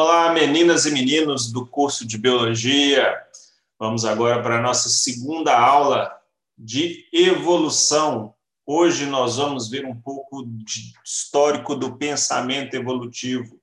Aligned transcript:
Olá, 0.00 0.32
meninas 0.32 0.86
e 0.86 0.92
meninos 0.92 1.50
do 1.50 1.66
curso 1.66 2.06
de 2.06 2.16
Biologia. 2.16 3.20
Vamos 3.76 4.04
agora 4.04 4.40
para 4.40 4.58
a 4.58 4.62
nossa 4.62 4.88
segunda 4.88 5.58
aula 5.58 6.16
de 6.56 7.08
evolução. 7.12 8.32
Hoje 8.64 9.06
nós 9.06 9.38
vamos 9.38 9.68
ver 9.68 9.84
um 9.84 10.00
pouco 10.00 10.46
de 10.46 10.92
histórico 11.04 11.74
do 11.74 11.96
pensamento 11.96 12.74
evolutivo. 12.74 13.60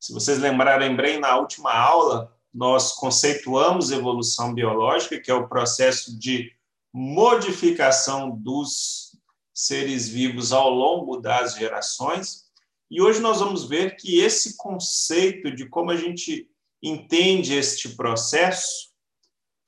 Se 0.00 0.14
vocês 0.14 0.38
lembrarem 0.38 0.96
bem, 0.96 1.20
na 1.20 1.36
última 1.36 1.74
aula, 1.74 2.34
nós 2.54 2.94
conceituamos 2.94 3.90
evolução 3.90 4.54
biológica, 4.54 5.20
que 5.20 5.30
é 5.30 5.34
o 5.34 5.46
processo 5.46 6.18
de 6.18 6.50
modificação 6.90 8.30
dos 8.30 9.14
seres 9.52 10.08
vivos 10.08 10.54
ao 10.54 10.70
longo 10.70 11.18
das 11.18 11.54
gerações. 11.54 12.49
E 12.90 13.00
hoje 13.00 13.20
nós 13.20 13.38
vamos 13.38 13.68
ver 13.68 13.96
que 13.96 14.20
esse 14.20 14.56
conceito 14.56 15.54
de 15.54 15.68
como 15.68 15.90
a 15.90 15.96
gente 15.96 16.50
entende 16.82 17.54
este 17.54 17.90
processo 17.90 18.90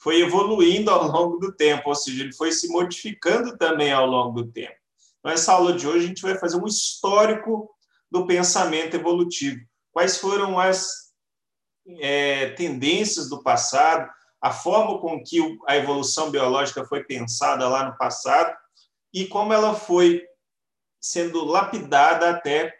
foi 0.01 0.21
evoluindo 0.21 0.91
ao 0.91 1.07
longo 1.07 1.39
do 1.39 1.55
tempo, 1.55 1.89
ou 1.89 1.95
seja, 1.95 2.25
ele 2.25 2.35
foi 2.35 2.51
se 2.51 2.67
modificando 2.69 3.57
também 3.57 3.93
ao 3.93 4.07
longo 4.07 4.43
do 4.43 4.51
tempo. 4.51 4.75
Então, 5.21 5.31
nessa 5.31 5.53
aula 5.53 5.75
de 5.75 5.87
hoje, 5.87 6.05
a 6.05 6.09
gente 6.09 6.23
vai 6.23 6.37
fazer 6.37 6.57
um 6.57 6.67
histórico 6.67 7.71
do 8.11 8.27
pensamento 8.27 8.97
evolutivo. 8.97 9.65
Quais 9.93 10.19
foram 10.19 10.59
as 10.59 11.12
é, 12.01 12.51
tendências 12.51 13.29
do 13.29 13.43
passado, 13.43 14.11
a 14.41 14.51
forma 14.51 14.98
com 15.01 15.23
que 15.23 15.39
a 15.69 15.77
evolução 15.77 16.31
biológica 16.31 16.84
foi 16.84 17.05
pensada 17.05 17.69
lá 17.69 17.89
no 17.89 17.97
passado 17.97 18.57
e 19.15 19.27
como 19.27 19.53
ela 19.53 19.75
foi 19.75 20.27
sendo 21.01 21.45
lapidada 21.45 22.31
até 22.31 22.75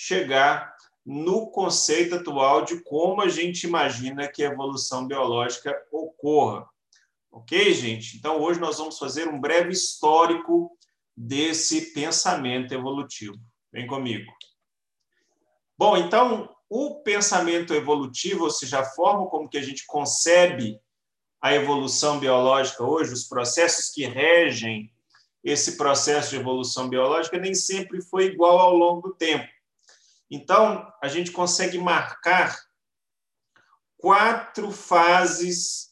chegar 0.00 0.76
no 1.04 1.50
conceito 1.50 2.14
atual 2.14 2.64
de 2.64 2.80
como 2.84 3.20
a 3.20 3.28
gente 3.28 3.64
imagina 3.64 4.28
que 4.28 4.44
a 4.44 4.52
evolução 4.52 5.04
biológica 5.04 5.76
ocorra. 5.90 6.68
Ok, 7.32 7.74
gente? 7.74 8.16
Então, 8.16 8.40
hoje 8.40 8.60
nós 8.60 8.78
vamos 8.78 8.96
fazer 8.96 9.26
um 9.26 9.40
breve 9.40 9.72
histórico 9.72 10.70
desse 11.16 11.92
pensamento 11.92 12.72
evolutivo. 12.72 13.36
Vem 13.72 13.88
comigo. 13.88 14.30
Bom, 15.76 15.96
então, 15.96 16.54
o 16.70 17.02
pensamento 17.02 17.74
evolutivo, 17.74 18.44
ou 18.44 18.50
seja, 18.50 18.80
a 18.80 18.84
forma 18.84 19.26
como 19.26 19.48
que 19.48 19.58
a 19.58 19.62
gente 19.62 19.84
concebe 19.84 20.80
a 21.40 21.52
evolução 21.52 22.20
biológica 22.20 22.84
hoje, 22.84 23.12
os 23.12 23.24
processos 23.24 23.90
que 23.92 24.06
regem 24.06 24.92
esse 25.42 25.76
processo 25.76 26.30
de 26.30 26.36
evolução 26.36 26.88
biológica, 26.88 27.36
nem 27.36 27.54
sempre 27.54 28.00
foi 28.00 28.26
igual 28.26 28.58
ao 28.58 28.76
longo 28.76 29.08
do 29.08 29.14
tempo. 29.14 29.57
Então, 30.30 30.92
a 31.02 31.08
gente 31.08 31.30
consegue 31.30 31.78
marcar 31.78 32.58
quatro 33.96 34.70
fases 34.70 35.88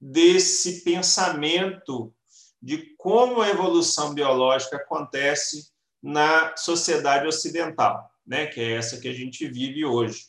desse 0.00 0.82
pensamento 0.82 2.12
de 2.60 2.94
como 2.96 3.40
a 3.40 3.48
evolução 3.48 4.14
biológica 4.14 4.76
acontece 4.76 5.70
na 6.02 6.56
sociedade 6.56 7.26
ocidental, 7.26 8.10
né, 8.26 8.46
que 8.46 8.60
é 8.60 8.72
essa 8.72 8.98
que 9.00 9.08
a 9.08 9.12
gente 9.12 9.46
vive 9.48 9.84
hoje. 9.84 10.26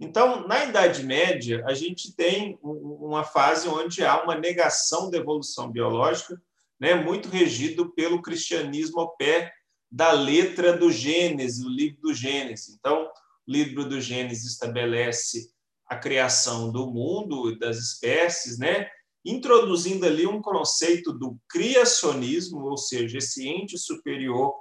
Então, 0.00 0.46
na 0.46 0.64
Idade 0.64 1.02
Média, 1.02 1.64
a 1.66 1.74
gente 1.74 2.14
tem 2.14 2.58
uma 2.62 3.24
fase 3.24 3.68
onde 3.68 4.04
há 4.04 4.22
uma 4.22 4.34
negação 4.34 5.10
da 5.10 5.18
evolução 5.18 5.70
biológica, 5.70 6.40
né, 6.78 6.94
muito 6.94 7.28
regido 7.28 7.92
pelo 7.92 8.22
cristianismo 8.22 9.00
ao 9.00 9.16
pé 9.16 9.52
da 9.90 10.12
letra 10.12 10.76
do 10.76 10.90
Gênesis, 10.90 11.62
do 11.62 11.68
livro 11.68 12.00
do 12.00 12.14
Gênesis. 12.14 12.76
Então, 12.78 13.04
o 13.04 13.50
livro 13.50 13.88
do 13.88 14.00
Gênesis 14.00 14.52
estabelece 14.52 15.50
a 15.86 15.96
criação 15.96 16.70
do 16.70 16.90
mundo, 16.90 17.58
das 17.58 17.78
espécies, 17.78 18.58
né? 18.58 18.88
introduzindo 19.24 20.06
ali 20.06 20.26
um 20.26 20.40
conceito 20.40 21.12
do 21.12 21.38
criacionismo, 21.48 22.64
ou 22.64 22.76
seja, 22.76 23.18
esse 23.18 23.48
ente 23.48 23.76
superior 23.78 24.54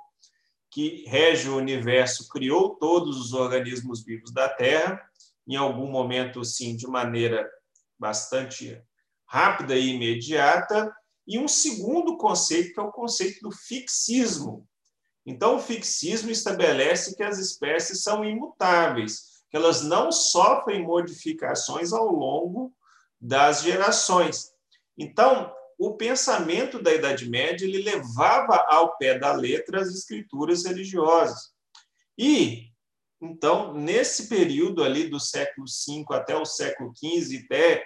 que 0.70 1.06
rege 1.08 1.48
o 1.50 1.58
universo, 1.58 2.28
criou 2.28 2.76
todos 2.76 3.18
os 3.18 3.34
organismos 3.34 4.04
vivos 4.04 4.32
da 4.32 4.50
Terra, 4.50 5.02
em 5.48 5.56
algum 5.56 5.90
momento, 5.90 6.44
sim, 6.44 6.76
de 6.76 6.88
maneira 6.88 7.50
bastante 7.98 8.82
rápida 9.26 9.76
e 9.76 9.90
imediata, 9.90 10.94
e 11.26 11.40
um 11.40 11.48
segundo 11.48 12.18
conceito, 12.18 12.74
que 12.74 12.80
é 12.80 12.84
o 12.84 12.92
conceito 12.92 13.42
do 13.42 13.52
fixismo, 13.52 14.68
então, 15.30 15.58
o 15.58 15.60
fixismo 15.60 16.32
estabelece 16.32 17.14
que 17.14 17.22
as 17.22 17.38
espécies 17.38 18.02
são 18.02 18.24
imutáveis, 18.24 19.44
que 19.52 19.58
elas 19.58 19.84
não 19.84 20.10
sofrem 20.10 20.82
modificações 20.82 21.92
ao 21.92 22.06
longo 22.06 22.74
das 23.20 23.62
gerações. 23.62 24.54
Então, 24.98 25.54
o 25.78 25.98
pensamento 25.98 26.82
da 26.82 26.94
Idade 26.94 27.30
Média 27.30 27.66
ele 27.66 27.82
levava 27.82 28.56
ao 28.70 28.98
pé 28.98 29.20
da 29.20 29.34
letra 29.34 29.82
as 29.82 29.90
escrituras 29.90 30.64
religiosas. 30.64 31.52
E, 32.18 32.72
então, 33.22 33.74
nesse 33.74 34.30
período 34.30 34.82
ali 34.82 35.10
do 35.10 35.20
século 35.20 35.68
V 35.68 36.06
até 36.12 36.38
o 36.38 36.46
século 36.46 36.94
XV, 36.96 37.44
até 37.44 37.86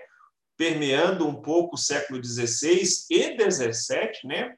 permeando 0.56 1.28
um 1.28 1.42
pouco 1.42 1.74
o 1.74 1.80
século 1.80 2.24
XVI 2.24 2.84
e 3.10 3.52
XVII, 3.52 4.12
né? 4.26 4.56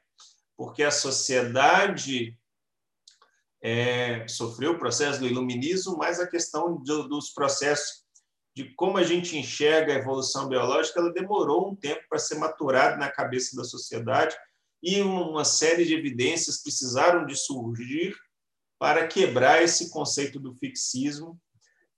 porque 0.54 0.82
a 0.82 0.90
sociedade 0.90 2.36
é, 3.64 4.28
sofreu 4.28 4.72
o 4.72 4.78
processo 4.78 5.20
do 5.20 5.26
iluminismo, 5.26 5.96
mas 5.96 6.20
a 6.20 6.28
questão 6.28 6.76
do, 6.76 7.08
dos 7.08 7.30
processos 7.30 8.04
de 8.54 8.74
como 8.74 8.98
a 8.98 9.02
gente 9.02 9.38
enxerga 9.38 9.94
a 9.94 9.96
evolução 9.96 10.48
biológica, 10.48 11.00
ela 11.00 11.10
demorou 11.10 11.70
um 11.70 11.74
tempo 11.74 12.02
para 12.08 12.18
ser 12.18 12.34
maturada 12.34 12.98
na 12.98 13.10
cabeça 13.10 13.56
da 13.56 13.64
sociedade 13.64 14.36
e 14.82 15.00
uma 15.00 15.46
série 15.46 15.86
de 15.86 15.94
evidências 15.94 16.62
precisaram 16.62 17.24
de 17.24 17.34
surgir 17.34 18.14
para 18.78 19.08
quebrar 19.08 19.62
esse 19.62 19.90
conceito 19.90 20.38
do 20.38 20.54
fixismo 20.54 21.40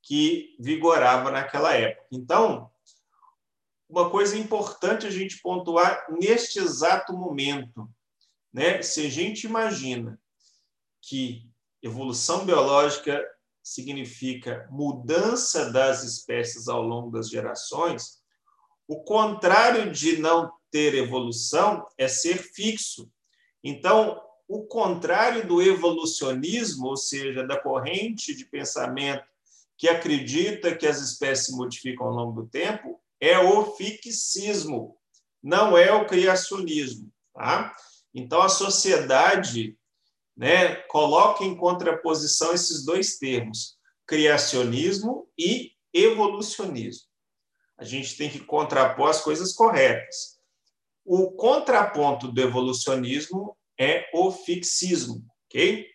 que 0.01 0.55
vigorava 0.61 1.33
naquela 1.33 1.75
época. 1.75 2.07
Então, 2.13 2.71
uma 3.89 4.09
coisa 4.09 4.39
importante 4.39 5.05
a 5.05 5.11
gente 5.11 5.43
pontuar 5.43 6.07
neste 6.11 6.61
exato 6.61 7.13
momento, 7.13 7.91
né? 8.53 8.81
Se 8.83 9.05
a 9.05 9.11
gente 9.11 9.45
imagina 9.45 10.19
que 11.03 11.51
Evolução 11.87 12.45
biológica 12.45 13.25
significa 13.63 14.67
mudança 14.73 15.71
das 15.71 16.03
espécies 16.03 16.67
ao 16.67 16.83
longo 16.83 17.13
das 17.13 17.31
gerações. 17.31 18.19
O 18.89 19.05
contrário 19.05 19.93
de 19.93 20.19
não 20.19 20.53
ter 20.69 20.95
evolução 20.95 21.87
é 21.97 22.09
ser 22.09 22.39
fixo. 22.39 23.09
Então, 23.63 24.21
o 24.49 24.65
contrário 24.67 25.47
do 25.47 25.63
evolucionismo, 25.63 26.89
ou 26.89 26.97
seja, 26.97 27.47
da 27.47 27.57
corrente 27.57 28.35
de 28.35 28.45
pensamento 28.45 29.25
que 29.79 29.89
acredita 29.89 30.75
que 30.75 30.89
as 30.89 31.01
espécies 31.01 31.47
se 31.47 31.57
modificam 31.57 32.09
ao 32.09 32.15
longo 32.15 32.43
do 32.43 32.49
tempo, 32.49 33.01
é 33.21 33.39
o 33.39 33.77
fixismo, 33.77 34.97
não 35.41 35.79
é 35.79 35.93
o 35.93 36.05
criacionismo. 36.05 37.13
Tá? 37.33 37.73
Então, 38.13 38.43
a 38.43 38.49
sociedade 38.49 39.76
né, 40.37 40.85
em 41.41 41.57
contraposição 41.57 42.53
esses 42.53 42.85
dois 42.85 43.19
termos, 43.19 43.77
criacionismo 44.07 45.29
e 45.39 45.73
evolucionismo. 45.93 47.07
A 47.79 47.85
gente 47.85 48.17
tem 48.17 48.29
que 48.29 48.41
contrapor 48.41 49.09
as 49.09 49.21
coisas 49.21 49.53
corretas. 49.53 50.37
O 51.05 51.31
contraponto 51.33 52.31
do 52.31 52.41
evolucionismo 52.41 53.57
é 53.79 54.09
o 54.13 54.31
fixismo, 54.31 55.25
ok? 55.47 55.87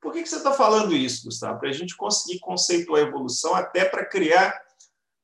Por 0.00 0.12
que, 0.12 0.22
que 0.22 0.28
você 0.28 0.36
está 0.36 0.52
falando 0.52 0.94
isso, 0.94 1.24
Gustavo? 1.24 1.58
Para 1.58 1.70
a 1.70 1.72
gente 1.72 1.96
conseguir 1.96 2.38
conceituar 2.38 3.02
a 3.02 3.06
evolução, 3.06 3.54
até 3.54 3.84
para 3.84 4.04
criar, 4.04 4.60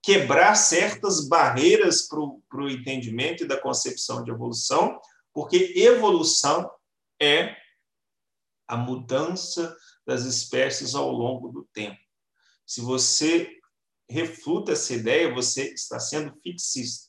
quebrar 0.02 0.55
certas 0.56 1.28
barreiras 1.28 2.08
para 2.08 2.20
o 2.20 2.70
entendimento 2.70 3.44
e 3.44 3.46
da 3.46 3.56
concepção 3.56 4.23
de 4.25 4.31
evolução, 4.31 5.00
porque 5.32 5.73
evolução 5.76 6.70
é 7.20 7.56
a 8.66 8.76
mudança 8.76 9.76
das 10.06 10.25
espécies 10.25 10.94
ao 10.94 11.11
longo 11.11 11.49
do 11.49 11.64
tempo. 11.72 11.99
Se 12.66 12.81
você 12.81 13.49
refuta 14.08 14.72
essa 14.72 14.94
ideia, 14.94 15.32
você 15.32 15.72
está 15.72 15.99
sendo 15.99 16.34
fixista. 16.43 17.08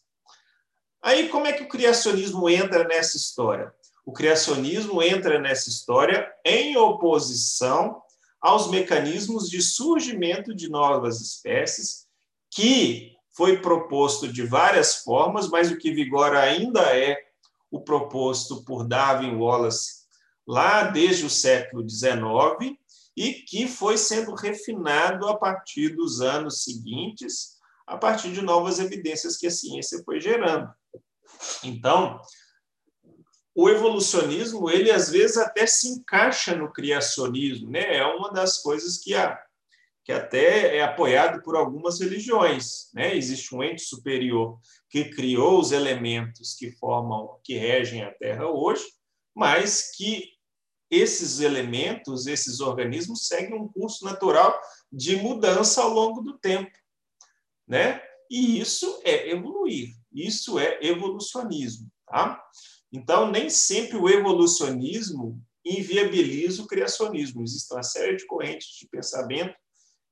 Aí, 1.01 1.29
como 1.29 1.45
é 1.45 1.53
que 1.53 1.63
o 1.63 1.69
criacionismo 1.69 2.49
entra 2.49 2.83
nessa 2.85 3.17
história? 3.17 3.73
O 4.05 4.11
criacionismo 4.11 5.01
entra 5.01 5.39
nessa 5.39 5.69
história 5.69 6.31
em 6.43 6.77
oposição 6.77 8.01
aos 8.41 8.69
mecanismos 8.69 9.49
de 9.49 9.61
surgimento 9.61 10.53
de 10.53 10.69
novas 10.69 11.21
espécies, 11.21 12.05
que 12.51 13.15
foi 13.35 13.61
proposto 13.61 14.31
de 14.31 14.45
várias 14.45 14.97
formas, 14.97 15.49
mas 15.49 15.71
o 15.71 15.77
que 15.77 15.91
vigora 15.91 16.41
ainda 16.41 16.81
é 16.95 17.17
o 17.69 17.81
proposto 17.81 18.63
por 18.63 18.87
Darwin 18.87 19.35
Wallace 19.35 20.04
lá 20.47 20.83
desde 20.83 21.25
o 21.25 21.29
século 21.29 21.87
XIX 21.87 22.77
e 23.15 23.33
que 23.33 23.67
foi 23.67 23.97
sendo 23.97 24.33
refinado 24.35 25.27
a 25.27 25.37
partir 25.37 25.95
dos 25.95 26.21
anos 26.21 26.63
seguintes, 26.63 27.55
a 27.87 27.97
partir 27.97 28.31
de 28.31 28.41
novas 28.41 28.79
evidências 28.79 29.37
que 29.37 29.47
a 29.47 29.51
ciência 29.51 30.01
foi 30.03 30.19
gerando. 30.19 30.69
Então, 31.63 32.19
o 33.53 33.69
evolucionismo, 33.69 34.69
ele 34.69 34.91
às 34.91 35.09
vezes 35.09 35.37
até 35.37 35.65
se 35.65 35.87
encaixa 35.87 36.55
no 36.55 36.71
criacionismo, 36.71 37.71
né? 37.71 37.95
É 37.95 38.05
uma 38.05 38.31
das 38.31 38.61
coisas 38.61 38.97
que 38.97 39.15
a 39.15 39.41
que 40.03 40.11
até 40.11 40.77
é 40.77 40.83
apoiado 40.83 41.41
por 41.41 41.55
algumas 41.55 41.99
religiões, 41.99 42.91
né? 42.93 43.15
Existe 43.15 43.55
um 43.55 43.63
ente 43.63 43.81
superior 43.81 44.59
que 44.87 45.05
criou 45.05 45.59
os 45.59 45.71
elementos 45.71 46.53
que 46.53 46.71
formam, 46.73 47.39
que 47.43 47.57
regem 47.57 48.03
a 48.03 48.13
Terra 48.13 48.47
hoje, 48.47 48.85
mas 49.33 49.89
que 49.95 50.34
esses 50.89 51.39
elementos, 51.39 52.27
esses 52.27 52.59
organismos 52.59 53.27
seguem 53.27 53.55
um 53.55 53.67
curso 53.67 54.05
natural 54.05 54.59
de 54.91 55.15
mudança 55.15 55.81
ao 55.81 55.89
longo 55.89 56.21
do 56.21 56.37
tempo, 56.37 56.71
né? 57.67 58.01
E 58.29 58.59
isso 58.59 59.01
é 59.03 59.29
evoluir, 59.29 59.95
isso 60.11 60.59
é 60.59 60.79
evolucionismo, 60.81 61.91
tá? 62.07 62.41
Então, 62.91 63.29
nem 63.29 63.49
sempre 63.49 63.97
o 63.97 64.09
evolucionismo 64.09 65.41
inviabiliza 65.65 66.61
o 66.61 66.67
criacionismo. 66.67 67.43
Existe 67.43 67.73
uma 67.73 67.83
série 67.83 68.15
de 68.15 68.25
correntes 68.25 68.77
de 68.77 68.87
pensamento 68.87 69.55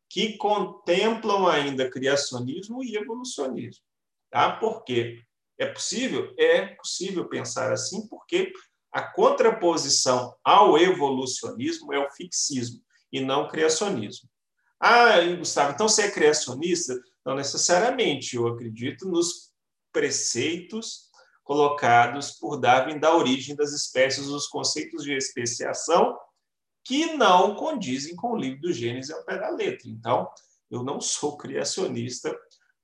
que 0.10 0.38
contemplam 0.38 1.48
ainda 1.48 1.90
criacionismo 1.90 2.84
e 2.84 2.96
evolucionismo. 2.96 3.84
Tá? 4.30 4.58
Por 4.58 4.84
quê? 4.84 5.24
É 5.58 5.68
possível? 5.68 6.34
É 6.38 6.68
possível 6.76 7.30
pensar 7.30 7.72
assim, 7.72 8.08
porque 8.08 8.52
a 8.94 9.02
contraposição 9.02 10.36
ao 10.44 10.78
evolucionismo 10.78 11.92
é 11.92 11.98
o 11.98 12.12
fixismo 12.12 12.80
e 13.12 13.20
não 13.20 13.44
o 13.44 13.50
criacionismo. 13.50 14.30
Ah, 14.80 15.20
Gustavo, 15.38 15.74
então 15.74 15.88
você 15.90 16.04
é 16.04 16.12
criacionista? 16.12 16.94
Não 17.26 17.36
necessariamente. 17.36 18.36
Eu 18.36 18.48
acredito 18.48 19.10
nos 19.10 19.52
preceitos 19.92 21.10
colocados 21.44 22.32
por 22.32 22.58
Darwin 22.58 23.00
da 23.00 23.16
origem 23.16 23.56
das 23.56 23.72
espécies, 23.72 24.28
os 24.28 24.48
conceitos 24.48 25.04
de 25.04 25.14
especiação 25.14 26.18
que 26.84 27.14
não 27.16 27.56
condizem 27.56 28.16
com 28.16 28.34
o 28.34 28.38
livro 28.38 28.62
do 28.62 28.74
Gênesis 28.74 29.10
ao 29.10 29.24
pé 29.24 29.40
da 29.40 29.50
letra. 29.50 29.90
Então, 29.90 30.30
eu 30.70 30.84
não 30.84 31.02
sou 31.02 31.38
criacionista 31.38 32.38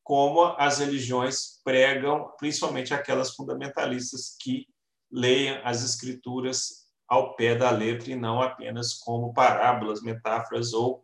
como 0.04 0.44
as 0.58 0.80
religiões 0.80 1.60
pregam, 1.64 2.32
principalmente 2.40 2.94
aquelas 2.94 3.36
fundamentalistas 3.36 4.36
que 4.40 4.66
leem 5.12 5.60
as 5.64 5.84
escrituras 5.84 6.88
ao 7.08 7.36
pé 7.36 7.56
da 7.56 7.72
letra 7.72 8.12
e 8.12 8.16
não 8.16 8.42
apenas 8.42 8.94
como 8.94 9.34
parábolas, 9.34 10.02
metáforas 10.02 10.74
ou 10.74 11.04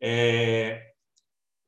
é, 0.00 0.92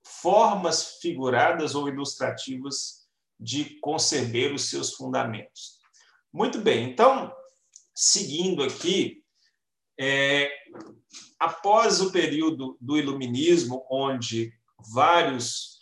formas 0.05 0.99
figuradas 1.01 1.75
ou 1.75 1.89
ilustrativas 1.89 3.07
de 3.41 3.79
conceber 3.81 4.55
os 4.55 4.69
seus 4.69 4.95
fundamentos. 4.95 5.81
Muito 6.33 6.59
bem, 6.59 6.91
então, 6.91 7.33
seguindo 7.95 8.63
aqui, 8.63 9.23
é, 9.99 10.51
após 11.39 12.01
o 12.01 12.13
período 12.13 12.77
do 12.81 12.97
Iluminismo, 12.97 13.87
onde 13.91 14.53
vários 14.93 15.79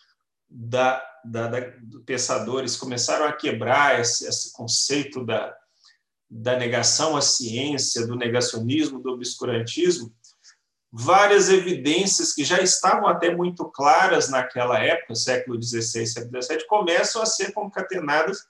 da, 0.48 1.02
da, 1.25 1.48
da, 1.48 1.58
pensadores 2.04 2.76
começaram 2.76 3.26
a 3.26 3.32
quebrar 3.32 4.00
esse, 4.00 4.26
esse 4.26 4.52
conceito 4.52 5.25
da, 5.25 5.56
da 6.30 6.56
negação 6.56 7.16
à 7.16 7.20
ciência, 7.20 8.06
do 8.06 8.14
negacionismo, 8.14 9.00
do 9.00 9.10
obscurantismo, 9.10 10.14
várias 10.92 11.48
evidências 11.48 12.32
que 12.32 12.44
já 12.44 12.60
estavam 12.60 13.08
até 13.08 13.34
muito 13.34 13.64
claras 13.64 14.28
naquela 14.28 14.78
época, 14.78 15.14
século 15.14 15.60
XVI, 15.60 16.06
século 16.06 16.42
XVII, 16.42 16.66
começam 16.68 17.20
a 17.20 17.26
ser 17.26 17.52
concatenadas 17.52 18.46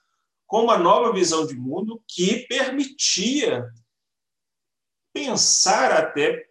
com 0.46 0.64
uma 0.64 0.76
nova 0.76 1.12
visão 1.12 1.46
de 1.46 1.54
mundo 1.54 2.02
que 2.06 2.46
permitia 2.48 3.70
pensar 5.12 5.92
até 5.92 6.44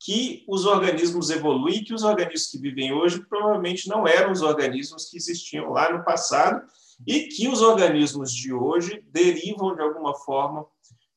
que 0.00 0.44
os 0.48 0.64
organismos 0.64 1.30
evoluem, 1.30 1.82
que 1.82 1.94
os 1.94 2.04
organismos 2.04 2.50
que 2.50 2.58
vivem 2.58 2.92
hoje 2.92 3.24
provavelmente 3.26 3.88
não 3.88 4.06
eram 4.06 4.30
os 4.30 4.42
organismos 4.42 5.10
que 5.10 5.16
existiam 5.16 5.70
lá 5.70 5.92
no 5.92 6.04
passado 6.04 6.62
e 7.06 7.28
que 7.28 7.48
os 7.48 7.62
organismos 7.62 8.32
de 8.32 8.52
hoje 8.52 9.02
derivam 9.06 9.74
de 9.74 9.82
alguma 9.82 10.14
forma 10.14 10.66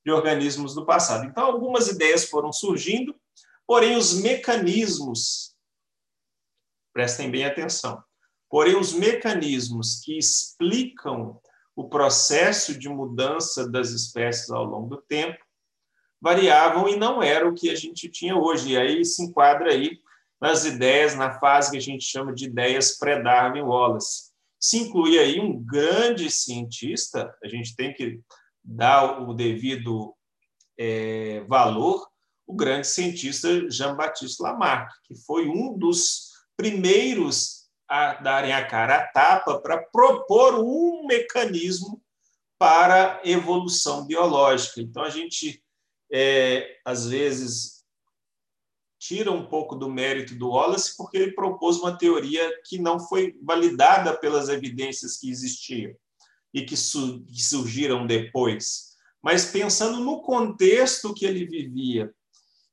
de 0.05 0.11
organismos 0.11 0.73
do 0.73 0.85
passado. 0.85 1.25
Então, 1.25 1.45
algumas 1.45 1.87
ideias 1.87 2.25
foram 2.25 2.51
surgindo 2.51 3.15
Porém, 3.71 3.95
os 3.95 4.21
mecanismos, 4.21 5.55
prestem 6.93 7.31
bem 7.31 7.45
atenção, 7.45 8.03
porém, 8.49 8.75
os 8.75 8.91
mecanismos 8.91 10.01
que 10.03 10.17
explicam 10.17 11.39
o 11.73 11.87
processo 11.87 12.77
de 12.77 12.89
mudança 12.89 13.69
das 13.71 13.91
espécies 13.91 14.51
ao 14.51 14.65
longo 14.65 14.97
do 14.97 15.01
tempo 15.03 15.39
variavam 16.21 16.89
e 16.89 16.97
não 16.97 17.23
era 17.23 17.47
o 17.47 17.53
que 17.53 17.69
a 17.69 17.75
gente 17.75 18.09
tinha 18.09 18.35
hoje. 18.35 18.73
E 18.73 18.77
aí 18.77 19.05
se 19.05 19.23
enquadra 19.23 19.71
aí 19.71 20.01
nas 20.37 20.65
ideias, 20.65 21.15
na 21.15 21.39
fase 21.39 21.71
que 21.71 21.77
a 21.77 21.81
gente 21.81 22.03
chama 22.03 22.33
de 22.33 22.47
ideias 22.47 22.97
pré-Darwin 22.97 23.61
Wallace. 23.61 24.30
Se 24.61 24.77
inclui 24.77 25.17
aí 25.17 25.39
um 25.39 25.61
grande 25.63 26.29
cientista, 26.29 27.35
a 27.43 27.47
gente 27.47 27.75
tem 27.75 27.93
que 27.93 28.21
dar 28.63 29.27
o 29.27 29.33
devido 29.33 30.15
é, 30.77 31.43
valor 31.47 32.11
o 32.51 32.53
grande 32.53 32.85
cientista 32.85 33.69
Jean-Baptiste 33.69 34.43
Lamarck, 34.43 34.91
que 35.05 35.15
foi 35.15 35.47
um 35.47 35.77
dos 35.77 36.31
primeiros 36.57 37.69
a 37.87 38.15
darem 38.15 38.53
a 38.53 38.65
cara 38.65 38.97
a 38.97 39.07
tapa 39.07 39.59
para 39.59 39.77
propor 39.77 40.55
um 40.59 41.05
mecanismo 41.05 42.01
para 42.59 43.21
evolução 43.23 44.05
biológica. 44.05 44.81
Então, 44.81 45.03
a 45.03 45.09
gente, 45.09 45.63
é, 46.11 46.77
às 46.85 47.07
vezes, 47.07 47.80
tira 49.01 49.31
um 49.31 49.47
pouco 49.47 49.75
do 49.75 49.89
mérito 49.89 50.35
do 50.35 50.49
Wallace, 50.49 50.95
porque 50.95 51.17
ele 51.17 51.31
propôs 51.31 51.77
uma 51.77 51.97
teoria 51.97 52.47
que 52.63 52.77
não 52.77 52.99
foi 52.99 53.35
validada 53.41 54.15
pelas 54.15 54.47
evidências 54.47 55.17
que 55.17 55.31
existiam 55.31 55.91
e 56.53 56.61
que, 56.61 56.77
su 56.77 57.25
que 57.25 57.41
surgiram 57.43 58.05
depois. 58.05 58.91
Mas 59.19 59.45
pensando 59.45 59.99
no 59.99 60.21
contexto 60.21 61.15
que 61.15 61.25
ele 61.25 61.47
vivia, 61.47 62.13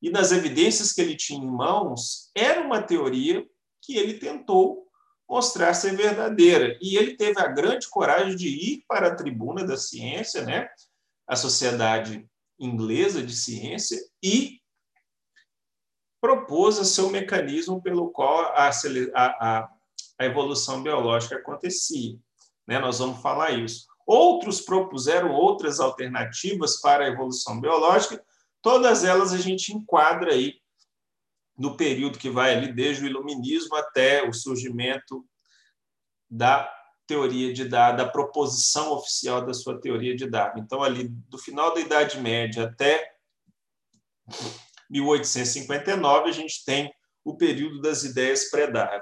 e 0.02 0.10
nas 0.10 0.30
evidências 0.30 0.92
que 0.92 1.00
ele 1.00 1.16
tinha 1.16 1.42
em 1.42 1.50
mãos, 1.50 2.31
era 2.34 2.60
uma 2.60 2.82
teoria 2.82 3.44
que 3.82 3.96
ele 3.96 4.14
tentou 4.14 4.86
mostrar 5.26 5.72
ser 5.72 5.96
verdadeira. 5.96 6.79
E 6.81 6.96
ele 6.96 7.17
teve 7.17 7.41
a 7.41 7.48
grande 7.48 7.88
coragem 7.88 8.36
de 8.36 8.48
ir 8.48 8.84
para 8.86 9.08
a 9.08 9.14
tribuna 9.14 9.67
da 9.67 9.79
ciência, 9.79 10.44
né? 10.44 10.69
a 11.26 11.34
Sociedade 11.36 12.29
Inglesa 12.60 13.22
de 13.22 13.34
Ciência, 13.34 13.98
e 14.22 14.57
propôs 16.20 16.79
o 16.79 16.84
seu 16.84 17.10
mecanismo 17.10 17.82
pelo 17.82 18.10
qual 18.10 18.53
a, 18.55 18.70
a, 19.15 19.69
a 20.19 20.25
evolução 20.25 20.82
biológica 20.82 21.37
acontecia. 21.37 22.19
Né? 22.67 22.79
Nós 22.79 22.98
vamos 22.98 23.20
falar 23.20 23.53
isso. 23.53 23.87
Outros 24.06 24.60
propuseram 24.60 25.32
outras 25.32 25.81
alternativas 25.81 26.81
para 26.81 27.05
a 27.05 27.08
evolução 27.08 27.60
biológica, 27.60 28.25
Todas 28.60 29.05
elas 29.05 29.32
a 29.32 29.39
gente 29.39 29.72
enquadra 29.72 30.32
aí 30.32 30.60
no 31.56 31.77
período 31.77 32.19
que 32.19 32.31
vai 32.31 32.55
ali 32.55 32.72
desde 32.72 33.05
o 33.05 33.06
iluminismo 33.06 33.75
até 33.77 34.29
o 34.29 34.32
surgimento 34.32 35.25
da 36.31 36.72
teoria 37.06 37.53
de 37.53 37.65
Darwin, 37.65 37.96
da 37.96 38.08
proposição 38.08 38.93
oficial 38.93 39.44
da 39.44 39.55
sua 39.55 39.81
teoria 39.81 40.15
de 40.15 40.29
Darwin. 40.29 40.60
Então, 40.60 40.82
ali 40.82 41.08
do 41.08 41.39
final 41.39 41.72
da 41.72 41.81
Idade 41.81 42.20
Média 42.20 42.65
até 42.65 43.17
1859, 44.90 46.30
a 46.30 46.32
gente 46.32 46.64
tem 46.64 46.92
o 47.24 47.36
período 47.36 47.80
das 47.80 48.04
ideias 48.04 48.50
pré-Darwin. 48.50 49.00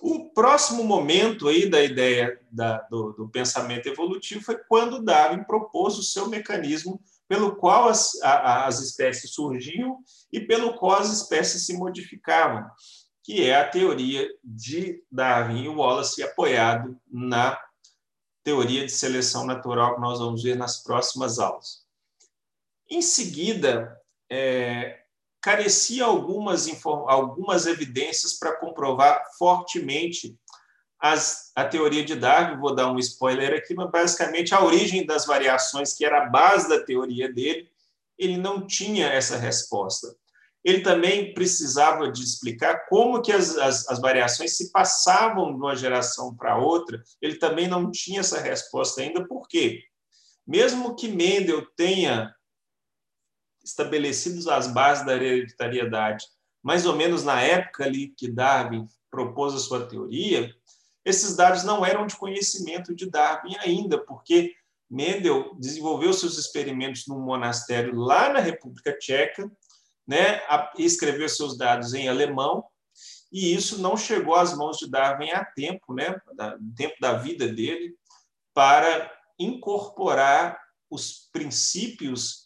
O 0.00 0.30
próximo 0.30 0.82
momento 0.82 1.46
aí 1.46 1.68
da 1.68 1.82
ideia 1.82 2.40
da, 2.50 2.78
do, 2.90 3.12
do, 3.12 3.28
pensamento 3.28 3.86
evolutivo 3.86 4.42
foi 4.42 4.58
quando 4.68 5.02
Darwin 5.02 5.44
propôs 5.44 5.96
o 5.96 6.02
seu 6.02 6.28
mecanismo 6.28 7.00
pelo 7.28 7.54
qual 7.56 7.88
as, 7.88 8.20
a, 8.22 8.66
as 8.66 8.80
espécies 8.80 9.32
surgiam 9.32 9.98
e 10.32 10.40
pelo 10.40 10.74
qual 10.76 10.98
as 10.98 11.12
espécies 11.12 11.66
se 11.66 11.76
modificavam, 11.76 12.68
que 13.22 13.44
é 13.48 13.54
a 13.54 13.68
teoria 13.68 14.28
de 14.42 15.00
Darwin 15.10 15.64
e 15.64 15.68
Wallace, 15.68 16.22
apoiado 16.22 16.98
na 17.08 17.56
teoria 18.42 18.84
de 18.84 18.90
seleção 18.90 19.46
natural 19.46 19.94
que 19.94 20.00
nós 20.00 20.18
vamos 20.18 20.42
ver 20.42 20.56
nas 20.56 20.82
próximas 20.82 21.38
aulas. 21.38 21.86
Em 22.90 23.00
seguida, 23.00 23.96
é, 24.34 25.00
carecia 25.42 26.06
algumas, 26.06 26.66
algumas 26.86 27.66
evidências 27.66 28.38
para 28.38 28.56
comprovar 28.56 29.22
fortemente 29.36 30.34
as, 30.98 31.52
a 31.54 31.64
teoria 31.64 32.02
de 32.02 32.14
Darwin, 32.14 32.58
vou 32.58 32.74
dar 32.74 32.90
um 32.90 32.98
spoiler 32.98 33.52
aqui, 33.52 33.74
mas 33.74 33.90
basicamente 33.90 34.54
a 34.54 34.64
origem 34.64 35.04
das 35.04 35.26
variações, 35.26 35.92
que 35.92 36.04
era 36.04 36.22
a 36.22 36.30
base 36.30 36.66
da 36.66 36.82
teoria 36.82 37.30
dele, 37.30 37.68
ele 38.16 38.38
não 38.38 38.66
tinha 38.66 39.08
essa 39.08 39.36
resposta. 39.36 40.16
ele 40.64 40.80
também 40.80 41.34
precisava 41.34 42.10
de 42.10 42.22
explicar 42.22 42.86
como 42.88 43.20
que 43.20 43.32
as, 43.32 43.58
as, 43.58 43.88
as 43.88 44.00
variações 44.00 44.56
se 44.56 44.70
passavam 44.70 45.52
de 45.52 45.58
uma 45.58 45.76
geração 45.76 46.34
para 46.34 46.56
outra. 46.56 47.02
Ele 47.20 47.34
também 47.34 47.66
não 47.66 47.90
tinha 47.90 48.20
essa 48.20 48.40
resposta 48.40 49.02
ainda, 49.02 49.26
por 49.26 49.46
quê? 49.48 49.82
Mesmo 50.46 50.94
que 50.94 51.08
Mendel 51.08 51.66
tenha 51.76 52.32
estabelecido 53.64 54.50
as 54.50 54.66
bases 54.66 55.04
da 55.04 55.14
hereditariedade, 55.14 56.26
mais 56.62 56.86
ou 56.86 56.96
menos 56.96 57.24
na 57.24 57.40
época 57.40 57.84
ali 57.84 58.08
que 58.08 58.28
Darwin 58.28 58.86
propôs 59.10 59.54
a 59.54 59.58
sua 59.58 59.86
teoria, 59.86 60.54
esses 61.04 61.34
dados 61.36 61.64
não 61.64 61.84
eram 61.84 62.06
de 62.06 62.16
conhecimento 62.16 62.94
de 62.94 63.10
Darwin 63.10 63.56
ainda, 63.58 63.98
porque 63.98 64.54
Mendel 64.88 65.54
desenvolveu 65.58 66.12
seus 66.12 66.38
experimentos 66.38 67.06
num 67.06 67.18
monastério 67.18 67.94
lá 67.96 68.32
na 68.32 68.40
República 68.40 68.96
Tcheca, 68.96 69.50
né, 70.06 70.40
escreveu 70.78 71.28
seus 71.28 71.56
dados 71.56 71.94
em 71.94 72.08
alemão, 72.08 72.64
e 73.32 73.54
isso 73.54 73.80
não 73.80 73.96
chegou 73.96 74.34
às 74.34 74.56
mãos 74.56 74.76
de 74.76 74.88
Darwin 74.90 75.30
a 75.30 75.44
tempo, 75.44 75.94
né, 75.94 76.14
tempo 76.76 76.94
da 77.00 77.14
vida 77.14 77.48
dele, 77.48 77.96
para 78.54 79.10
incorporar 79.38 80.60
os 80.90 81.30
princípios 81.32 82.41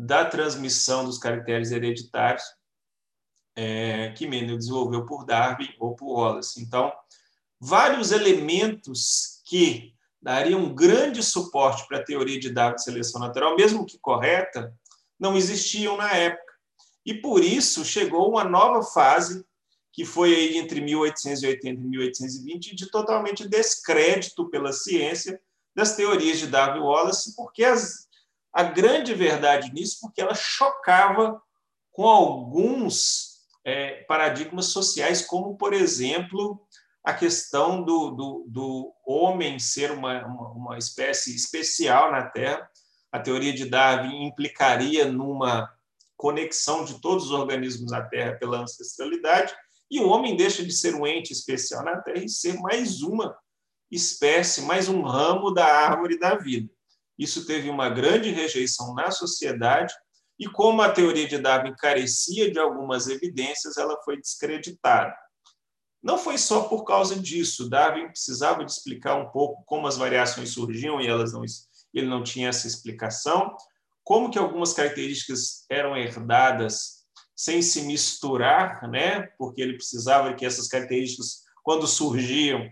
da 0.00 0.24
transmissão 0.24 1.04
dos 1.04 1.18
caracteres 1.18 1.72
hereditários 1.72 2.44
é, 3.56 4.12
que 4.12 4.28
Mendel 4.28 4.56
desenvolveu 4.56 5.04
por 5.04 5.24
Darwin 5.24 5.74
ou 5.80 5.96
por 5.96 6.20
Wallace. 6.20 6.62
Então, 6.62 6.92
vários 7.60 8.12
elementos 8.12 9.42
que 9.44 9.92
dariam 10.22 10.60
um 10.60 10.72
grande 10.72 11.20
suporte 11.20 11.84
para 11.88 11.98
a 11.98 12.04
teoria 12.04 12.38
de 12.38 12.50
Darwin 12.50 12.76
de 12.76 12.84
seleção 12.84 13.20
natural, 13.20 13.56
mesmo 13.56 13.84
que 13.84 13.98
correta, 13.98 14.72
não 15.18 15.36
existiam 15.36 15.96
na 15.96 16.12
época. 16.12 16.54
E 17.04 17.14
por 17.14 17.42
isso 17.42 17.84
chegou 17.84 18.30
uma 18.30 18.44
nova 18.44 18.84
fase, 18.84 19.44
que 19.92 20.04
foi 20.04 20.56
entre 20.58 20.80
1880 20.80 21.68
e 21.68 21.84
1820, 21.84 22.76
de 22.76 22.88
totalmente 22.88 23.48
descrédito 23.48 24.48
pela 24.48 24.72
ciência 24.72 25.40
das 25.74 25.96
teorias 25.96 26.38
de 26.38 26.46
Darwin 26.46 26.82
Wallace, 26.82 27.34
porque 27.34 27.64
as, 27.64 28.07
a 28.52 28.62
grande 28.62 29.14
verdade 29.14 29.72
nisso, 29.72 29.98
porque 30.00 30.20
ela 30.20 30.34
chocava 30.34 31.40
com 31.92 32.06
alguns 32.06 33.38
é, 33.64 34.04
paradigmas 34.04 34.66
sociais, 34.66 35.22
como, 35.22 35.56
por 35.56 35.72
exemplo, 35.72 36.60
a 37.04 37.12
questão 37.12 37.82
do, 37.82 38.10
do, 38.10 38.44
do 38.48 38.92
homem 39.06 39.58
ser 39.58 39.90
uma, 39.90 40.24
uma, 40.26 40.48
uma, 40.50 40.78
espécie 40.78 41.34
especial 41.34 42.10
na 42.12 42.22
Terra. 42.22 42.68
A 43.10 43.18
teoria 43.18 43.52
de 43.52 43.64
Darwin 43.64 44.26
implicaria 44.26 45.06
numa 45.06 45.72
conexão 46.16 46.84
de 46.84 47.00
todos 47.00 47.26
os 47.26 47.30
organismos 47.30 47.90
na 47.90 48.02
Terra 48.02 48.36
pela 48.36 48.58
ancestralidade, 48.58 49.54
e 49.90 50.00
o 50.00 50.08
homem 50.08 50.36
deixa 50.36 50.62
de 50.62 50.72
ser 50.72 50.94
um 50.94 51.06
ente 51.06 51.32
especial 51.32 51.82
na 51.82 51.96
Terra 51.96 52.24
e 52.24 52.28
ser 52.28 52.58
mais 52.60 53.00
uma 53.00 53.36
espécie, 53.90 54.62
mais 54.62 54.88
um 54.88 55.02
ramo 55.02 55.50
da 55.50 55.64
árvore 55.64 56.18
da 56.18 56.34
vida. 56.34 56.70
Isso 57.18 57.46
teve 57.46 57.68
uma 57.68 57.88
grande 57.88 58.30
rejeição 58.30 58.94
na 58.94 59.10
sociedade, 59.10 59.92
e 60.38 60.46
como 60.46 60.80
a 60.82 60.90
teoria 60.90 61.26
de 61.26 61.38
Darwin 61.38 61.74
carecia 61.76 62.50
de 62.50 62.58
algumas 62.58 63.08
evidências, 63.08 63.76
ela 63.76 64.00
foi 64.04 64.20
descreditada. 64.20 65.12
Não 66.00 66.16
foi 66.16 66.38
só 66.38 66.68
por 66.68 66.84
causa 66.84 67.16
disso. 67.16 67.68
Darwin 67.68 68.06
precisava 68.06 68.64
de 68.64 68.70
explicar 68.70 69.16
um 69.16 69.30
pouco 69.30 69.64
como 69.66 69.88
as 69.88 69.96
variações 69.96 70.50
surgiam 70.50 71.00
e 71.00 71.08
elas 71.08 71.32
não, 71.32 71.42
ele 71.92 72.06
não 72.06 72.22
tinha 72.22 72.50
essa 72.50 72.68
explicação, 72.68 73.56
como 74.04 74.30
que 74.30 74.38
algumas 74.38 74.72
características 74.72 75.66
eram 75.68 75.96
herdadas 75.96 76.98
sem 77.34 77.60
se 77.60 77.82
misturar, 77.82 78.88
né? 78.88 79.22
Porque 79.36 79.60
ele 79.60 79.74
precisava 79.74 80.34
que 80.34 80.46
essas 80.46 80.68
características, 80.68 81.42
quando 81.62 81.86
surgiam, 81.86 82.68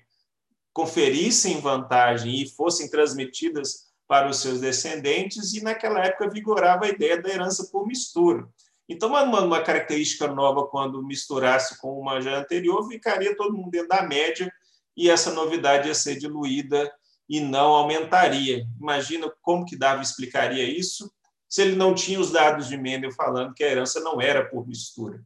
conferissem 0.72 1.60
vantagem 1.60 2.42
e 2.42 2.48
fossem 2.48 2.88
transmitidas 2.88 3.85
para 4.06 4.28
os 4.28 4.38
seus 4.38 4.60
descendentes, 4.60 5.54
e 5.54 5.62
naquela 5.62 6.04
época 6.04 6.30
vigorava 6.30 6.86
a 6.86 6.88
ideia 6.88 7.20
da 7.20 7.28
herança 7.28 7.68
por 7.72 7.86
mistura. 7.86 8.48
Então, 8.88 9.08
uma, 9.08 9.22
uma 9.22 9.62
característica 9.62 10.28
nova, 10.28 10.66
quando 10.66 11.02
misturasse 11.02 11.78
com 11.80 11.98
uma 11.98 12.20
já 12.20 12.38
anterior, 12.38 12.86
ficaria 12.88 13.36
todo 13.36 13.56
mundo 13.56 13.70
dentro 13.70 13.88
da 13.88 14.02
média 14.02 14.52
e 14.96 15.10
essa 15.10 15.32
novidade 15.32 15.88
ia 15.88 15.94
ser 15.94 16.16
diluída 16.16 16.90
e 17.28 17.40
não 17.40 17.74
aumentaria. 17.74 18.64
Imagina 18.80 19.30
como 19.42 19.64
que 19.64 19.76
Darwin 19.76 20.02
explicaria 20.02 20.64
isso 20.64 21.10
se 21.48 21.62
ele 21.62 21.76
não 21.76 21.94
tinha 21.94 22.20
os 22.20 22.30
dados 22.30 22.68
de 22.68 22.76
Mendel 22.76 23.12
falando 23.12 23.54
que 23.54 23.64
a 23.64 23.68
herança 23.68 24.00
não 24.00 24.20
era 24.20 24.44
por 24.44 24.66
mistura. 24.66 25.22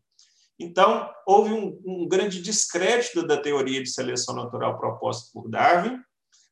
Então, 0.58 1.10
houve 1.26 1.52
um, 1.52 1.80
um 1.84 2.08
grande 2.08 2.42
descrédito 2.42 3.26
da 3.26 3.38
teoria 3.38 3.82
de 3.82 3.90
seleção 3.90 4.34
natural 4.34 4.78
proposta 4.78 5.30
por 5.32 5.48
Darwin, 5.48 5.98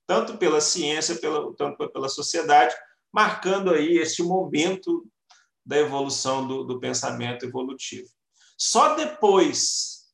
tanto 0.09 0.39
pela 0.39 0.59
ciência, 0.59 1.17
pela, 1.17 1.55
tanto 1.55 1.87
pela 1.91 2.09
sociedade, 2.09 2.75
marcando 3.13 3.71
aí 3.71 3.99
este 3.99 4.23
momento 4.23 5.07
da 5.65 5.77
evolução 5.77 6.49
do, 6.49 6.65
do 6.65 6.81
pensamento 6.81 7.45
evolutivo. 7.45 8.09
Só 8.57 8.95
depois 8.95 10.07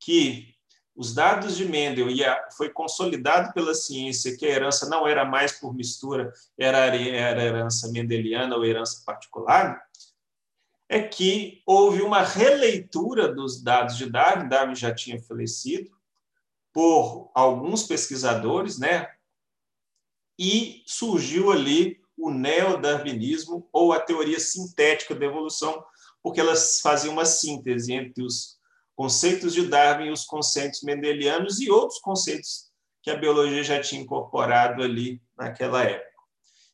que 0.00 0.54
os 0.96 1.14
dados 1.14 1.58
de 1.58 1.66
Mendel 1.66 2.08
e 2.08 2.24
a, 2.24 2.48
foi 2.56 2.70
consolidado 2.70 3.52
pela 3.52 3.74
ciência 3.74 4.34
que 4.34 4.46
a 4.46 4.48
herança 4.48 4.88
não 4.88 5.06
era 5.06 5.26
mais 5.26 5.52
por 5.52 5.74
mistura, 5.74 6.32
era, 6.58 6.78
era 6.96 7.42
herança 7.42 7.90
mendeliana 7.92 8.56
ou 8.56 8.64
herança 8.64 9.02
particular, 9.04 9.82
é 10.88 11.02
que 11.02 11.62
houve 11.66 12.00
uma 12.00 12.22
releitura 12.22 13.30
dos 13.30 13.62
dados 13.62 13.98
de 13.98 14.08
Darwin, 14.08 14.48
Darwin 14.48 14.74
já 14.74 14.94
tinha 14.94 15.20
falecido, 15.22 15.90
por 16.72 17.30
alguns 17.34 17.82
pesquisadores, 17.84 18.78
né? 18.78 19.13
E 20.38 20.82
surgiu 20.86 21.50
ali 21.50 22.00
o 22.16 22.30
neodarwinismo 22.30 23.68
ou 23.72 23.92
a 23.92 24.00
teoria 24.00 24.38
sintética 24.38 25.14
da 25.14 25.26
evolução, 25.26 25.84
porque 26.22 26.40
elas 26.40 26.80
faziam 26.80 27.12
uma 27.12 27.24
síntese 27.24 27.92
entre 27.92 28.22
os 28.22 28.58
conceitos 28.96 29.52
de 29.52 29.66
Darwin 29.66 30.10
os 30.10 30.24
conceitos 30.24 30.82
mendelianos 30.82 31.60
e 31.60 31.70
outros 31.70 31.98
conceitos 31.98 32.70
que 33.02 33.10
a 33.10 33.16
biologia 33.16 33.62
já 33.62 33.80
tinha 33.80 34.00
incorporado 34.00 34.82
ali 34.82 35.20
naquela 35.36 35.82
época. 35.82 36.14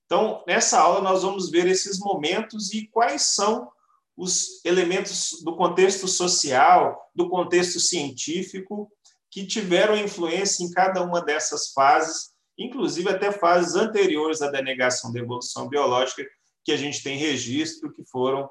Então, 0.05 0.45
nessa 0.47 0.79
aula, 0.79 1.01
nós 1.01 1.23
vamos 1.23 1.51
ver 1.51 1.67
esses 1.67 1.99
momentos 1.99 2.73
e 2.73 2.87
quais 2.89 3.23
são 3.35 3.71
os 4.17 4.65
elementos 4.65 5.41
do 5.43 5.57
contexto 5.57 6.07
social, 6.07 7.11
do 7.15 7.29
contexto 7.29 7.81
científico, 7.81 8.91
que 9.31 9.47
tiveram 9.47 9.97
influência 9.97 10.65
em 10.65 10.71
cada 10.71 11.03
uma 11.03 11.23
dessas 11.23 11.73
fases 11.73 12.31
inclusive 12.61 13.09
até 13.09 13.33
fases 13.33 13.75
anteriores 13.75 14.43
à 14.43 14.51
denegação 14.51 15.11
da 15.11 15.19
evolução 15.19 15.67
biológica, 15.67 16.23
que 16.63 16.71
a 16.71 16.77
gente 16.77 17.03
tem 17.03 17.17
registro, 17.17 17.91
que 17.91 18.05
foram 18.05 18.49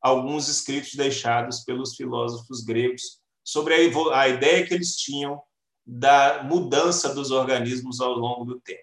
alguns 0.00 0.48
escritos 0.48 0.94
deixados 0.94 1.60
pelos 1.60 1.94
filósofos 1.94 2.64
gregos 2.64 3.20
sobre 3.44 3.74
a, 3.74 4.20
a 4.20 4.28
ideia 4.28 4.66
que 4.66 4.74
eles 4.74 4.96
tinham 4.96 5.40
da 5.86 6.42
mudança 6.42 7.14
dos 7.14 7.30
organismos 7.30 8.00
ao 8.00 8.12
longo 8.12 8.44
do 8.44 8.60
tempo. 8.60 8.82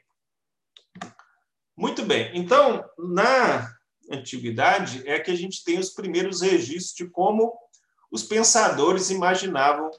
Muito 1.77 2.03
bem, 2.03 2.31
então, 2.33 2.83
na 2.97 3.69
antiguidade 4.11 5.03
é 5.05 5.19
que 5.19 5.31
a 5.31 5.35
gente 5.35 5.63
tem 5.63 5.77
os 5.77 5.89
primeiros 5.89 6.41
registros 6.41 6.95
de 6.95 7.09
como 7.09 7.53
os 8.11 8.23
pensadores 8.23 9.09
imaginavam 9.09 9.91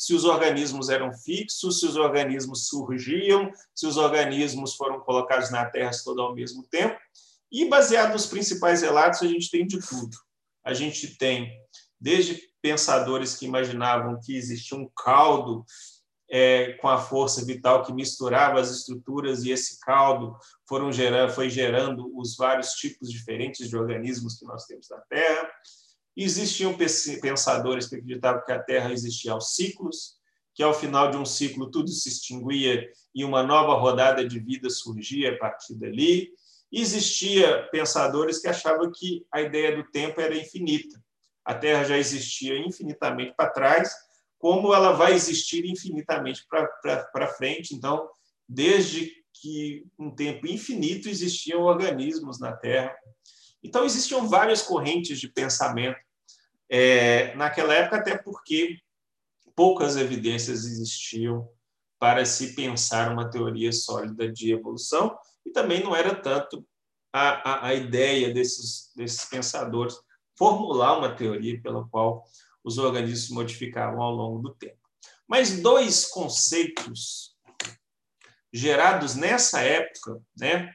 se 0.00 0.14
os 0.14 0.24
organismos 0.24 0.88
eram 0.88 1.12
fixos, 1.12 1.78
se 1.78 1.84
os 1.84 1.94
organismos 1.94 2.68
surgiam, 2.68 3.52
se 3.74 3.86
os 3.86 3.98
organismos 3.98 4.74
foram 4.74 4.98
colocados 5.00 5.50
na 5.50 5.66
Terra 5.66 5.90
todos 6.02 6.24
ao 6.24 6.34
mesmo 6.34 6.62
tempo. 6.70 6.98
E, 7.52 7.66
baseado 7.66 8.14
nos 8.14 8.24
principais 8.24 8.80
relatos, 8.80 9.20
a 9.22 9.26
gente 9.26 9.50
tem 9.50 9.66
de 9.66 9.78
tudo. 9.78 10.16
A 10.64 10.72
gente 10.72 11.18
tem 11.18 11.52
desde 12.00 12.40
pensadores 12.62 13.36
que 13.36 13.44
imaginavam 13.44 14.18
que 14.24 14.34
existia 14.34 14.78
um 14.78 14.88
caldo 14.96 15.66
é, 16.30 16.72
com 16.80 16.88
a 16.88 16.96
força 16.96 17.44
vital 17.44 17.82
que 17.84 17.92
misturava 17.92 18.58
as 18.58 18.70
estruturas 18.70 19.44
e 19.44 19.50
esse 19.50 19.78
caldo 19.80 20.34
foram 20.66 20.90
gerando, 20.90 21.34
foi 21.34 21.50
gerando 21.50 22.10
os 22.18 22.36
vários 22.36 22.70
tipos 22.70 23.10
diferentes 23.10 23.68
de 23.68 23.76
organismos 23.76 24.38
que 24.38 24.46
nós 24.46 24.64
temos 24.64 24.88
na 24.88 24.98
Terra. 25.10 25.50
Existiam 26.22 26.76
pensadores 27.22 27.88
que 27.88 27.96
acreditavam 27.96 28.44
que 28.44 28.52
a 28.52 28.62
Terra 28.62 28.92
existia 28.92 29.32
aos 29.32 29.54
ciclos, 29.54 30.18
que 30.54 30.62
ao 30.62 30.74
final 30.74 31.10
de 31.10 31.16
um 31.16 31.24
ciclo 31.24 31.70
tudo 31.70 31.88
se 31.88 32.10
extinguia 32.10 32.90
e 33.14 33.24
uma 33.24 33.42
nova 33.42 33.72
rodada 33.72 34.22
de 34.28 34.38
vida 34.38 34.68
surgia 34.68 35.32
a 35.32 35.38
partir 35.38 35.76
dali. 35.76 36.30
Existia 36.70 37.66
pensadores 37.72 38.38
que 38.38 38.48
achavam 38.48 38.92
que 38.94 39.24
a 39.32 39.40
ideia 39.40 39.74
do 39.74 39.90
tempo 39.90 40.20
era 40.20 40.36
infinita. 40.36 41.02
A 41.42 41.54
Terra 41.54 41.84
já 41.84 41.96
existia 41.96 42.54
infinitamente 42.58 43.32
para 43.34 43.48
trás, 43.48 43.90
como 44.38 44.74
ela 44.74 44.92
vai 44.92 45.14
existir 45.14 45.64
infinitamente 45.64 46.46
para 46.46 47.28
frente. 47.28 47.74
Então, 47.74 48.06
desde 48.46 49.10
que 49.32 49.86
um 49.98 50.14
tempo 50.14 50.46
infinito 50.46 51.08
existiam 51.08 51.62
organismos 51.62 52.38
na 52.38 52.52
Terra 52.52 52.94
então, 53.62 53.84
existiam 53.84 54.26
várias 54.26 54.62
correntes 54.62 55.20
de 55.20 55.28
pensamento 55.28 55.98
é, 56.70 57.34
naquela 57.34 57.74
época, 57.74 57.96
até 57.96 58.16
porque 58.16 58.78
poucas 59.56 59.96
evidências 59.96 60.64
existiam 60.64 61.48
para 61.98 62.24
se 62.24 62.54
pensar 62.54 63.12
uma 63.12 63.28
teoria 63.28 63.72
sólida 63.72 64.30
de 64.32 64.52
evolução, 64.52 65.18
e 65.44 65.50
também 65.50 65.82
não 65.82 65.94
era 65.94 66.14
tanto 66.14 66.64
a, 67.12 67.50
a, 67.50 67.66
a 67.68 67.74
ideia 67.74 68.32
desses, 68.32 68.92
desses 68.96 69.24
pensadores 69.24 69.96
formular 70.38 70.96
uma 70.96 71.14
teoria 71.14 71.60
pela 71.60 71.86
qual 71.88 72.24
os 72.64 72.78
organismos 72.78 73.26
se 73.26 73.34
modificavam 73.34 74.00
ao 74.00 74.12
longo 74.12 74.38
do 74.38 74.54
tempo. 74.54 74.78
Mas 75.28 75.60
dois 75.60 76.06
conceitos 76.06 77.36
gerados 78.52 79.14
nessa 79.14 79.60
época 79.60 80.20
né, 80.36 80.72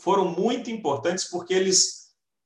foram 0.00 0.28
muito 0.28 0.70
importantes 0.70 1.24
porque 1.28 1.54
eles 1.54 1.99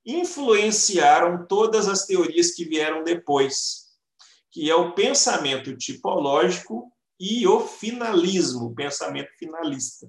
influenciaram 0.04 1.46
todas 1.46 1.88
as 1.88 2.06
teorias 2.06 2.52
que 2.52 2.64
vieram 2.64 3.02
depois, 3.02 3.84
que 4.50 4.70
é 4.70 4.74
o 4.74 4.92
pensamento 4.92 5.76
tipológico 5.76 6.92
e 7.18 7.46
o 7.46 7.60
finalismo, 7.60 8.66
o 8.66 8.74
pensamento 8.74 9.30
finalista. 9.38 10.06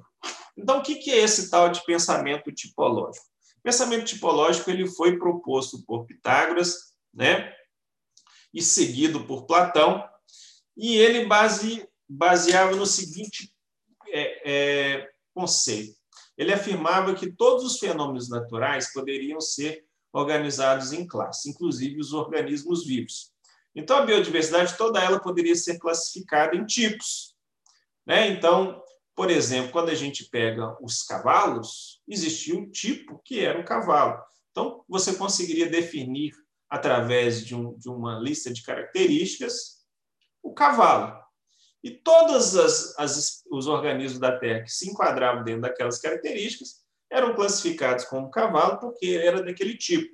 Então, 0.58 0.80
o 0.80 0.84
que 0.84 1.12
é 1.12 1.18
esse 1.18 1.50
tal 1.50 1.70
de 1.70 1.84
pensamento 1.86 2.52
tipológico? 2.52 3.26
O 3.60 3.62
pensamento 3.64 4.06
tipológico 4.06 4.70
ele 4.70 4.88
foi 4.88 5.18
proposto 5.18 5.84
por 5.86 6.06
Pitágoras, 6.06 6.94
né, 7.14 7.54
e 8.54 8.62
seguido 8.62 9.26
por 9.26 9.46
Platão, 9.46 10.04
e 10.78 10.96
ele 10.96 11.26
base, 11.26 11.88
baseava 12.08 12.76
no 12.76 12.86
seguinte 12.86 13.54
é, 14.08 14.52
é, 14.52 15.12
conceito. 15.34 15.96
Ele 16.38 16.54
afirmava 16.54 17.16
que 17.16 17.32
todos 17.32 17.64
os 17.64 17.80
fenômenos 17.80 18.30
naturais 18.30 18.92
poderiam 18.94 19.40
ser 19.40 19.85
organizados 20.16 20.94
em 20.94 21.06
classes, 21.06 21.46
inclusive 21.46 22.00
os 22.00 22.14
organismos 22.14 22.86
vivos. 22.86 23.34
Então, 23.76 23.98
a 23.98 24.06
biodiversidade 24.06 24.78
toda 24.78 25.04
ela 25.04 25.20
poderia 25.20 25.56
ser 25.56 25.78
classificada 25.78 26.56
em 26.56 26.66
tipos. 26.66 27.36
Né? 28.08 28.30
Então, 28.30 28.82
por 29.14 29.30
exemplo, 29.30 29.74
quando 29.74 29.90
a 29.90 29.96
gente 29.96 30.30
pega 30.30 30.78
os 30.82 31.04
cavalos, 31.04 32.02
existia 32.08 32.56
um 32.56 32.70
tipo 32.70 33.22
que 33.26 33.44
era 33.44 33.60
o 33.60 33.66
cavalo. 33.66 34.24
Então, 34.52 34.86
você 34.88 35.14
conseguiria 35.16 35.70
definir, 35.70 36.32
através 36.70 37.46
de, 37.46 37.54
um, 37.54 37.78
de 37.78 37.90
uma 37.90 38.18
lista 38.18 38.52
de 38.54 38.64
características, 38.64 39.84
o 40.42 40.54
cavalo. 40.54 41.20
E 41.84 41.92
todos 41.92 42.56
as, 42.56 42.98
as, 42.98 43.44
os 43.52 43.68
organismos 43.68 44.20
da 44.20 44.40
Terra 44.40 44.64
que 44.64 44.72
se 44.72 44.90
enquadravam 44.90 45.44
dentro 45.44 45.62
daquelas 45.64 46.00
características 46.00 46.85
eram 47.12 47.36
classificados 47.36 48.06
como 48.06 48.30
cavalo 48.30 48.80
porque 48.80 49.20
era 49.22 49.44
daquele 49.44 49.78
tipo. 49.78 50.14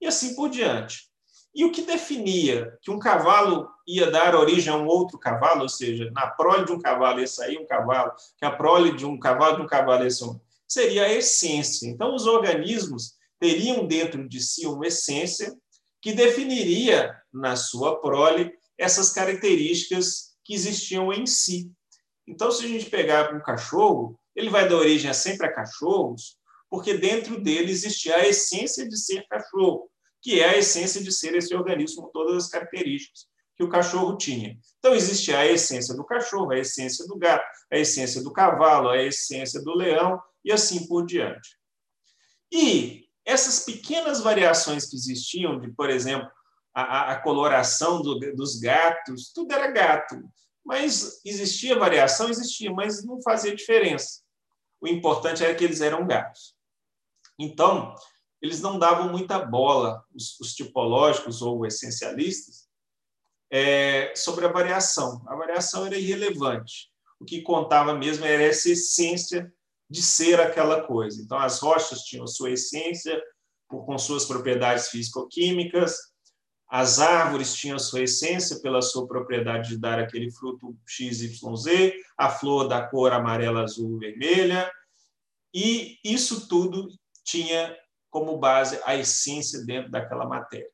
E 0.00 0.06
assim 0.06 0.34
por 0.34 0.48
diante. 0.48 1.08
E 1.54 1.64
o 1.64 1.72
que 1.72 1.82
definia 1.82 2.78
que 2.82 2.90
um 2.90 2.98
cavalo 2.98 3.68
ia 3.86 4.10
dar 4.10 4.34
origem 4.34 4.72
a 4.72 4.76
um 4.76 4.86
outro 4.86 5.18
cavalo, 5.18 5.62
ou 5.62 5.68
seja, 5.68 6.10
na 6.12 6.26
prole 6.26 6.64
de 6.64 6.72
um 6.72 6.78
cavalo 6.78 7.20
ia 7.20 7.26
sair 7.26 7.58
um 7.58 7.66
cavalo, 7.66 8.12
que 8.36 8.44
a 8.44 8.50
prole 8.50 8.94
de 8.94 9.06
um 9.06 9.18
cavalo 9.18 9.56
de 9.56 9.62
um 9.62 9.66
cavalo 9.66 10.04
ia 10.04 10.10
ser 10.10 10.24
um, 10.24 10.40
seria 10.68 11.04
a 11.04 11.12
essência. 11.12 11.88
Então, 11.88 12.14
os 12.14 12.26
organismos 12.26 13.14
teriam 13.40 13.86
dentro 13.86 14.28
de 14.28 14.40
si 14.40 14.66
uma 14.66 14.86
essência 14.86 15.56
que 16.00 16.12
definiria 16.12 17.16
na 17.32 17.56
sua 17.56 18.00
prole 18.00 18.52
essas 18.76 19.10
características 19.10 20.36
que 20.44 20.54
existiam 20.54 21.12
em 21.12 21.26
si. 21.26 21.72
Então, 22.26 22.50
se 22.50 22.64
a 22.64 22.68
gente 22.68 22.86
pegar 22.86 23.34
um 23.34 23.40
cachorro, 23.40 24.17
ele 24.38 24.50
vai 24.50 24.68
dar 24.68 24.76
origem 24.76 25.12
sempre 25.12 25.46
a 25.46 25.52
cachorros, 25.52 26.38
porque 26.70 26.94
dentro 26.94 27.40
dele 27.40 27.70
existia 27.70 28.16
a 28.16 28.28
essência 28.28 28.88
de 28.88 28.96
ser 28.96 29.26
cachorro 29.28 29.90
que 30.20 30.40
é 30.40 30.50
a 30.50 30.58
essência 30.58 31.02
de 31.02 31.12
ser 31.12 31.34
esse 31.34 31.54
organismo 31.54 32.02
com 32.02 32.08
todas 32.10 32.44
as 32.44 32.50
características 32.50 33.26
que 33.56 33.64
o 33.64 33.68
cachorro 33.68 34.16
tinha. 34.16 34.56
Então, 34.78 34.94
existe 34.94 35.34
a 35.34 35.44
essência 35.44 35.94
do 35.94 36.04
cachorro, 36.04 36.52
a 36.52 36.58
essência 36.58 37.06
do 37.06 37.16
gato, 37.16 37.44
a 37.72 37.76
essência 37.76 38.22
do 38.22 38.32
cavalo, 38.32 38.88
a 38.88 39.02
essência 39.02 39.60
do 39.62 39.74
leão 39.74 40.20
e 40.44 40.52
assim 40.52 40.86
por 40.86 41.04
diante. 41.04 41.56
E 42.52 43.06
essas 43.24 43.64
pequenas 43.64 44.20
variações 44.20 44.86
que 44.86 44.96
existiam, 44.96 45.58
de, 45.58 45.70
por 45.72 45.90
exemplo, 45.90 46.30
a, 46.72 47.12
a 47.12 47.20
coloração 47.20 48.00
do, 48.00 48.18
dos 48.34 48.60
gatos, 48.60 49.32
tudo 49.34 49.52
era 49.52 49.70
gato. 49.70 50.22
Mas 50.64 51.20
existia 51.24 51.78
variação? 51.78 52.28
Existia, 52.28 52.70
mas 52.70 53.04
não 53.04 53.20
fazia 53.22 53.54
diferença. 53.54 54.20
O 54.80 54.88
importante 54.88 55.44
era 55.44 55.54
que 55.54 55.64
eles 55.64 55.80
eram 55.80 56.06
gatos. 56.06 56.54
Então, 57.38 57.94
eles 58.40 58.60
não 58.60 58.78
davam 58.78 59.10
muita 59.10 59.38
bola, 59.38 60.04
os, 60.14 60.38
os 60.40 60.54
tipológicos 60.54 61.42
ou 61.42 61.66
essencialistas, 61.66 62.68
é, 63.50 64.12
sobre 64.14 64.46
a 64.46 64.52
variação. 64.52 65.22
A 65.26 65.34
variação 65.34 65.86
era 65.86 65.96
irrelevante. 65.96 66.90
O 67.20 67.24
que 67.24 67.42
contava 67.42 67.94
mesmo 67.94 68.24
era 68.24 68.42
essa 68.42 68.70
essência 68.70 69.52
de 69.90 70.02
ser 70.02 70.40
aquela 70.40 70.82
coisa. 70.82 71.20
Então, 71.20 71.38
as 71.38 71.58
rochas 71.58 72.02
tinham 72.02 72.26
sua 72.26 72.50
essência, 72.50 73.20
com 73.66 73.98
suas 73.98 74.24
propriedades 74.24 74.88
físico-químicas, 74.88 75.96
as 76.68 76.98
árvores 76.98 77.54
tinham 77.54 77.78
sua 77.78 78.02
essência 78.02 78.60
pela 78.60 78.82
sua 78.82 79.06
propriedade 79.06 79.70
de 79.70 79.78
dar 79.78 79.98
aquele 79.98 80.30
fruto 80.30 80.76
XYZ, 80.86 81.94
a 82.16 82.28
flor 82.28 82.68
da 82.68 82.86
cor 82.86 83.12
amarela, 83.12 83.62
azul, 83.62 83.98
vermelha, 83.98 84.70
e 85.54 85.98
isso 86.04 86.46
tudo 86.46 86.88
tinha 87.24 87.74
como 88.10 88.38
base 88.38 88.78
a 88.84 88.94
essência 88.94 89.64
dentro 89.64 89.90
daquela 89.90 90.26
matéria. 90.26 90.68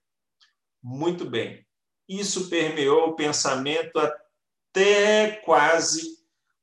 Muito 0.82 1.24
bem. 1.28 1.64
Isso 2.08 2.50
permeou 2.50 3.08
o 3.08 3.16
pensamento 3.16 3.98
até 3.98 5.36
quase 5.44 6.02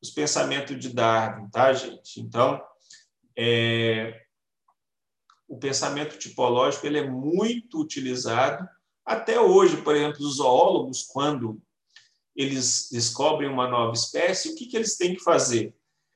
os 0.01 0.09
pensamentos 0.09 0.77
de 0.77 0.93
Darwin, 0.93 1.49
tá, 1.49 1.71
gente? 1.73 2.19
Então, 2.19 2.61
é, 3.37 4.21
o 5.47 5.57
pensamento 5.57 6.17
tipológico 6.17 6.85
ele 6.85 6.99
é 6.99 7.09
muito 7.09 7.79
utilizado 7.79 8.67
até 9.11 9.39
hoje. 9.39 9.77
Por 9.77 9.95
exemplo, 9.95 10.25
os 10.25 10.35
zoólogos, 10.35 11.03
quando 11.03 11.61
eles 12.35 12.89
descobrem 12.91 13.49
uma 13.49 13.67
nova 13.67 13.93
espécie, 13.93 14.49
o 14.49 14.55
que, 14.55 14.65
que 14.65 14.77
eles 14.77 14.97
têm 14.97 15.15
que 15.15 15.23
fazer? 15.23 15.75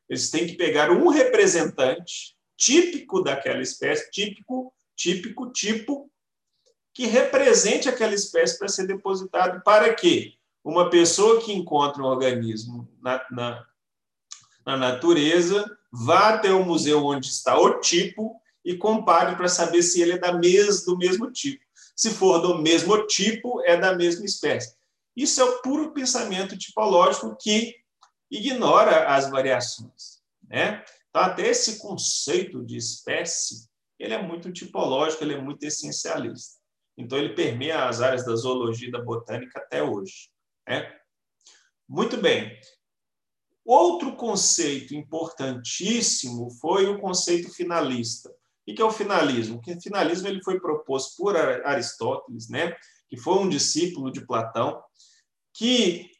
Eles 0.09 0.29
têm 0.29 0.47
que 0.47 0.53
pegar 0.53 0.91
um 0.91 1.07
representante 1.07 2.35
típico 2.57 3.21
daquela 3.21 3.61
espécie, 3.61 4.09
típico, 4.11 4.73
típico, 4.95 5.51
tipo, 5.51 6.09
que 6.93 7.05
represente 7.05 7.89
aquela 7.89 8.13
espécie 8.13 8.57
para 8.57 8.69
ser 8.69 8.87
depositado. 8.87 9.61
Para 9.63 9.93
quê? 9.93 10.33
Uma 10.63 10.89
pessoa 10.89 11.41
que 11.41 11.53
encontra 11.53 12.01
um 12.01 12.05
organismo 12.05 12.89
na, 13.01 13.25
na, 13.29 13.65
na 14.65 14.77
natureza 14.77 15.65
vá 15.91 16.29
até 16.29 16.51
o 16.51 16.65
museu 16.65 17.05
onde 17.05 17.27
está 17.27 17.59
o 17.59 17.79
tipo 17.79 18.39
e 18.63 18.75
compare 18.75 19.35
para 19.35 19.47
saber 19.47 19.83
se 19.83 20.01
ele 20.01 20.13
é 20.13 20.17
da 20.17 20.33
mes, 20.33 20.85
do 20.85 20.97
mesmo 20.97 21.31
tipo. 21.31 21.64
Se 21.95 22.09
for 22.09 22.39
do 22.39 22.57
mesmo 22.61 23.07
tipo, 23.07 23.61
é 23.61 23.77
da 23.77 23.95
mesma 23.95 24.25
espécie. 24.25 24.75
Isso 25.15 25.39
é 25.39 25.43
o 25.43 25.61
puro 25.61 25.93
pensamento 25.93 26.57
tipológico 26.57 27.35
que 27.39 27.73
ignora 28.29 29.07
as 29.15 29.29
variações. 29.29 30.21
Né? 30.47 30.83
Então, 31.09 31.21
até 31.21 31.47
esse 31.47 31.79
conceito 31.79 32.63
de 32.65 32.75
espécie, 32.75 33.69
ele 33.97 34.13
é 34.13 34.21
muito 34.21 34.51
tipológico, 34.51 35.23
ele 35.23 35.35
é 35.35 35.41
muito 35.41 35.63
essencialista. 35.63 36.59
Então, 36.97 37.17
ele 37.17 37.33
permeia 37.33 37.87
as 37.87 38.01
áreas 38.01 38.25
da 38.25 38.35
zoologia 38.35 38.89
e 38.89 38.91
da 38.91 39.01
botânica 39.01 39.59
até 39.59 39.81
hoje. 39.81 40.29
Né? 40.67 40.93
Muito 41.87 42.17
bem. 42.17 42.59
Outro 43.63 44.15
conceito 44.15 44.93
importantíssimo 44.93 46.51
foi 46.51 46.87
o 46.87 46.99
conceito 46.99 47.49
finalista. 47.53 48.34
O 48.67 48.73
que 48.73 48.81
é 48.81 48.85
o 48.85 48.91
finalismo? 48.91 49.61
O 49.65 49.81
finalismo 49.81 50.27
ele 50.27 50.43
foi 50.43 50.59
proposto 50.59 51.15
por 51.17 51.37
Aristóteles, 51.37 52.49
né? 52.49 52.75
que 53.07 53.17
foi 53.17 53.35
um 53.35 53.49
discípulo 53.49 54.11
de 54.11 54.25
Platão, 54.25 54.83
que 55.53 56.11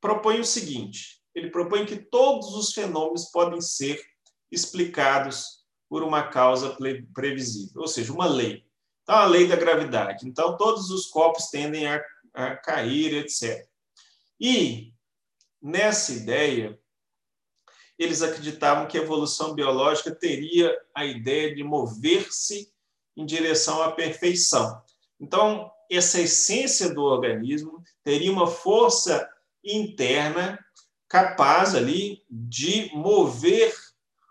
propõe 0.00 0.40
o 0.40 0.44
seguinte: 0.44 1.20
ele 1.34 1.50
propõe 1.50 1.86
que 1.86 1.96
todos 1.96 2.54
os 2.54 2.72
fenômenos 2.72 3.30
podem 3.30 3.60
ser 3.60 4.00
explicados 4.50 5.64
por 5.88 6.02
uma 6.02 6.28
causa 6.28 6.76
previsível, 7.14 7.80
ou 7.80 7.88
seja, 7.88 8.12
uma 8.12 8.26
lei. 8.26 8.64
Então, 9.02 9.16
a 9.16 9.24
lei 9.24 9.48
da 9.48 9.56
gravidade. 9.56 10.28
Então, 10.28 10.56
todos 10.56 10.90
os 10.90 11.06
corpos 11.06 11.46
tendem 11.46 11.86
a, 11.86 12.02
a 12.34 12.56
cair, 12.56 13.14
etc. 13.14 13.66
E, 14.38 14.92
nessa 15.62 16.12
ideia, 16.12 16.78
eles 17.98 18.22
acreditavam 18.22 18.86
que 18.86 18.96
a 18.96 19.02
evolução 19.02 19.54
biológica 19.54 20.14
teria 20.14 20.72
a 20.94 21.04
ideia 21.04 21.54
de 21.54 21.64
mover-se 21.64 22.72
em 23.16 23.26
direção 23.26 23.82
à 23.82 23.90
perfeição. 23.90 24.80
Então, 25.20 25.70
essa 25.90 26.20
essência 26.20 26.94
do 26.94 27.02
organismo 27.02 27.82
teria 28.04 28.30
uma 28.30 28.46
força 28.46 29.28
interna 29.64 30.58
capaz 31.08 31.74
ali 31.74 32.22
de 32.30 32.90
mover 32.94 33.74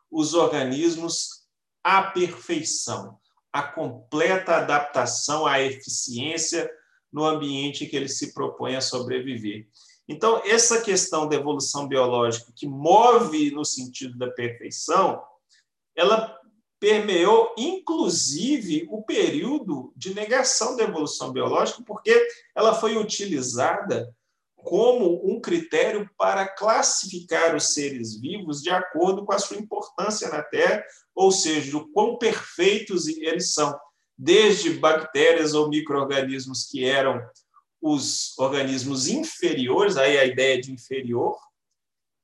os 0.10 0.34
organismos 0.34 1.46
à 1.84 2.04
perfeição, 2.04 3.20
à 3.52 3.64
completa 3.64 4.58
adaptação 4.58 5.46
à 5.46 5.60
eficiência 5.60 6.70
no 7.12 7.26
ambiente 7.26 7.84
em 7.84 7.90
que 7.90 7.96
ele 7.96 8.08
se 8.08 8.34
propõe 8.34 8.76
a 8.76 8.82
sobreviver. 8.82 9.68
Então, 10.08 10.41
essa 10.46 10.82
questão 10.82 11.28
da 11.28 11.36
evolução 11.36 11.88
biológica 11.88 12.54
que 12.56 12.67
move 12.67 13.52
no 13.52 13.65
sentido 13.65 14.17
da 14.17 14.30
perfeição, 14.32 15.22
ela 15.96 16.38
permeou 16.80 17.54
inclusive 17.58 18.88
o 18.89 19.02
período 19.04 19.91
de 19.96 20.13
negação 20.13 20.76
da 20.76 20.84
evolução 20.84 21.32
biológica, 21.32 21.84
porque 21.86 22.28
ela 22.56 22.74
foi 22.74 22.96
utilizada 22.96 24.13
como 24.56 25.22
um 25.26 25.39
critério 25.39 26.10
para 26.17 26.48
classificar 26.48 27.56
os 27.56 27.74
seres 27.74 28.20
vivos 28.20 28.62
de 28.62 28.70
acordo 28.70 29.26
com 29.26 29.32
a 29.32 29.39
sua 29.39 29.58
importância 29.58 30.30
na 30.30 30.43
Terra, 30.43 30.84
ou 31.15 31.32
seja, 31.32 31.78
o 31.78 31.88
quão 31.89 32.17
perfeitos 32.17 33.08
eles 33.08 33.54
são, 33.54 33.78
desde 34.17 34.72
bactérias 34.72 35.54
ou 35.54 35.70
micro-organismos 35.70 36.65
que 36.65 36.84
eram 36.84 37.22
os 37.91 38.38
organismos 38.38 39.08
inferiores, 39.08 39.97
aí 39.97 40.17
a 40.17 40.26
ideia 40.26 40.60
de 40.60 40.71
inferior, 40.71 41.38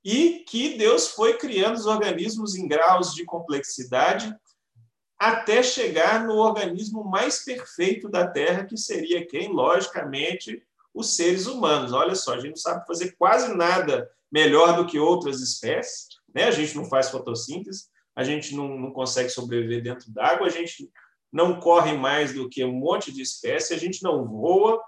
e 0.04 0.44
que 0.48 0.78
Deus 0.78 1.10
foi 1.10 1.38
criando 1.38 1.76
os 1.76 1.86
organismos 1.86 2.56
em 2.56 2.68
graus 2.68 3.14
de 3.14 3.24
complexidade 3.24 4.36
até 5.18 5.64
chegar 5.64 6.26
no 6.26 6.36
organismo 6.36 7.04
mais 7.06 7.46
perfeito 7.46 8.10
da 8.10 8.28
Terra, 8.28 8.66
que 8.66 8.76
seria 8.76 9.26
quem? 9.26 9.54
Logicamente, 9.54 10.62
os 10.94 11.16
seres 11.16 11.48
humanos. 11.48 11.94
Olha 11.94 12.14
só, 12.14 12.34
a 12.34 12.40
gente 12.40 12.50
não 12.50 12.58
sabe 12.58 12.86
fazer 12.86 13.16
quase 13.18 13.56
nada 13.56 14.10
melhor 14.30 14.76
do 14.76 14.86
que 14.86 15.00
outras 15.00 15.40
espécies, 15.40 16.08
né? 16.34 16.46
a 16.46 16.52
gente 16.52 16.76
não 16.76 16.86
faz 16.86 17.10
fotossíntese, 17.10 17.86
a 18.16 18.24
gente 18.24 18.56
não, 18.56 18.78
não 18.78 18.92
consegue 18.92 19.30
sobreviver 19.30 19.82
dentro 19.82 20.12
d'água, 20.12 20.48
a 20.48 20.50
gente 20.50 20.92
não 21.32 21.60
corre 21.60 21.94
mais 21.94 22.34
do 22.34 22.50
que 22.50 22.64
um 22.64 22.74
monte 22.74 23.12
de 23.12 23.22
espécie, 23.22 23.74
a 23.74 23.78
gente 23.78 24.04
não 24.04 24.26
voa, 24.26 24.82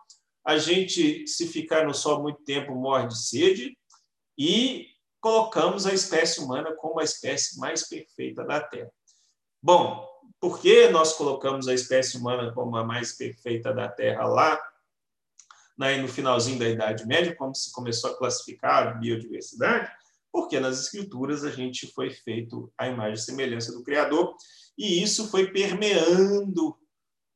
a 0.45 0.57
gente, 0.59 1.27
se 1.27 1.47
ficar 1.47 1.87
no 1.87 1.93
sol 1.93 2.21
muito 2.21 2.43
tempo, 2.43 2.75
morre 2.75 3.07
de 3.07 3.17
sede, 3.17 3.75
e 4.37 4.87
colocamos 5.19 5.87
a 5.87 5.93
espécie 5.93 6.39
humana 6.39 6.75
como 6.75 6.99
a 6.99 7.03
espécie 7.03 7.57
mais 7.59 7.89
perfeita 7.89 8.43
da 8.43 8.61
Terra. 8.61 8.91
Bom, 9.61 10.07
por 10.39 10.61
que 10.61 10.87
nós 10.89 11.13
colocamos 11.13 11.67
a 11.67 11.73
espécie 11.73 12.17
humana 12.17 12.53
como 12.53 12.77
a 12.77 12.83
mais 12.83 13.13
perfeita 13.13 13.73
da 13.73 13.89
Terra 13.89 14.23
lá, 14.25 14.61
no 15.77 16.07
finalzinho 16.07 16.59
da 16.59 16.69
Idade 16.69 17.07
Média, 17.07 17.35
como 17.35 17.55
se 17.55 17.71
começou 17.71 18.11
a 18.11 18.17
classificar 18.17 18.87
a 18.87 18.91
biodiversidade? 18.91 19.91
Porque 20.31 20.59
nas 20.59 20.79
escrituras 20.79 21.43
a 21.43 21.49
gente 21.49 21.91
foi 21.93 22.11
feito 22.11 22.71
à 22.77 22.87
imagem 22.87 23.15
e 23.15 23.17
semelhança 23.17 23.71
do 23.71 23.83
Criador, 23.83 24.35
e 24.77 25.01
isso 25.01 25.27
foi 25.29 25.51
permeando 25.51 26.77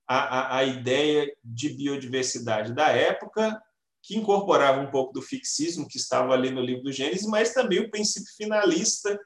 a, 0.10 0.17
a, 0.17 0.58
a 0.58 0.63
ideia 0.63 1.32
de 1.43 1.69
biodiversidade 1.69 2.74
da 2.74 2.88
época, 2.88 3.62
que 4.02 4.17
incorporava 4.17 4.82
um 4.82 4.89
pouco 4.89 5.13
do 5.13 5.22
fixismo 5.22 5.88
que 5.88 5.98
estava 5.98 6.34
ali 6.34 6.50
no 6.50 6.62
livro 6.62 6.84
do 6.84 6.91
Gênesis, 6.91 7.28
mas 7.28 7.54
também 7.54 7.80
o 7.80 7.91
princípio 7.91 8.34
finalista 8.36 9.19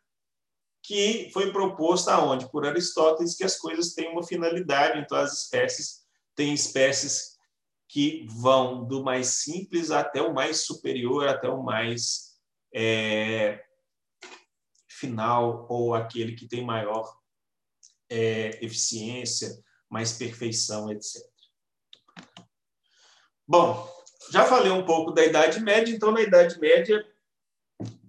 que 0.85 1.29
foi 1.31 1.53
proposto 1.53 2.09
aonde? 2.09 2.51
Por 2.51 2.65
Aristóteles, 2.65 3.35
que 3.35 3.45
as 3.45 3.57
coisas 3.57 3.93
têm 3.93 4.11
uma 4.11 4.23
finalidade, 4.23 4.99
então 4.99 5.17
as 5.17 5.43
espécies 5.43 6.01
têm 6.35 6.53
espécies 6.53 7.37
que 7.87 8.27
vão 8.27 8.83
do 8.85 9.01
mais 9.03 9.27
simples 9.27 9.89
até 9.89 10.21
o 10.21 10.33
mais 10.33 10.65
superior, 10.65 11.29
até 11.29 11.47
o 11.47 11.63
mais 11.63 12.33
é, 12.75 13.63
final, 14.89 15.65
ou 15.69 15.93
aquele 15.93 16.33
que 16.33 16.47
tem 16.47 16.65
maior 16.65 17.17
é, 18.09 18.59
eficiência, 18.65 19.63
mais 19.93 20.13
perfeição, 20.13 20.91
etc. 20.91 21.21
Bom, 23.47 23.87
já 24.31 24.43
falei 24.43 24.71
um 24.71 24.83
pouco 24.83 25.11
da 25.11 25.23
Idade 25.23 25.59
Média, 25.59 25.93
então 25.93 26.11
na 26.11 26.21
Idade 26.21 26.59
Média 26.59 27.05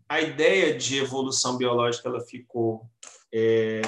a 0.09 0.23
ideia 0.23 0.79
de 0.79 0.97
evolução 0.97 1.59
biológica 1.59 2.09
ela 2.09 2.23
ficou 2.23 2.89
é, 3.33 3.83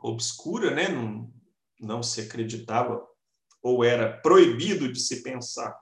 obscura, 0.00 0.70
né? 0.70 0.86
não, 0.88 1.32
não 1.80 2.00
se 2.00 2.20
acreditava 2.20 3.04
ou 3.60 3.82
era 3.82 4.16
proibido 4.20 4.92
de 4.92 5.00
se 5.00 5.24
pensar 5.24 5.76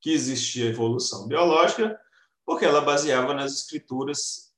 que 0.00 0.10
existia 0.10 0.70
evolução 0.70 1.28
biológica, 1.28 2.00
porque 2.46 2.64
ela 2.64 2.80
baseava 2.80 3.34
nas 3.34 3.52
escrituras 3.52 4.54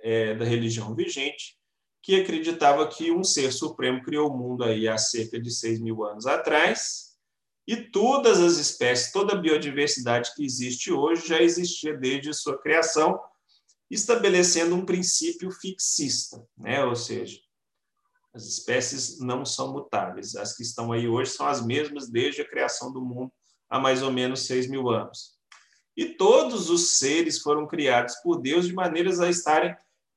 é, 0.00 0.34
da 0.34 0.44
religião 0.46 0.94
vigente, 0.94 1.58
que 2.04 2.20
acreditava 2.20 2.86
que 2.86 3.10
um 3.10 3.24
ser 3.24 3.50
supremo 3.50 4.02
criou 4.02 4.30
o 4.30 4.36
mundo 4.36 4.62
aí 4.62 4.86
há 4.86 4.98
cerca 4.98 5.40
de 5.40 5.50
seis 5.50 5.80
mil 5.80 6.04
anos 6.04 6.26
atrás, 6.26 7.14
e 7.66 7.76
todas 7.76 8.40
as 8.40 8.58
espécies, 8.58 9.10
toda 9.10 9.32
a 9.32 9.40
biodiversidade 9.40 10.34
que 10.36 10.44
existe 10.44 10.92
hoje 10.92 11.26
já 11.26 11.40
existia 11.40 11.96
desde 11.96 12.34
sua 12.34 12.60
criação, 12.60 13.18
estabelecendo 13.90 14.74
um 14.74 14.84
princípio 14.84 15.50
fixista, 15.50 16.46
né? 16.58 16.84
ou 16.84 16.94
seja, 16.94 17.40
as 18.34 18.44
espécies 18.44 19.18
não 19.20 19.46
são 19.46 19.72
mutáveis. 19.72 20.36
As 20.36 20.54
que 20.54 20.62
estão 20.62 20.92
aí 20.92 21.08
hoje 21.08 21.30
são 21.30 21.46
as 21.46 21.64
mesmas 21.64 22.10
desde 22.10 22.42
a 22.42 22.48
criação 22.48 22.92
do 22.92 23.00
mundo 23.00 23.32
há 23.70 23.80
mais 23.80 24.02
ou 24.02 24.12
menos 24.12 24.46
6 24.46 24.68
mil 24.68 24.90
anos. 24.90 25.38
E 25.96 26.04
todos 26.04 26.68
os 26.68 26.98
seres 26.98 27.38
foram 27.38 27.66
criados 27.66 28.16
por 28.16 28.42
Deus 28.42 28.66
de 28.66 28.74
maneiras 28.74 29.20
a 29.20 29.30
estarem 29.30 29.74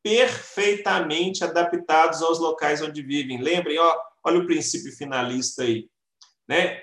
perfeitamente 0.07 1.43
adaptados 1.43 2.21
aos 2.21 2.39
locais 2.39 2.81
onde 2.81 3.01
vivem. 3.01 3.41
Lembrem, 3.41 3.77
ó, 3.77 3.99
olha 4.23 4.39
o 4.39 4.45
princípio 4.45 4.95
finalista 4.95 5.63
aí. 5.63 5.89
Né? 6.47 6.81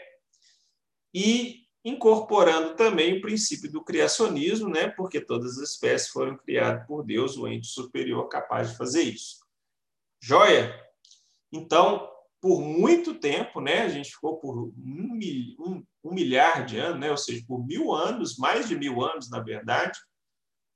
e 1.15 1.69
incorporando 1.85 2.75
também 2.75 3.19
o 3.19 3.21
princípio 3.21 3.71
do 3.71 3.85
criacionismo, 3.85 4.69
né, 4.69 4.89
porque 4.89 5.21
todas 5.21 5.59
as 5.59 5.71
espécies 5.71 6.09
foram 6.09 6.37
criadas 6.37 6.87
por 6.87 7.05
Deus, 7.05 7.37
o 7.37 7.47
ente 7.47 7.69
superior 7.69 8.27
capaz 8.29 8.71
de 8.71 8.77
fazer 8.77 9.03
isso. 9.03 9.45
Joia? 10.21 10.75
Então, 11.53 12.11
por 12.41 12.61
muito 12.61 13.15
tempo, 13.15 13.61
né, 13.61 13.83
a 13.83 13.89
gente 13.89 14.11
ficou 14.11 14.39
por 14.39 14.59
um, 14.59 14.73
um, 15.61 15.85
um 16.03 16.13
milhar 16.13 16.65
de 16.65 16.79
anos, 16.79 17.01
né, 17.01 17.11
ou 17.11 17.17
seja, 17.17 17.45
por 17.47 17.65
mil 17.65 17.93
anos, 17.93 18.39
mais 18.39 18.67
de 18.67 18.77
mil 18.77 19.05
anos, 19.05 19.31
na 19.31 19.41
verdade, 19.41 19.99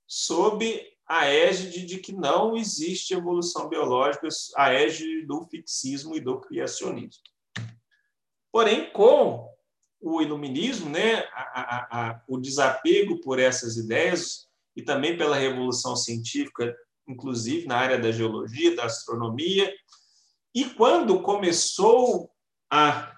sob 0.06 0.86
a 1.08 1.26
égide 1.26 1.86
de 1.86 1.98
que 1.98 2.12
não 2.12 2.54
existe 2.54 3.14
evolução 3.14 3.68
biológica, 3.68 4.28
a 4.56 4.72
égide 4.74 5.24
do 5.24 5.42
fixismo 5.44 6.14
e 6.14 6.20
do 6.20 6.38
criacionismo. 6.38 7.22
Porém, 8.52 8.90
com 8.92 9.48
o 10.00 10.20
iluminismo, 10.20 10.90
né, 10.90 11.20
a, 11.32 11.60
a, 11.60 12.10
a, 12.10 12.22
o 12.28 12.38
desapego 12.38 13.20
por 13.20 13.38
essas 13.38 13.76
ideias 13.76 14.46
e 14.76 14.82
também 14.82 15.16
pela 15.16 15.36
revolução 15.36 15.96
científica, 15.96 16.76
inclusive 17.06 17.66
na 17.66 17.76
área 17.76 17.98
da 17.98 18.12
geologia, 18.12 18.76
da 18.76 18.84
astronomia. 18.84 19.74
E 20.54 20.66
quando 20.66 21.22
começou 21.22 22.30
a 22.70 23.16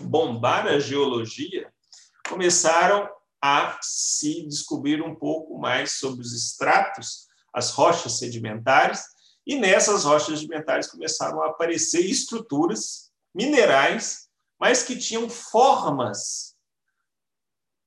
bombar 0.00 0.66
a 0.66 0.78
geologia, 0.80 1.72
começaram 2.28 3.08
a 3.42 3.78
se 3.82 4.46
descobrir 4.46 5.02
um 5.02 5.14
pouco 5.14 5.58
mais 5.58 5.92
sobre 5.98 6.22
os 6.22 6.32
estratos, 6.32 7.26
as 7.52 7.70
rochas 7.70 8.18
sedimentares, 8.18 9.02
e 9.44 9.56
nessas 9.56 10.04
rochas 10.04 10.38
sedimentares 10.38 10.86
começaram 10.86 11.42
a 11.42 11.48
aparecer 11.48 12.00
estruturas 12.00 13.10
minerais 13.34 14.30
mas 14.62 14.84
que 14.84 14.96
tinham 14.96 15.28
formas 15.28 16.54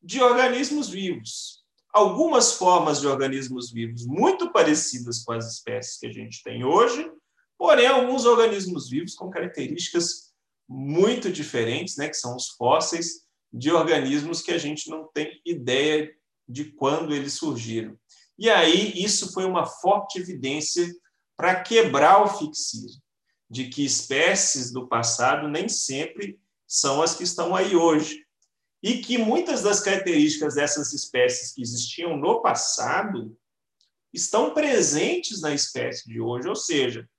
de 0.03 0.21
organismos 0.21 0.89
vivos. 0.89 1.63
Algumas 1.93 2.51
formas 2.51 2.99
de 2.99 3.07
organismos 3.07 3.71
vivos 3.71 4.05
muito 4.05 4.51
parecidas 4.51 5.23
com 5.23 5.31
as 5.31 5.53
espécies 5.53 5.97
que 5.97 6.07
a 6.07 6.11
gente 6.11 6.43
tem 6.43 6.65
hoje, 6.65 7.09
porém 7.57 7.87
alguns 7.87 8.25
organismos 8.25 8.89
vivos 8.89 9.15
com 9.15 9.29
características 9.29 10.33
muito 10.67 11.31
diferentes, 11.31 11.95
né, 11.95 12.09
que 12.09 12.17
são 12.17 12.35
os 12.35 12.49
fósseis 12.49 13.24
de 13.55 13.71
organismos 13.71 14.41
que 14.41 14.51
a 14.51 14.57
gente 14.57 14.89
não 14.89 15.07
tem 15.13 15.41
ideia 15.45 16.13
de 16.47 16.65
quando 16.65 17.15
eles 17.15 17.33
surgiram. 17.33 17.97
E 18.37 18.49
aí 18.49 18.91
isso 19.01 19.31
foi 19.31 19.45
uma 19.45 19.65
forte 19.65 20.19
evidência 20.19 20.85
para 21.37 21.61
quebrar 21.61 22.21
o 22.21 22.27
fixismo 22.27 23.01
de 23.49 23.69
que 23.69 23.85
espécies 23.85 24.73
do 24.73 24.87
passado 24.87 25.47
nem 25.47 25.69
sempre 25.69 26.37
são 26.67 27.01
as 27.01 27.15
que 27.15 27.23
estão 27.23 27.55
aí 27.55 27.77
hoje. 27.77 28.25
E 28.83 28.97
que 28.97 29.17
muitas 29.17 29.61
das 29.61 29.79
características 29.79 30.55
dessas 30.55 30.91
espécies 30.91 31.53
que 31.53 31.61
existiam 31.61 32.17
no 32.17 32.41
passado 32.41 33.37
estão 34.13 34.53
presentes 34.53 35.39
na 35.39 35.53
espécie 35.53 36.07
de 36.09 36.19
hoje, 36.19 36.47
ou 36.49 36.55
seja, 36.55 37.09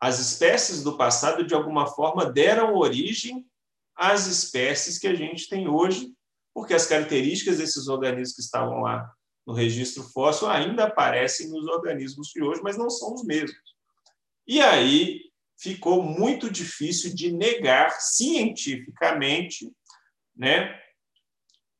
as 0.00 0.18
espécies 0.18 0.82
do 0.82 0.96
passado, 0.96 1.46
de 1.46 1.54
alguma 1.54 1.86
forma, 1.86 2.26
deram 2.26 2.74
origem 2.74 3.46
às 3.98 4.26
espécies 4.26 4.98
que 4.98 5.08
a 5.08 5.14
gente 5.14 5.48
tem 5.48 5.68
hoje, 5.68 6.14
porque 6.54 6.72
as 6.72 6.86
características 6.86 7.58
desses 7.58 7.88
organismos 7.88 8.36
que 8.36 8.42
estavam 8.42 8.80
lá 8.80 9.12
no 9.46 9.52
registro 9.52 10.04
fóssil 10.04 10.48
ainda 10.48 10.84
aparecem 10.84 11.48
nos 11.48 11.66
organismos 11.66 12.28
de 12.28 12.42
hoje, 12.42 12.60
mas 12.62 12.78
não 12.78 12.88
são 12.88 13.14
os 13.14 13.24
mesmos. 13.24 13.58
E 14.46 14.60
aí 14.60 15.20
ficou 15.58 16.02
muito 16.02 16.50
difícil 16.50 17.14
de 17.14 17.32
negar 17.32 17.90
cientificamente 18.00 19.70
né, 20.36 20.78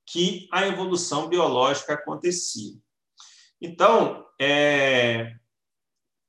que 0.07 0.48
a 0.52 0.66
evolução 0.66 1.28
biológica 1.28 1.94
acontecia. 1.94 2.74
Então, 3.61 4.26
é, 4.40 5.35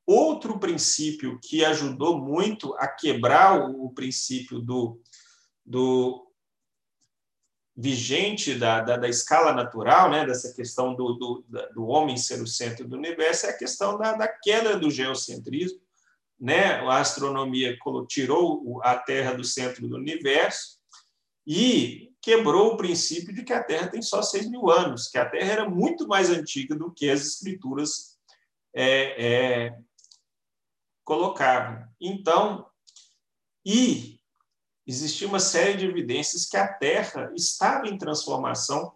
outro 0.05 0.59
princípio 0.59 1.39
que 1.41 1.63
ajudou 1.63 2.19
muito 2.19 2.73
a 2.75 2.87
quebrar 2.87 3.69
o 3.69 3.91
princípio 3.93 4.59
do, 4.59 5.01
do 5.69 6.27
vigente 7.77 8.55
da, 8.55 8.81
da, 8.81 8.97
da, 8.97 9.07
escala 9.07 9.53
natural, 9.53 10.09
né, 10.09 10.25
dessa 10.25 10.51
questão 10.53 10.95
do, 10.95 11.13
do, 11.13 11.45
do 11.73 11.85
homem 11.85 12.17
ser 12.17 12.41
o 12.41 12.47
centro 12.47 12.87
do 12.87 12.97
universo, 12.97 13.45
é 13.45 13.51
a 13.51 13.57
questão 13.57 13.97
da, 13.97 14.13
da 14.13 14.27
queda 14.27 14.77
do 14.77 14.89
geocentrismo. 14.89 15.79
Né? 16.37 16.75
A 16.87 16.97
astronomia 16.97 17.77
tirou 18.07 18.81
a 18.83 18.97
Terra 18.97 19.33
do 19.33 19.43
centro 19.43 19.87
do 19.87 19.95
universo 19.95 20.79
e 21.45 22.11
quebrou 22.19 22.73
o 22.73 22.77
princípio 22.77 23.33
de 23.33 23.43
que 23.43 23.53
a 23.53 23.63
Terra 23.63 23.87
tem 23.87 24.01
só 24.01 24.23
6 24.23 24.49
mil 24.49 24.69
anos, 24.69 25.07
que 25.07 25.19
a 25.19 25.29
Terra 25.29 25.51
era 25.51 25.69
muito 25.69 26.07
mais 26.07 26.29
antiga 26.29 26.75
do 26.75 26.91
que 26.91 27.09
as 27.09 27.21
escrituras 27.21 28.17
é, 28.73 29.25
é, 29.65 29.77
colocavam. 31.05 31.87
Então, 32.01 32.65
e 33.65 34.18
existia 34.89 35.27
uma 35.27 35.39
série 35.39 35.77
de 35.77 35.85
evidências 35.85 36.47
que 36.47 36.57
a 36.57 36.67
Terra 36.67 37.31
estava 37.35 37.87
em 37.87 37.95
transformação 37.95 38.95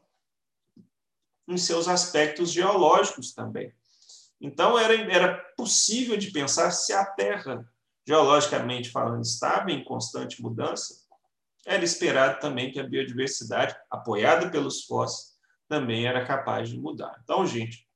em 1.47 1.55
seus 1.55 1.87
aspectos 1.87 2.51
geológicos 2.51 3.31
também. 3.31 3.71
Então, 4.41 4.77
era, 4.77 4.95
era 5.11 5.35
possível 5.55 6.17
de 6.17 6.31
pensar 6.31 6.71
se 6.71 6.93
a 6.93 7.05
Terra, 7.05 7.63
geologicamente 8.07 8.89
falando, 8.89 9.21
estava 9.21 9.71
em 9.71 9.83
constante 9.83 10.41
mudança, 10.41 11.03
era 11.63 11.83
esperado 11.83 12.39
também 12.39 12.71
que 12.71 12.79
a 12.79 12.87
biodiversidade, 12.87 13.75
apoiada 13.91 14.49
pelos 14.49 14.85
fósseis, 14.85 15.33
também 15.67 16.07
era 16.07 16.25
capaz 16.25 16.69
de 16.69 16.79
mudar. 16.79 17.21
Então, 17.23 17.45
gente, 17.45 17.87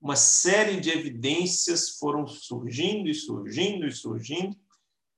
uma 0.00 0.16
série 0.16 0.80
de 0.80 0.90
evidências 0.90 1.90
foram 1.98 2.26
surgindo 2.26 3.08
e 3.08 3.14
surgindo 3.14 3.86
e 3.86 3.92
surgindo, 3.92 4.56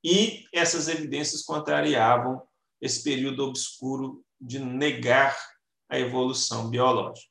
e 0.09 0.47
essas 0.53 0.87
evidências 0.87 1.43
contrariavam 1.43 2.41
esse 2.81 3.03
período 3.03 3.43
obscuro 3.43 4.25
de 4.41 4.61
negar 4.61 5.37
a 5.89 5.99
evolução 5.99 6.71
biológica. 6.71 7.29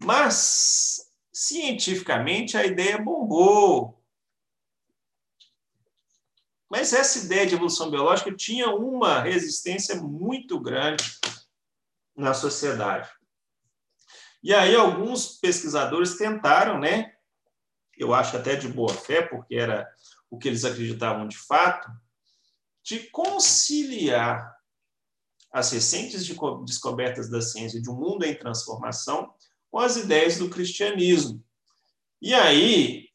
Mas, 0.00 1.10
cientificamente, 1.32 2.56
a 2.56 2.64
ideia 2.64 2.96
bombou. 2.96 4.00
Mas 6.70 6.92
essa 6.92 7.18
ideia 7.18 7.44
de 7.44 7.56
evolução 7.56 7.90
biológica 7.90 8.32
tinha 8.32 8.70
uma 8.70 9.20
resistência 9.20 9.96
muito 9.96 10.60
grande 10.60 11.18
na 12.14 12.32
sociedade. 12.34 13.10
E 14.44 14.54
aí 14.54 14.76
alguns 14.76 15.40
pesquisadores 15.40 16.16
tentaram, 16.16 16.78
né, 16.78 17.17
eu 17.98 18.14
acho 18.14 18.36
até 18.36 18.54
de 18.56 18.68
boa 18.68 18.92
fé, 18.92 19.22
porque 19.22 19.54
era 19.54 19.88
o 20.30 20.38
que 20.38 20.48
eles 20.48 20.64
acreditavam 20.64 21.26
de 21.26 21.36
fato, 21.36 21.90
de 22.82 23.00
conciliar 23.10 24.56
as 25.52 25.72
recentes 25.72 26.26
descobertas 26.64 27.28
da 27.28 27.40
ciência 27.40 27.80
de 27.80 27.90
um 27.90 27.94
mundo 27.94 28.24
em 28.24 28.34
transformação 28.34 29.32
com 29.70 29.78
as 29.78 29.96
ideias 29.96 30.38
do 30.38 30.48
cristianismo. 30.48 31.42
E 32.20 32.34
aí 32.34 33.08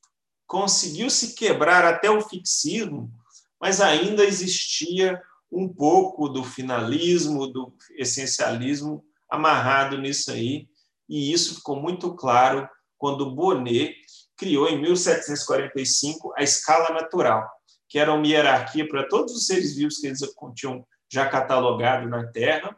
conseguiu-se 0.48 1.34
quebrar 1.34 1.86
até 1.86 2.10
o 2.10 2.22
fixismo, 2.22 3.12
mas 3.60 3.82
ainda 3.82 4.24
existia 4.24 5.22
um 5.52 5.68
pouco 5.68 6.28
do 6.28 6.44
finalismo, 6.44 7.48
do 7.48 7.74
essencialismo 7.92 9.06
amarrado 9.30 9.98
nisso 9.98 10.32
aí, 10.32 10.68
e 11.08 11.32
isso 11.32 11.56
ficou 11.56 11.80
muito 11.80 12.14
claro 12.16 12.68
quando 12.98 13.34
Bonnet 13.36 13.96
criou 14.44 14.68
em 14.68 14.82
1745 14.82 16.34
a 16.36 16.44
escala 16.44 16.90
natural, 16.90 17.50
que 17.88 17.98
era 17.98 18.14
uma 18.14 18.28
hierarquia 18.28 18.86
para 18.86 19.08
todos 19.08 19.34
os 19.34 19.48
seres 19.48 19.74
vivos 19.74 20.00
que 20.00 20.08
eles 20.08 20.20
tinham 20.54 20.86
já 21.10 21.30
catalogado 21.30 22.10
na 22.10 22.28
Terra 22.28 22.76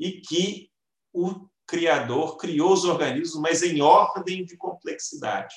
e 0.00 0.12
que 0.22 0.70
o 1.12 1.46
Criador 1.66 2.38
criou 2.38 2.72
os 2.72 2.84
organismos, 2.84 3.40
mas 3.42 3.62
em 3.62 3.82
ordem 3.82 4.42
de 4.44 4.56
complexidade. 4.56 5.54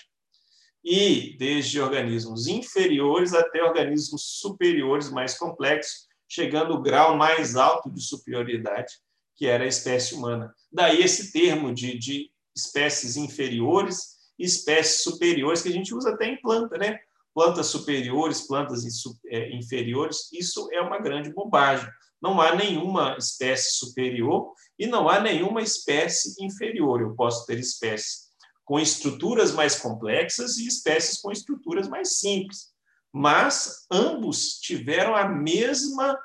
E 0.83 1.37
desde 1.37 1.79
organismos 1.79 2.47
inferiores 2.47 3.33
até 3.33 3.63
organismos 3.63 4.39
superiores 4.39 5.09
mais 5.09 5.37
complexos, 5.37 6.05
chegando 6.27 6.73
ao 6.73 6.81
grau 6.81 7.15
mais 7.15 7.55
alto 7.55 7.89
de 7.89 8.01
superioridade, 8.01 8.93
que 9.37 9.47
era 9.47 9.63
a 9.63 9.67
espécie 9.67 10.15
humana. 10.15 10.53
Daí 10.71 11.01
esse 11.01 11.31
termo 11.31 11.73
de, 11.73 11.97
de 11.97 12.29
espécies 12.55 13.15
inferiores 13.15 14.14
espécies 14.37 15.03
superiores, 15.03 15.61
que 15.61 15.69
a 15.69 15.71
gente 15.71 15.93
usa 15.93 16.11
até 16.11 16.25
em 16.25 16.39
planta, 16.41 16.77
né? 16.77 16.99
Plantas 17.33 17.67
superiores, 17.67 18.47
plantas 18.47 18.83
é, 19.27 19.51
inferiores, 19.51 20.31
isso 20.31 20.69
é 20.71 20.81
uma 20.81 20.99
grande 20.99 21.33
bobagem. 21.33 21.87
Não 22.21 22.39
há 22.39 22.55
nenhuma 22.55 23.15
espécie 23.17 23.77
superior 23.77 24.53
e 24.79 24.87
não 24.87 25.09
há 25.09 25.19
nenhuma 25.19 25.61
espécie 25.61 26.33
inferior. 26.43 27.01
Eu 27.01 27.13
posso 27.13 27.45
ter 27.45 27.59
espécies 27.59 28.25
com 28.63 28.79
estruturas 28.79 29.51
mais 29.51 29.77
complexas 29.77 30.57
e 30.57 30.67
espécies 30.67 31.21
com 31.21 31.31
estruturas 31.31 31.87
mais 31.87 32.17
simples. 32.17 32.73
Mas 33.13 33.85
ambos 33.91 34.59
tiveram 34.59 35.15
a 35.15 35.27
mesma 35.27 36.17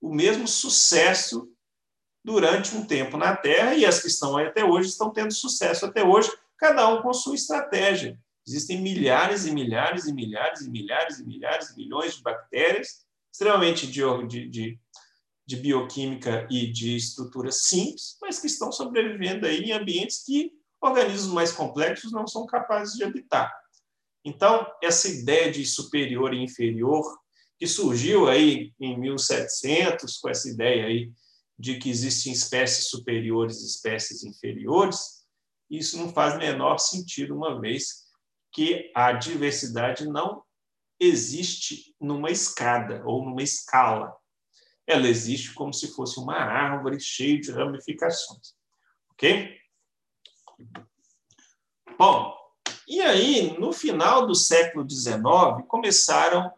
o 0.00 0.14
mesmo 0.14 0.46
sucesso 0.46 1.48
durante 2.24 2.76
um 2.76 2.84
tempo 2.84 3.16
na 3.16 3.36
Terra 3.36 3.74
e 3.74 3.86
as 3.86 4.00
que 4.00 4.08
estão 4.08 4.36
aí 4.36 4.46
até 4.46 4.64
hoje 4.64 4.88
estão 4.88 5.10
tendo 5.10 5.32
sucesso 5.32 5.86
até 5.86 6.04
hoje, 6.04 6.30
cada 6.58 6.88
um 6.88 7.02
com 7.02 7.12
sua 7.12 7.34
estratégia. 7.34 8.18
Existem 8.46 8.80
milhares 8.80 9.44
e 9.44 9.52
milhares 9.52 10.06
e 10.06 10.12
milhares 10.12 10.60
e 10.62 10.70
milhares 10.70 11.18
e 11.18 11.24
milhares 11.24 11.70
e 11.70 11.76
milhões 11.76 12.16
de 12.16 12.22
bactérias, 12.22 13.04
extremamente 13.32 13.86
de, 13.86 14.48
de, 14.48 14.80
de 15.44 15.56
bioquímica 15.56 16.46
e 16.50 16.70
de 16.70 16.96
estrutura 16.96 17.50
simples, 17.50 18.16
mas 18.22 18.38
que 18.38 18.46
estão 18.46 18.70
sobrevivendo 18.70 19.46
aí 19.46 19.64
em 19.64 19.72
ambientes 19.72 20.22
que 20.24 20.52
organismos 20.80 21.32
mais 21.32 21.52
complexos 21.52 22.12
não 22.12 22.26
são 22.26 22.46
capazes 22.46 22.94
de 22.94 23.04
habitar. 23.04 23.52
Então, 24.24 24.66
essa 24.82 25.08
ideia 25.08 25.50
de 25.50 25.64
superior 25.64 26.34
e 26.34 26.42
inferior, 26.42 27.04
que 27.58 27.66
surgiu 27.66 28.28
aí 28.28 28.72
em 28.78 28.98
1700, 28.98 30.18
com 30.18 30.28
essa 30.28 30.48
ideia 30.48 30.86
aí 30.86 31.12
de 31.58 31.78
que 31.78 31.88
existem 31.88 32.32
espécies 32.32 32.88
superiores 32.88 33.62
e 33.62 33.66
espécies 33.66 34.24
inferiores, 34.24 35.15
isso 35.70 35.98
não 35.98 36.12
faz 36.12 36.36
menor 36.36 36.78
sentido, 36.78 37.34
uma 37.34 37.60
vez 37.60 38.06
que 38.52 38.90
a 38.94 39.12
diversidade 39.12 40.06
não 40.08 40.42
existe 40.98 41.94
numa 42.00 42.30
escada 42.30 43.02
ou 43.04 43.24
numa 43.24 43.42
escala. 43.42 44.16
Ela 44.86 45.08
existe 45.08 45.52
como 45.52 45.72
se 45.74 45.94
fosse 45.94 46.18
uma 46.18 46.36
árvore 46.36 47.00
cheia 47.00 47.40
de 47.40 47.50
ramificações. 47.50 48.54
Ok? 49.10 49.56
Bom, 51.98 52.34
e 52.86 53.00
aí, 53.00 53.58
no 53.58 53.72
final 53.72 54.26
do 54.26 54.34
século 54.34 54.88
XIX, 54.88 55.66
começaram 55.66 56.52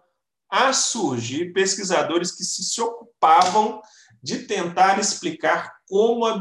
a 0.48 0.72
surgir 0.72 1.52
pesquisadores 1.52 2.32
que 2.32 2.44
se 2.44 2.80
ocupavam 2.80 3.80
de 4.22 4.46
tentar 4.46 4.98
explicar 4.98 5.78
como 5.88 6.24
a, 6.24 6.38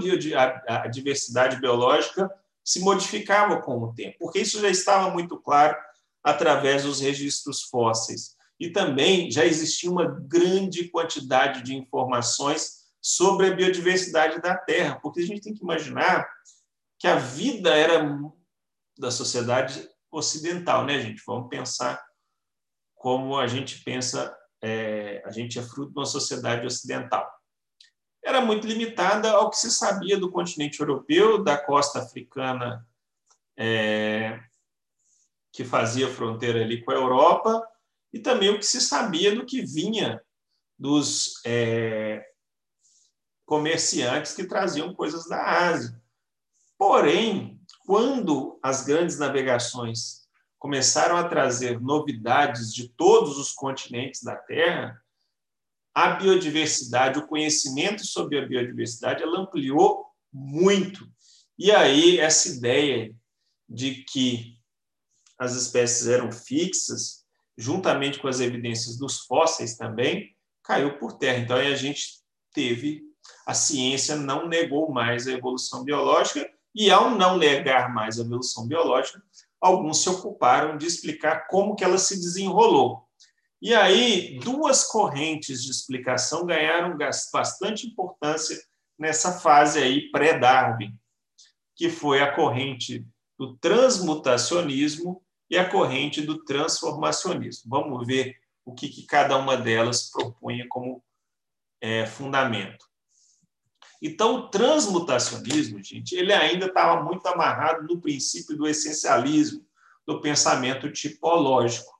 a 0.67 0.87
diversidade 0.87 1.59
biológica 1.59 2.29
se 2.67 2.81
modificava 2.81 3.61
com 3.61 3.81
o 3.81 3.93
tempo, 3.93 4.17
porque 4.19 4.39
isso 4.39 4.59
já 4.59 4.67
estava 4.67 5.09
muito 5.09 5.39
claro 5.39 5.73
através 6.21 6.83
dos 6.83 6.99
registros 6.99 7.61
fósseis. 7.63 8.35
E 8.59 8.69
também 8.69 9.31
já 9.31 9.45
existia 9.45 9.89
uma 9.89 10.05
grande 10.05 10.89
quantidade 10.89 11.63
de 11.63 11.73
informações 11.73 12.89
sobre 13.01 13.47
a 13.47 13.55
biodiversidade 13.55 14.41
da 14.41 14.53
Terra, 14.53 14.99
porque 15.01 15.21
a 15.21 15.25
gente 15.25 15.39
tem 15.39 15.53
que 15.53 15.63
imaginar 15.63 16.27
que 16.99 17.07
a 17.07 17.15
vida 17.15 17.73
era 17.73 18.03
da 18.99 19.11
sociedade 19.11 19.89
ocidental, 20.11 20.83
né, 20.83 20.99
gente? 20.99 21.23
Vamos 21.25 21.47
pensar 21.47 22.03
como 22.95 23.39
a 23.39 23.47
gente 23.47 23.81
pensa, 23.81 24.35
é, 24.61 25.23
a 25.25 25.31
gente 25.31 25.57
é 25.57 25.61
fruto 25.61 25.93
de 25.93 25.99
uma 25.99 26.05
sociedade 26.05 26.67
ocidental 26.67 27.36
era 28.27 28.41
muito 28.41 28.67
limitada 28.67 29.31
ao 29.31 29.49
que 29.49 29.55
se 29.55 29.71
sabia 29.71 30.19
do 30.19 30.29
continente 30.29 30.81
europeu, 30.81 31.41
da 31.41 31.57
costa 31.57 31.99
africana 31.99 32.85
é, 33.55 34.37
que 35.53 35.63
fazia 35.63 36.09
fronteira 36.09 36.61
ali 36.61 36.83
com 36.83 36.91
a 36.91 36.95
Europa, 36.95 37.65
e 38.11 38.19
também 38.19 38.49
o 38.49 38.59
que 38.59 38.65
se 38.65 38.81
sabia 38.81 39.33
do 39.33 39.45
que 39.45 39.61
vinha 39.61 40.21
dos 40.77 41.41
é, 41.45 42.21
comerciantes 43.45 44.33
que 44.33 44.45
traziam 44.45 44.93
coisas 44.93 45.25
da 45.29 45.69
Ásia. 45.69 45.97
Porém, 46.77 47.61
quando 47.85 48.59
as 48.61 48.83
grandes 48.83 49.17
navegações 49.17 50.27
começaram 50.59 51.15
a 51.15 51.29
trazer 51.29 51.79
novidades 51.79 52.73
de 52.73 52.89
todos 52.89 53.37
os 53.37 53.53
continentes 53.53 54.21
da 54.21 54.35
Terra, 54.35 55.01
a 55.97 56.11
biodiversidade, 56.11 57.17
o 57.17 57.25
conhecimento 57.25 58.05
sobre 58.05 58.37
a 58.37 58.45
biodiversidade, 58.45 59.23
ela 59.23 59.39
ampliou 59.39 60.05
muito. 60.31 61.11
E 61.57 61.71
aí, 61.71 62.19
essa 62.19 62.49
ideia 62.49 63.15
de 63.67 64.03
que 64.03 64.59
as 65.39 65.55
espécies 65.55 66.05
eram 66.05 66.31
fixas, 66.31 67.25
juntamente 67.57 68.19
com 68.19 68.27
as 68.27 68.39
evidências 68.39 68.95
dos 68.95 69.21
fósseis 69.21 69.75
também, 69.75 70.35
caiu 70.63 70.99
por 70.99 71.13
terra. 71.13 71.39
Então, 71.39 71.57
aí 71.57 71.73
a 71.73 71.75
gente 71.75 72.19
teve, 72.53 73.01
a 73.47 73.55
ciência 73.55 74.15
não 74.15 74.47
negou 74.47 74.91
mais 74.91 75.27
a 75.27 75.31
evolução 75.31 75.83
biológica, 75.83 76.47
e 76.75 76.91
ao 76.91 77.09
não 77.09 77.39
negar 77.39 77.91
mais 77.91 78.19
a 78.19 78.21
evolução 78.21 78.67
biológica, 78.67 79.19
alguns 79.59 80.03
se 80.03 80.09
ocuparam 80.09 80.77
de 80.77 80.85
explicar 80.85 81.47
como 81.47 81.75
que 81.75 81.83
ela 81.83 81.97
se 81.97 82.17
desenrolou. 82.17 83.06
E 83.61 83.73
aí, 83.73 84.39
duas 84.39 84.83
correntes 84.83 85.63
de 85.63 85.71
explicação 85.71 86.45
ganharam 86.45 86.97
bastante 87.33 87.87
importância 87.87 88.57
nessa 88.97 89.39
fase 89.39 89.79
aí 89.79 90.11
pré-Darwin, 90.11 90.95
que 91.75 91.89
foi 91.89 92.21
a 92.21 92.33
corrente 92.35 93.05
do 93.37 93.55
transmutacionismo 93.57 95.23
e 95.49 95.57
a 95.57 95.69
corrente 95.69 96.21
do 96.21 96.43
transformacionismo. 96.43 97.69
Vamos 97.69 98.05
ver 98.05 98.35
o 98.65 98.73
que, 98.73 98.89
que 98.89 99.05
cada 99.05 99.37
uma 99.37 99.55
delas 99.55 100.09
propunha 100.11 100.65
como 100.69 101.03
é, 101.79 102.05
fundamento. 102.05 102.85
Então, 104.01 104.35
o 104.35 104.47
transmutacionismo, 104.49 105.81
gente, 105.81 106.15
ele 106.15 106.31
ainda 106.31 106.67
estava 106.67 107.01
muito 107.03 107.25
amarrado 107.27 107.87
no 107.87 107.99
princípio 107.99 108.55
do 108.55 108.67
essencialismo, 108.67 109.65
do 110.05 110.21
pensamento 110.21 110.91
tipológico. 110.91 111.96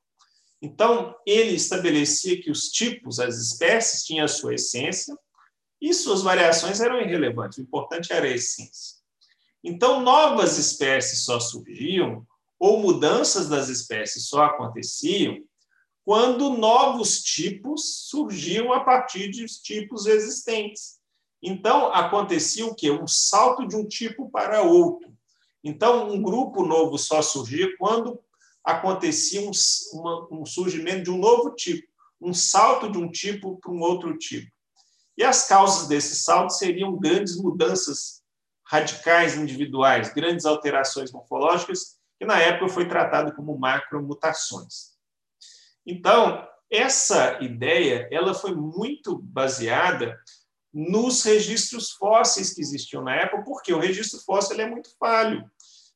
Então, 0.62 1.16
ele 1.26 1.56
estabelecia 1.56 2.42
que 2.42 2.50
os 2.50 2.70
tipos, 2.70 3.20
as 3.20 3.38
espécies, 3.38 4.04
tinham 4.04 4.26
a 4.26 4.30
sua 4.30 4.56
essência 4.56 5.18
e 5.80 5.94
suas 5.94 6.24
variações 6.24 6.82
eram 6.82 7.00
irrelevantes. 7.00 7.58
O 7.58 7.62
importante 7.62 8.12
era 8.12 8.26
a 8.26 8.32
essência. 8.32 8.98
Então, 9.64 10.02
novas 10.02 10.58
espécies 10.58 11.26
só 11.26 11.40
surgiam, 11.40 12.26
ou 12.60 12.80
mudanças 12.80 13.48
das 13.48 13.70
espécies 13.70 14.28
só 14.28 14.46
aconteciam, 14.46 15.44
quando 16.04 16.50
novos 16.52 17.22
tipos 17.22 18.08
surgiam 18.08 18.72
a 18.74 18.80
partir 18.80 19.30
de 19.30 19.46
tipos 19.46 20.06
existentes. 20.06 20.98
Então, 21.44 21.94
acontecia 21.94 22.66
o 22.66 22.74
quê? 22.74 22.90
Um 22.90 23.06
salto 23.06 23.68
de 23.68 23.76
um 23.76 23.86
tipo 23.86 24.30
para 24.30 24.64
outro. 24.64 25.14
Então, 25.64 26.10
um 26.10 26.22
grupo 26.22 26.66
novo 26.66 26.98
só 26.98 27.22
surgia 27.22 27.76
quando 27.78 28.20
acontecia 28.68 29.40
um, 29.42 29.52
uma, 29.94 30.28
um 30.30 30.46
surgimento 30.46 31.04
de 31.04 31.10
um 31.10 31.18
novo 31.18 31.56
tipo, 31.56 31.88
um 32.20 32.34
salto 32.34 32.92
de 32.92 32.98
um 32.98 33.10
tipo 33.10 33.58
para 33.62 33.72
um 33.72 33.80
outro 33.80 34.18
tipo. 34.18 34.52
E 35.18 35.24
as 35.24 35.48
causas 35.48 35.88
desse 35.88 36.18
salto 36.18 36.52
seriam 36.52 36.98
grandes 36.98 37.38
mudanças 37.38 38.22
radicais 38.66 39.38
individuais, 39.38 40.14
grandes 40.14 40.46
alterações 40.46 41.14
morfológicas, 41.14 41.96
que 42.20 42.26
na 42.26 42.40
época 42.42 42.68
foi 42.68 42.86
tratado 42.86 43.34
como 43.34 43.58
macromutações. 43.58 44.98
Então, 45.86 46.46
essa 46.70 47.42
ideia 47.42 48.10
ela 48.12 48.34
foi 48.34 48.54
muito 48.54 49.18
baseada 49.18 50.20
nos 50.74 51.24
registros 51.24 51.92
fósseis 51.92 52.54
que 52.54 52.60
existiam 52.60 53.02
na 53.02 53.16
época, 53.16 53.44
porque 53.44 53.74
o 53.74 53.80
registro 53.80 54.20
fóssil 54.20 54.60
é 54.60 54.70
muito 54.70 54.90
falho. 55.00 55.50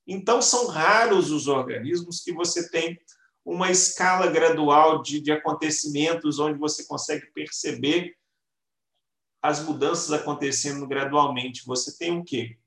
Então, 0.07 0.41
são 0.41 0.67
raros 0.67 1.31
os 1.31 1.47
organismos 1.47 2.21
que 2.21 2.33
você 2.33 2.69
tem 2.69 2.99
uma 3.45 3.71
escala 3.71 4.27
gradual 4.27 5.01
de, 5.01 5.19
de 5.19 5.31
acontecimentos 5.31 6.39
onde 6.39 6.59
você 6.59 6.85
consegue 6.85 7.27
perceber 7.33 8.15
as 9.41 9.63
mudanças 9.63 10.11
acontecendo 10.11 10.87
gradualmente. 10.87 11.65
Você 11.65 11.97
tem 11.97 12.17
o 12.17 12.23
quê? 12.23 12.57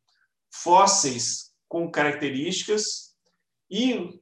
Fósseis 0.50 1.54
com 1.68 1.90
características 1.90 3.14
e 3.70 4.20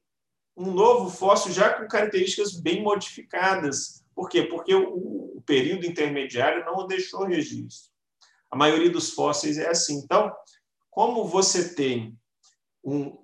um 0.56 0.70
novo 0.72 1.10
fóssil 1.10 1.52
já 1.52 1.72
com 1.72 1.88
características 1.88 2.52
bem 2.52 2.82
modificadas. 2.82 4.04
Por 4.14 4.28
quê? 4.28 4.42
Porque 4.42 4.74
o, 4.74 5.36
o 5.36 5.42
período 5.46 5.86
intermediário 5.86 6.64
não 6.64 6.86
deixou 6.86 7.24
registro. 7.24 7.90
A 8.50 8.56
maioria 8.56 8.90
dos 8.90 9.10
fósseis 9.10 9.56
é 9.56 9.68
assim. 9.68 9.98
Então, 9.98 10.30
como 10.90 11.24
você 11.24 11.74
tem 11.74 12.18
um, 12.84 13.16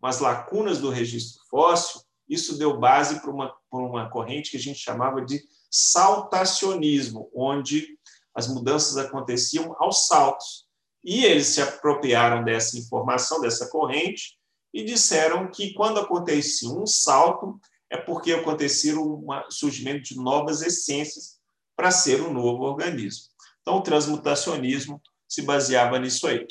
umas 0.00 0.20
lacunas 0.20 0.78
do 0.78 0.90
registro 0.90 1.42
fóssil, 1.50 2.00
isso 2.28 2.58
deu 2.58 2.78
base 2.78 3.20
para 3.20 3.30
uma, 3.30 3.54
para 3.70 3.80
uma 3.80 4.10
corrente 4.10 4.50
que 4.50 4.56
a 4.56 4.60
gente 4.60 4.78
chamava 4.78 5.24
de 5.24 5.42
saltacionismo, 5.70 7.30
onde 7.34 7.98
as 8.34 8.46
mudanças 8.46 8.96
aconteciam 8.96 9.74
aos 9.78 10.06
saltos. 10.06 10.66
E 11.02 11.24
eles 11.24 11.46
se 11.46 11.62
apropriaram 11.62 12.44
dessa 12.44 12.78
informação, 12.78 13.40
dessa 13.40 13.68
corrente, 13.68 14.38
e 14.72 14.84
disseram 14.84 15.50
que 15.50 15.72
quando 15.72 16.00
acontecia 16.00 16.68
um 16.68 16.86
salto, 16.86 17.58
é 17.90 17.96
porque 17.96 18.32
acontecia 18.32 18.98
um 18.98 19.26
surgimento 19.50 20.02
de 20.02 20.16
novas 20.16 20.60
essências 20.60 21.38
para 21.74 21.90
ser 21.90 22.20
um 22.20 22.32
novo 22.32 22.64
organismo. 22.64 23.24
Então, 23.62 23.78
o 23.78 23.82
transmutacionismo 23.82 25.00
se 25.26 25.42
baseava 25.42 25.98
nisso 25.98 26.26
aí. 26.26 26.46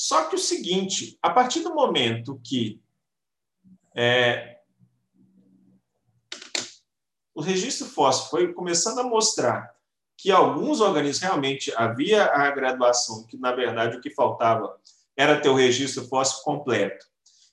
Só 0.00 0.24
que 0.24 0.34
o 0.34 0.38
seguinte, 0.38 1.18
a 1.20 1.28
partir 1.28 1.60
do 1.60 1.74
momento 1.74 2.40
que 2.42 2.80
é, 3.94 4.56
o 7.34 7.42
registro 7.42 7.86
fóssil 7.86 8.30
foi 8.30 8.54
começando 8.54 9.00
a 9.00 9.04
mostrar 9.04 9.70
que 10.16 10.30
alguns 10.30 10.80
organismos 10.80 11.20
realmente 11.20 11.70
havia 11.76 12.24
a 12.24 12.50
graduação, 12.50 13.26
que 13.26 13.36
na 13.36 13.52
verdade 13.52 13.98
o 13.98 14.00
que 14.00 14.08
faltava 14.08 14.74
era 15.14 15.38
ter 15.38 15.50
o 15.50 15.54
registro 15.54 16.08
fóssil 16.08 16.42
completo, 16.44 17.04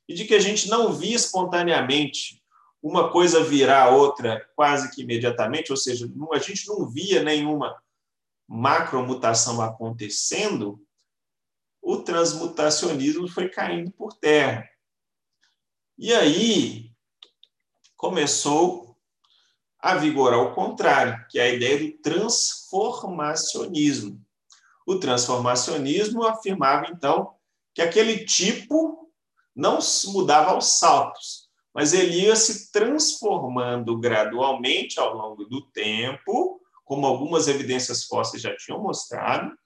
e 0.07 0.13
de 0.13 0.23
que 0.23 0.33
a 0.33 0.39
gente 0.39 0.69
não 0.69 0.93
via 0.93 1.17
espontaneamente 1.17 2.41
uma 2.81 3.11
coisa 3.11 3.43
virar 3.43 3.89
outra 3.89 4.49
quase 4.55 4.89
que 4.95 5.01
imediatamente, 5.01 5.69
ou 5.69 5.77
seja, 5.77 6.09
a 6.31 6.39
gente 6.39 6.65
não 6.65 6.87
via 6.87 7.21
nenhuma 7.21 7.75
macromutação 8.47 9.61
acontecendo, 9.61 10.81
o 11.87 12.03
transmutacionismo 12.03 13.27
foi 13.29 13.47
caindo 13.47 13.89
por 13.91 14.11
terra. 14.11 14.69
E 15.97 16.13
aí 16.13 16.91
começou 17.95 18.97
a 19.79 19.95
vigorar 19.95 20.39
o 20.39 20.53
contrário, 20.53 21.25
que 21.29 21.39
é 21.39 21.43
a 21.43 21.49
ideia 21.49 21.79
do 21.79 21.93
transformacionismo. 21.99 24.21
O 24.85 24.99
transformacionismo 24.99 26.25
afirmava, 26.25 26.87
então, 26.91 27.33
que 27.73 27.81
aquele 27.81 28.25
tipo 28.25 29.09
não 29.55 29.79
mudava 30.07 30.51
aos 30.51 30.77
saltos, 30.77 31.47
mas 31.73 31.93
ele 31.93 32.23
ia 32.23 32.35
se 32.35 32.69
transformando 32.69 33.97
gradualmente 33.97 34.99
ao 34.99 35.15
longo 35.15 35.45
do 35.45 35.61
tempo, 35.71 36.59
como 36.83 37.07
algumas 37.07 37.47
evidências 37.47 38.03
fósseis 38.03 38.43
já 38.43 38.53
tinham 38.57 38.83
mostrado, 38.83 39.57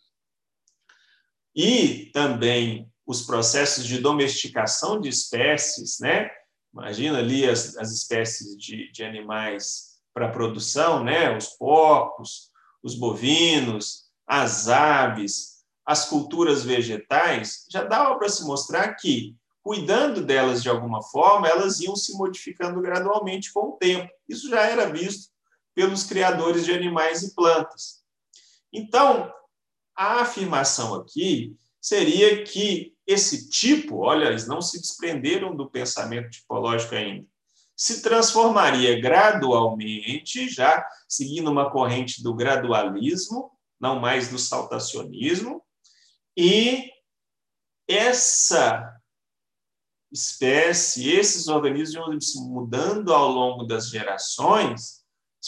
e 1.55 2.09
também 2.13 2.89
os 3.05 3.23
processos 3.23 3.85
de 3.85 3.99
domesticação 3.99 4.99
de 4.99 5.09
espécies, 5.09 5.99
né? 5.99 6.29
Imagina 6.73 7.17
ali 7.19 7.47
as, 7.47 7.75
as 7.77 7.91
espécies 7.91 8.57
de, 8.57 8.91
de 8.91 9.03
animais 9.03 9.91
para 10.13 10.31
produção, 10.31 11.03
né? 11.03 11.35
os 11.35 11.47
porcos, 11.47 12.49
os 12.81 12.95
bovinos, 12.95 14.05
as 14.25 14.69
aves, 14.69 15.61
as 15.85 16.05
culturas 16.05 16.63
vegetais, 16.63 17.65
já 17.69 17.83
dava 17.83 18.17
para 18.17 18.29
se 18.29 18.45
mostrar 18.45 18.93
que, 18.95 19.35
cuidando 19.61 20.23
delas 20.23 20.63
de 20.63 20.69
alguma 20.69 21.01
forma, 21.03 21.47
elas 21.47 21.79
iam 21.81 21.95
se 21.95 22.17
modificando 22.17 22.81
gradualmente 22.81 23.52
com 23.52 23.69
o 23.69 23.77
tempo. 23.77 24.10
Isso 24.27 24.49
já 24.49 24.62
era 24.62 24.89
visto 24.89 25.29
pelos 25.75 26.04
criadores 26.04 26.65
de 26.65 26.73
animais 26.73 27.23
e 27.23 27.35
plantas. 27.35 28.02
Então, 28.71 29.31
a 29.96 30.21
afirmação 30.21 30.94
aqui 30.96 31.56
seria 31.79 32.44
que 32.44 32.94
esse 33.06 33.50
tipo, 33.50 33.98
olha, 33.98 34.25
eles 34.25 34.48
não 34.48 34.62
se 34.62 34.79
desprenderam 34.79 35.56
do 35.56 35.69
pensamento 35.69 36.29
tipológico 36.29 36.96
ainda, 36.96 37.25
se 37.75 38.02
transformaria 38.02 39.02
gradualmente, 39.02 40.48
já 40.48 40.85
seguindo 41.10 41.50
uma 41.50 41.71
corrente 41.71 42.21
do 42.21 42.33
gradualismo, 42.33 43.52
não 43.79 44.00
mais 44.00 44.29
do 44.29 44.37
saltacionismo, 44.37 45.63
e 46.37 46.92
essa 47.87 49.02
espécie, 50.12 51.10
esses 51.10 51.48
organismos 51.48 51.96
iam 51.96 52.21
se 52.21 52.39
mudando 52.42 53.13
ao 53.13 53.29
longo 53.29 53.63
das 53.63 53.89
gerações, 53.89 55.02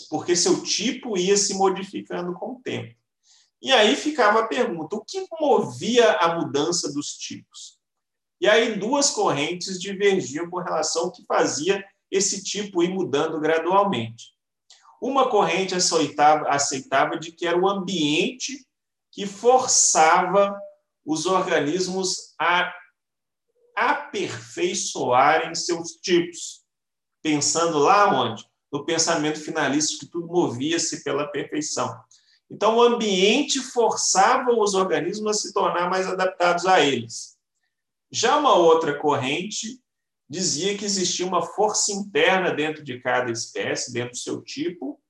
porque 0.10 0.36
seu 0.36 0.64
tipo 0.64 1.18
ia 1.18 1.38
se 1.38 1.54
modificando 1.54 2.34
com 2.34 2.54
o 2.54 2.62
tempo. 2.62 2.96
E 3.64 3.72
aí 3.72 3.96
ficava 3.96 4.42
a 4.42 4.48
pergunta: 4.48 4.98
o 4.98 5.06
que 5.06 5.26
movia 5.40 6.12
a 6.18 6.36
mudança 6.36 6.92
dos 6.92 7.14
tipos? 7.14 7.80
E 8.42 8.48
aí 8.48 8.78
duas 8.78 9.10
correntes 9.10 9.80
divergiam 9.80 10.50
com 10.50 10.58
relação 10.58 11.04
ao 11.04 11.12
que 11.14 11.24
fazia 11.26 11.82
esse 12.12 12.44
tipo 12.44 12.84
ir 12.84 12.90
mudando 12.90 13.40
gradualmente. 13.40 14.34
Uma 15.02 15.30
corrente 15.30 15.74
aceitava, 15.74 16.50
aceitava 16.50 17.18
de 17.18 17.32
que 17.32 17.48
era 17.48 17.58
o 17.58 17.68
ambiente 17.68 18.68
que 19.10 19.26
forçava 19.26 20.60
os 21.06 21.26
organismos 21.26 22.34
a 22.38 22.74
aperfeiçoarem 23.76 25.56
seus 25.56 25.94
tipos, 25.94 26.64
pensando 27.22 27.80
lá 27.80 28.14
onde? 28.14 28.46
No 28.72 28.86
pensamento 28.86 29.40
finalista 29.40 30.00
que 30.00 30.12
tudo 30.12 30.28
movia-se 30.28 31.04
pela 31.04 31.28
perfeição. 31.28 31.98
Então, 32.54 32.78
o 32.78 32.84
ambiente 32.84 33.60
forçava 33.60 34.52
os 34.52 34.76
organismos 34.76 35.28
a 35.28 35.34
se 35.34 35.52
tornar 35.52 35.90
mais 35.90 36.06
adaptados 36.08 36.68
a 36.68 36.82
eles. 36.82 37.36
Já 38.12 38.38
uma 38.38 38.54
outra 38.54 39.00
corrente 39.00 39.82
dizia 40.30 40.78
que 40.78 40.86
existia 40.86 41.26
uma 41.26 41.42
força 41.42 41.92
interna 41.92 42.54
dentro 42.54 42.84
de 42.84 43.00
cada 43.00 43.32
espécie, 43.32 43.92
dentro 43.92 44.12
do 44.12 44.18
seu 44.18 44.40
tipo, 44.44 45.02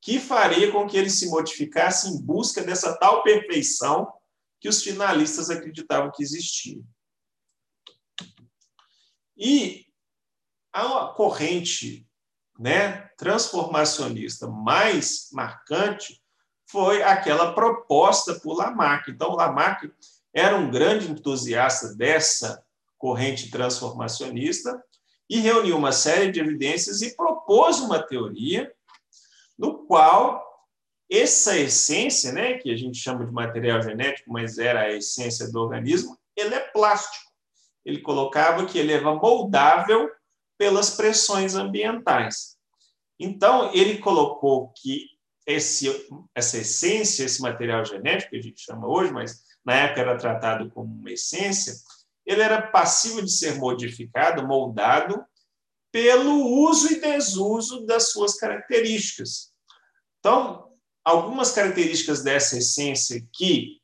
que 0.00 0.20
faria 0.20 0.70
com 0.70 0.86
que 0.86 0.96
ele 0.96 1.10
se 1.10 1.28
modificasse 1.28 2.08
em 2.08 2.22
busca 2.22 2.62
dessa 2.62 2.96
tal 2.98 3.24
perfeição 3.24 4.12
que 4.60 4.68
os 4.68 4.80
finalistas 4.80 5.50
acreditavam 5.50 6.12
que 6.14 6.22
existia. 6.22 6.80
E 9.36 9.86
a 10.72 11.08
corrente 11.16 12.08
né, 12.56 13.08
transformacionista 13.16 14.46
mais 14.46 15.30
marcante 15.32 16.22
foi 16.66 17.02
aquela 17.02 17.52
proposta 17.52 18.34
por 18.40 18.56
Lamarck. 18.56 19.08
Então, 19.08 19.34
Lamarck 19.34 19.90
era 20.32 20.56
um 20.56 20.70
grande 20.70 21.10
entusiasta 21.10 21.94
dessa 21.94 22.64
corrente 22.98 23.50
transformacionista 23.50 24.82
e 25.28 25.38
reuniu 25.38 25.76
uma 25.76 25.92
série 25.92 26.30
de 26.30 26.40
evidências 26.40 27.02
e 27.02 27.14
propôs 27.14 27.78
uma 27.80 28.02
teoria 28.02 28.72
no 29.58 29.86
qual 29.86 30.42
essa 31.10 31.56
essência, 31.56 32.32
né, 32.32 32.54
que 32.54 32.70
a 32.70 32.76
gente 32.76 32.98
chama 32.98 33.24
de 33.24 33.32
material 33.32 33.80
genético, 33.82 34.32
mas 34.32 34.58
era 34.58 34.82
a 34.82 34.92
essência 34.92 35.50
do 35.50 35.60
organismo, 35.60 36.18
ele 36.36 36.54
é 36.54 36.60
plástico. 36.60 37.32
Ele 37.84 38.00
colocava 38.00 38.64
que 38.64 38.78
ele 38.78 38.92
era 38.92 39.14
moldável 39.14 40.10
pelas 40.58 40.90
pressões 40.90 41.54
ambientais. 41.54 42.56
Então, 43.18 43.72
ele 43.72 43.98
colocou 43.98 44.72
que 44.76 45.06
esse, 45.46 46.08
essa 46.34 46.58
essência, 46.58 47.24
esse 47.24 47.40
material 47.40 47.84
genético, 47.84 48.30
que 48.30 48.36
a 48.36 48.42
gente 48.42 48.60
chama 48.60 48.86
hoje, 48.86 49.12
mas 49.12 49.42
na 49.64 49.74
época 49.74 50.00
era 50.00 50.18
tratado 50.18 50.70
como 50.70 50.92
uma 50.92 51.10
essência, 51.10 51.74
ele 52.24 52.40
era 52.42 52.62
passível 52.62 53.22
de 53.22 53.30
ser 53.30 53.56
modificado, 53.56 54.46
moldado, 54.46 55.24
pelo 55.92 56.46
uso 56.68 56.92
e 56.92 57.00
desuso 57.00 57.86
das 57.86 58.10
suas 58.10 58.34
características. 58.34 59.52
Então, 60.18 60.72
algumas 61.04 61.52
características 61.52 62.22
dessa 62.22 62.58
essência 62.58 63.24
que 63.32 63.80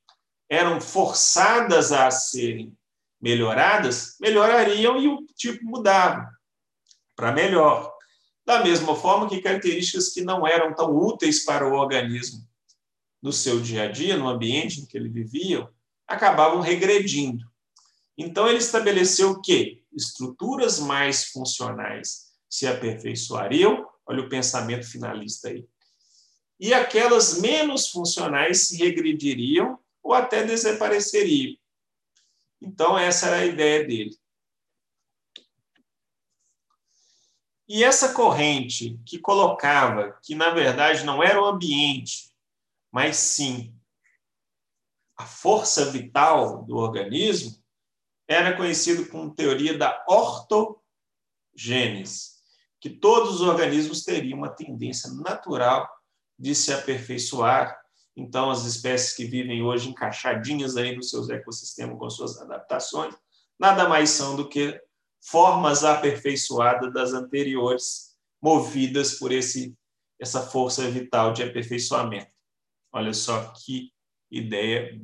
eram 0.50 0.80
forçadas 0.80 1.92
a 1.92 2.10
serem 2.10 2.76
melhoradas, 3.20 4.16
melhorariam 4.18 4.98
e 4.98 5.06
o 5.06 5.24
tipo 5.36 5.64
mudava 5.64 6.28
para 7.14 7.32
melhor. 7.32 7.89
Da 8.50 8.64
mesma 8.64 8.96
forma 8.96 9.28
que 9.28 9.40
características 9.40 10.08
que 10.08 10.22
não 10.22 10.44
eram 10.44 10.74
tão 10.74 10.90
úteis 10.92 11.44
para 11.44 11.68
o 11.68 11.72
organismo 11.72 12.44
no 13.22 13.32
seu 13.32 13.60
dia 13.60 13.84
a 13.84 13.86
dia, 13.86 14.16
no 14.16 14.28
ambiente 14.28 14.80
em 14.80 14.86
que 14.86 14.98
ele 14.98 15.08
vivia, 15.08 15.68
acabavam 16.04 16.58
regredindo. 16.58 17.48
Então, 18.18 18.48
ele 18.48 18.58
estabeleceu 18.58 19.40
que 19.40 19.84
estruturas 19.92 20.80
mais 20.80 21.26
funcionais 21.26 22.32
se 22.48 22.66
aperfeiçoariam, 22.66 23.86
olha 24.04 24.22
o 24.22 24.28
pensamento 24.28 24.84
finalista 24.84 25.48
aí, 25.48 25.64
e 26.58 26.74
aquelas 26.74 27.40
menos 27.40 27.86
funcionais 27.90 28.66
se 28.66 28.76
regrediriam 28.78 29.78
ou 30.02 30.12
até 30.12 30.42
desapareceriam. 30.42 31.54
Então, 32.60 32.98
essa 32.98 33.26
era 33.26 33.36
a 33.36 33.46
ideia 33.46 33.86
dele. 33.86 34.19
E 37.72 37.84
essa 37.84 38.12
corrente 38.12 38.98
que 39.06 39.16
colocava 39.16 40.18
que, 40.24 40.34
na 40.34 40.50
verdade, 40.50 41.04
não 41.04 41.22
era 41.22 41.40
o 41.40 41.44
ambiente, 41.44 42.34
mas 42.90 43.16
sim 43.16 43.72
a 45.16 45.24
força 45.24 45.88
vital 45.88 46.64
do 46.64 46.74
organismo, 46.74 47.56
era 48.26 48.56
conhecido 48.56 49.08
como 49.08 49.32
teoria 49.32 49.78
da 49.78 50.04
ortogênese, 50.08 50.80
que 52.80 52.90
todos 52.90 53.36
os 53.36 53.42
organismos 53.42 54.02
teriam 54.02 54.38
uma 54.38 54.50
tendência 54.50 55.08
natural 55.12 55.88
de 56.36 56.56
se 56.56 56.72
aperfeiçoar. 56.72 57.80
Então, 58.16 58.50
as 58.50 58.64
espécies 58.64 59.14
que 59.14 59.24
vivem 59.24 59.62
hoje 59.62 59.90
encaixadinhas 59.90 60.76
aí 60.76 60.96
nos 60.96 61.08
seus 61.08 61.30
ecossistemas 61.30 61.96
com 62.00 62.10
suas 62.10 62.36
adaptações, 62.40 63.14
nada 63.56 63.88
mais 63.88 64.10
são 64.10 64.34
do 64.34 64.48
que 64.48 64.82
formas 65.20 65.84
aperfeiçoadas 65.84 66.92
das 66.92 67.12
anteriores, 67.12 68.16
movidas 68.42 69.18
por 69.18 69.32
esse 69.32 69.74
essa 70.18 70.42
força 70.42 70.88
vital 70.90 71.32
de 71.32 71.42
aperfeiçoamento. 71.42 72.30
Olha 72.92 73.14
só 73.14 73.54
que 73.54 73.90
ideia 74.30 75.00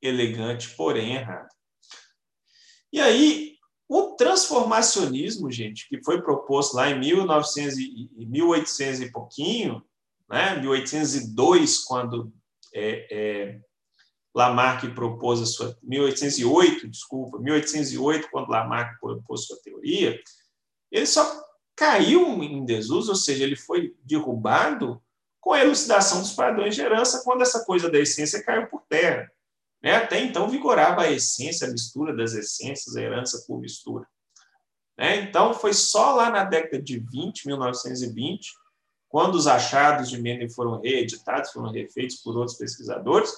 elegante, 0.00 0.74
porém 0.76 1.14
errada. 1.16 1.48
E 2.90 2.98
aí, 2.98 3.56
o 3.86 4.16
transformacionismo, 4.16 5.50
gente, 5.50 5.86
que 5.88 6.02
foi 6.02 6.22
proposto 6.22 6.74
lá 6.74 6.88
em 6.88 6.98
1900 6.98 7.78
e 7.78 8.26
1800 8.26 9.00
e 9.00 9.12
pouquinho, 9.12 9.84
né, 10.28 10.56
1802, 10.58 11.84
quando 11.84 12.32
é, 12.74 13.06
é, 13.10 13.60
Lamarck 14.34 14.94
propôs 14.94 15.40
a 15.40 15.46
sua 15.46 15.76
1808, 15.82 16.88
desculpa, 16.88 17.38
1808, 17.38 18.28
quando 18.30 18.48
Lamarck 18.48 18.98
propôs 19.00 19.46
sua 19.46 19.58
teoria, 19.62 20.20
ele 20.90 21.06
só 21.06 21.42
caiu 21.76 22.42
em 22.42 22.64
desuso, 22.64 23.10
ou 23.10 23.16
seja, 23.16 23.44
ele 23.44 23.56
foi 23.56 23.96
derrubado 24.04 25.02
com 25.40 25.52
a 25.52 25.60
elucidação 25.60 26.20
dos 26.20 26.32
padrões 26.32 26.74
de 26.74 26.82
herança, 26.82 27.22
quando 27.24 27.42
essa 27.42 27.64
coisa 27.64 27.90
da 27.90 27.98
essência 27.98 28.44
caiu 28.44 28.66
por 28.68 28.82
terra. 28.88 29.30
Né? 29.82 29.96
Até 29.96 30.20
então 30.20 30.48
vigorava 30.48 31.02
a 31.02 31.10
essência, 31.10 31.66
a 31.66 31.70
mistura 31.70 32.14
das 32.14 32.34
essências, 32.34 32.96
a 32.96 33.00
herança 33.00 33.42
por 33.46 33.58
mistura. 33.58 34.06
Né? 34.98 35.22
Então, 35.22 35.54
foi 35.54 35.72
só 35.72 36.14
lá 36.14 36.30
na 36.30 36.44
década 36.44 36.82
de 36.82 36.98
20, 36.98 37.46
1920, 37.46 38.52
quando 39.08 39.34
os 39.34 39.46
achados 39.46 40.10
de 40.10 40.20
Mendel 40.20 40.50
foram 40.50 40.78
reeditados, 40.80 41.50
foram 41.50 41.72
refeitos 41.72 42.16
por 42.16 42.36
outros 42.36 42.58
pesquisadores, 42.58 43.32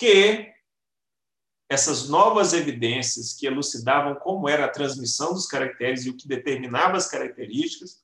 que 0.00 0.50
essas 1.68 2.08
novas 2.08 2.54
evidências 2.54 3.34
que 3.34 3.46
elucidavam 3.46 4.14
como 4.14 4.48
era 4.48 4.64
a 4.64 4.70
transmissão 4.70 5.34
dos 5.34 5.46
caracteres 5.46 6.06
e 6.06 6.10
o 6.10 6.16
que 6.16 6.26
determinava 6.26 6.96
as 6.96 7.06
características, 7.06 8.02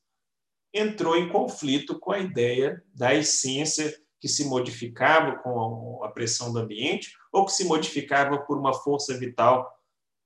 entrou 0.71 1.17
em 1.17 1.27
conflito 1.27 1.99
com 1.99 2.11
a 2.11 2.19
ideia 2.19 2.85
da 2.93 3.15
essência 3.15 3.99
que 4.21 4.27
se 4.27 4.45
modificava 4.45 5.37
com 5.39 6.03
a 6.03 6.09
pressão 6.09 6.53
do 6.53 6.59
ambiente 6.59 7.17
ou 7.33 7.45
que 7.45 7.51
se 7.51 7.65
modificava 7.65 8.37
por 8.37 8.59
uma 8.59 8.73
força 8.73 9.17
vital 9.17 9.67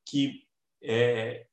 que 0.06 0.46
é, 0.84 1.48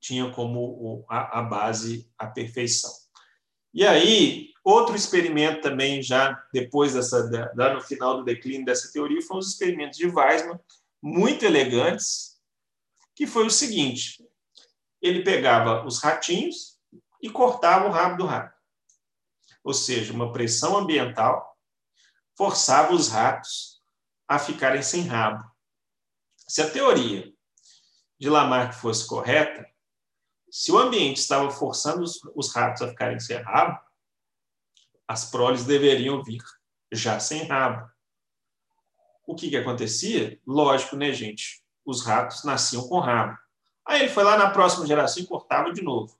tinha 0.00 0.32
como 0.32 1.04
a, 1.06 1.40
a 1.40 1.42
base 1.42 2.10
a 2.16 2.26
perfeição. 2.26 3.05
E 3.76 3.86
aí, 3.86 4.50
outro 4.64 4.96
experimento 4.96 5.60
também, 5.60 6.02
já 6.02 6.42
depois 6.52 6.94
dessa, 6.94 7.28
da, 7.54 7.74
no 7.74 7.80
final 7.80 8.16
do 8.16 8.24
declínio 8.24 8.64
dessa 8.64 8.90
teoria, 8.90 9.22
foram 9.22 9.38
os 9.38 9.48
experimentos 9.48 9.96
de 9.96 10.06
Weismann, 10.06 10.58
muito 11.00 11.44
elegantes, 11.44 12.40
que 13.14 13.26
foi 13.26 13.46
o 13.46 13.50
seguinte: 13.50 14.26
ele 15.00 15.22
pegava 15.22 15.86
os 15.86 16.02
ratinhos 16.02 16.80
e 17.22 17.30
cortava 17.30 17.86
o 17.86 17.92
rabo 17.92 18.16
do 18.16 18.26
rato 18.26 18.56
ou 19.66 19.74
seja, 19.74 20.12
uma 20.12 20.32
pressão 20.32 20.76
ambiental, 20.76 21.58
forçava 22.36 22.94
os 22.94 23.08
ratos 23.08 23.82
a 24.28 24.38
ficarem 24.38 24.80
sem 24.80 25.02
rabo. 25.02 25.44
Se 26.46 26.62
a 26.62 26.70
teoria 26.70 27.34
de 28.16 28.30
Lamarck 28.30 28.74
fosse 28.74 29.04
correta, 29.08 29.68
se 30.56 30.72
o 30.72 30.78
ambiente 30.78 31.18
estava 31.18 31.50
forçando 31.50 32.02
os, 32.02 32.18
os 32.34 32.50
ratos 32.54 32.80
a 32.80 32.88
ficarem 32.88 33.20
sem 33.20 33.36
rabo, 33.36 33.78
as 35.06 35.30
proles 35.30 35.66
deveriam 35.66 36.24
vir 36.24 36.42
já 36.90 37.20
sem 37.20 37.42
rabo. 37.42 37.86
O 39.26 39.34
que, 39.34 39.50
que 39.50 39.56
acontecia? 39.58 40.40
Lógico, 40.46 40.96
né, 40.96 41.12
gente? 41.12 41.62
Os 41.84 42.02
ratos 42.02 42.42
nasciam 42.42 42.88
com 42.88 43.00
rabo. 43.00 43.36
Aí 43.86 44.00
ele 44.00 44.08
foi 44.08 44.24
lá 44.24 44.38
na 44.38 44.48
próxima 44.48 44.86
geração 44.86 45.22
e 45.22 45.26
cortava 45.26 45.74
de 45.74 45.82
novo. 45.82 46.18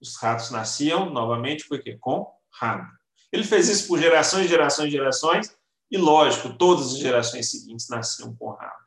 Os 0.00 0.16
ratos 0.16 0.50
nasciam 0.50 1.08
novamente 1.10 1.68
porque 1.68 1.96
com 1.98 2.28
rabo. 2.50 2.90
Ele 3.30 3.44
fez 3.44 3.68
isso 3.68 3.86
por 3.86 4.00
gerações, 4.00 4.50
gerações, 4.50 4.90
gerações, 4.90 5.56
e 5.88 5.96
lógico, 5.96 6.58
todas 6.58 6.94
as 6.94 6.98
gerações 6.98 7.48
seguintes 7.48 7.88
nasciam 7.88 8.34
com 8.34 8.50
rabo. 8.50 8.82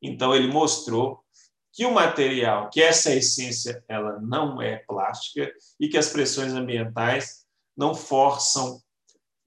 Então 0.00 0.32
ele 0.32 0.46
mostrou 0.46 1.20
que 1.72 1.86
o 1.86 1.92
material, 1.92 2.68
que 2.70 2.82
essa 2.82 3.14
essência, 3.14 3.82
ela 3.88 4.18
não 4.20 4.60
é 4.60 4.78
plástica 4.78 5.52
e 5.78 5.88
que 5.88 5.96
as 5.96 6.08
pressões 6.08 6.52
ambientais 6.52 7.44
não 7.76 7.94
forçam 7.94 8.80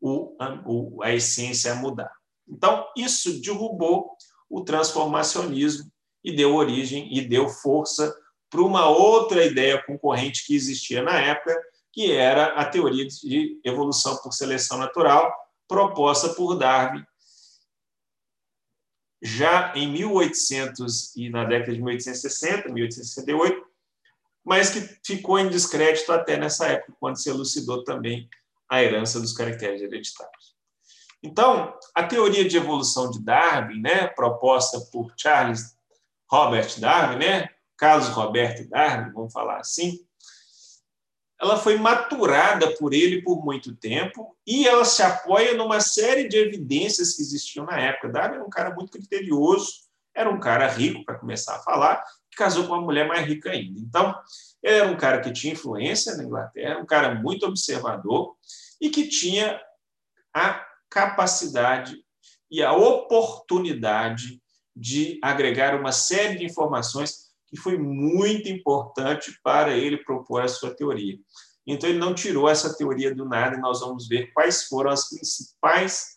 o, 0.02 0.36
a, 0.40 1.08
a 1.08 1.14
essência 1.14 1.72
a 1.72 1.76
mudar. 1.76 2.12
Então, 2.48 2.86
isso 2.96 3.42
derrubou 3.42 4.16
o 4.50 4.64
transformacionismo 4.64 5.92
e 6.24 6.36
deu 6.36 6.56
origem 6.56 7.14
e 7.16 7.22
deu 7.22 7.50
força 7.50 8.14
para 8.50 8.62
uma 8.62 8.88
outra 8.88 9.44
ideia 9.44 9.82
concorrente 9.84 10.46
que 10.46 10.56
existia 10.56 11.02
na 11.02 11.20
época, 11.20 11.60
que 11.92 12.12
era 12.12 12.54
a 12.54 12.66
teoria 12.66 13.06
de 13.08 13.60
evolução 13.64 14.18
por 14.18 14.32
seleção 14.32 14.78
natural, 14.78 15.34
proposta 15.68 16.30
por 16.30 16.56
Darwin 16.56 17.04
já 19.24 19.72
em 19.74 19.90
1800 19.90 21.16
e 21.16 21.30
na 21.30 21.46
década 21.46 21.72
de 21.72 21.82
1860, 21.82 22.70
1868, 22.70 23.66
mas 24.44 24.70
que 24.70 24.82
ficou 25.02 25.40
em 25.40 25.48
descrédito 25.48 26.12
até 26.12 26.36
nessa 26.36 26.68
época, 26.68 26.94
quando 27.00 27.16
se 27.16 27.30
elucidou 27.30 27.86
também 27.86 28.30
a 28.70 28.84
herança 28.84 29.22
dos 29.22 29.32
caracteres 29.32 29.82
hereditários. 29.82 30.54
Então, 31.24 31.74
a 31.96 32.04
teoria 32.04 32.44
de 32.44 32.58
evolução 32.58 33.10
de 33.10 33.24
Darwin, 33.24 33.80
né, 33.80 34.08
proposta 34.08 34.78
por 34.92 35.14
Charles 35.16 35.78
Robert 36.30 36.78
Darwin, 36.78 37.20
né, 37.20 37.50
Carlos 37.78 38.10
Roberto 38.10 38.68
Darwin, 38.68 39.14
vamos 39.14 39.32
falar 39.32 39.60
assim, 39.60 40.06
ela 41.44 41.58
foi 41.58 41.78
maturada 41.78 42.74
por 42.78 42.94
ele 42.94 43.22
por 43.22 43.44
muito 43.44 43.76
tempo 43.76 44.34
e 44.48 44.66
ela 44.66 44.86
se 44.86 45.04
apoia 45.04 45.54
numa 45.56 45.82
série 45.82 46.30
de 46.30 46.38
evidências 46.38 47.14
que 47.14 47.22
existiam 47.22 47.66
na 47.66 47.78
época. 47.78 48.08
Darwin 48.08 48.36
era 48.36 48.46
um 48.46 48.50
cara 48.50 48.74
muito 48.74 48.94
criterioso, 48.94 49.84
era 50.16 50.30
um 50.30 50.40
cara 50.40 50.68
rico, 50.68 51.04
para 51.04 51.20
começar 51.20 51.58
a 51.58 51.62
falar, 51.62 52.02
que 52.32 52.38
casou 52.38 52.66
com 52.66 52.74
uma 52.74 52.82
mulher 52.82 53.10
mais 53.10 53.28
rica 53.28 53.52
ainda. 53.52 53.78
Então, 53.78 54.16
era 54.64 54.88
um 54.88 54.96
cara 54.96 55.20
que 55.20 55.34
tinha 55.34 55.52
influência 55.52 56.16
na 56.16 56.24
Inglaterra, 56.24 56.80
um 56.80 56.86
cara 56.86 57.14
muito 57.14 57.46
observador 57.46 58.38
e 58.80 58.90
que 58.90 59.10
tinha 59.10 59.60
a 60.34 60.66
capacidade 60.90 61.98
e 62.50 62.64
a 62.64 62.72
oportunidade 62.72 64.42
de 64.74 65.20
agregar 65.22 65.76
uma 65.76 65.92
série 65.92 66.38
de 66.38 66.46
informações 66.46 67.23
que 67.54 67.60
foi 67.60 67.78
muito 67.78 68.50
importante 68.50 69.40
para 69.44 69.78
ele 69.78 69.98
propor 69.98 70.42
a 70.42 70.48
sua 70.48 70.74
teoria. 70.74 71.20
Então, 71.68 71.88
ele 71.88 72.00
não 72.00 72.16
tirou 72.16 72.50
essa 72.50 72.76
teoria 72.76 73.14
do 73.14 73.26
nada 73.26 73.56
e 73.56 73.62
nós 73.62 73.80
vamos 73.80 74.08
ver 74.08 74.34
quais 74.34 74.64
foram 74.64 74.90
as 74.90 75.08
principais 75.08 76.16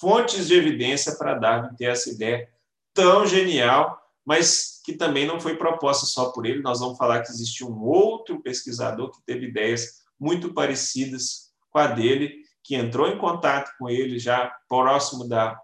fontes 0.00 0.48
de 0.48 0.54
evidência 0.54 1.14
para 1.16 1.34
Darwin 1.34 1.76
ter 1.76 1.90
essa 1.90 2.08
ideia 2.08 2.48
tão 2.94 3.26
genial, 3.26 4.00
mas 4.24 4.80
que 4.82 4.94
também 4.94 5.26
não 5.26 5.38
foi 5.38 5.56
proposta 5.56 6.06
só 6.06 6.30
por 6.30 6.46
ele. 6.46 6.62
Nós 6.62 6.80
vamos 6.80 6.96
falar 6.96 7.20
que 7.20 7.30
existe 7.30 7.62
um 7.62 7.78
outro 7.82 8.42
pesquisador 8.42 9.10
que 9.10 9.22
teve 9.26 9.48
ideias 9.48 9.98
muito 10.18 10.54
parecidas 10.54 11.52
com 11.70 11.80
a 11.80 11.86
dele, 11.86 12.34
que 12.64 12.74
entrou 12.74 13.08
em 13.08 13.18
contato 13.18 13.72
com 13.78 13.90
ele 13.90 14.18
já 14.18 14.50
próximo 14.66 15.28
da, 15.28 15.60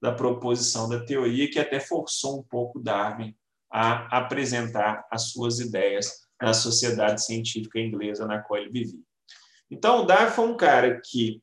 da 0.00 0.12
proposição 0.12 0.88
da 0.88 1.04
teoria, 1.04 1.50
que 1.50 1.58
até 1.58 1.80
forçou 1.80 2.38
um 2.38 2.42
pouco 2.44 2.78
Darwin 2.78 3.34
a 3.70 4.18
apresentar 4.18 5.06
as 5.10 5.30
suas 5.30 5.60
ideias 5.60 6.26
na 6.40 6.52
sociedade 6.52 7.24
científica 7.24 7.78
inglesa 7.78 8.26
na 8.26 8.40
qual 8.40 8.60
ele 8.60 8.70
vivia. 8.70 9.00
Então, 9.70 10.00
o 10.00 10.04
Darwin 10.04 10.32
foi 10.32 10.48
um 10.48 10.56
cara 10.56 11.00
que 11.00 11.40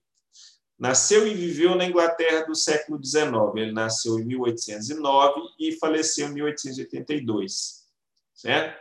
nasceu 0.78 1.28
e 1.28 1.34
viveu 1.34 1.75
na 1.75 1.86
Inglaterra 1.86 2.45
do 2.45 2.53
século 2.53 3.03
XIX. 3.03 3.32
Ele 3.55 3.71
nasceu 3.71 4.19
em 4.19 4.25
1809 4.25 5.41
e 5.59 5.71
faleceu 5.73 6.28
em 6.28 6.34
1882, 6.34 7.86
certo? 8.34 8.78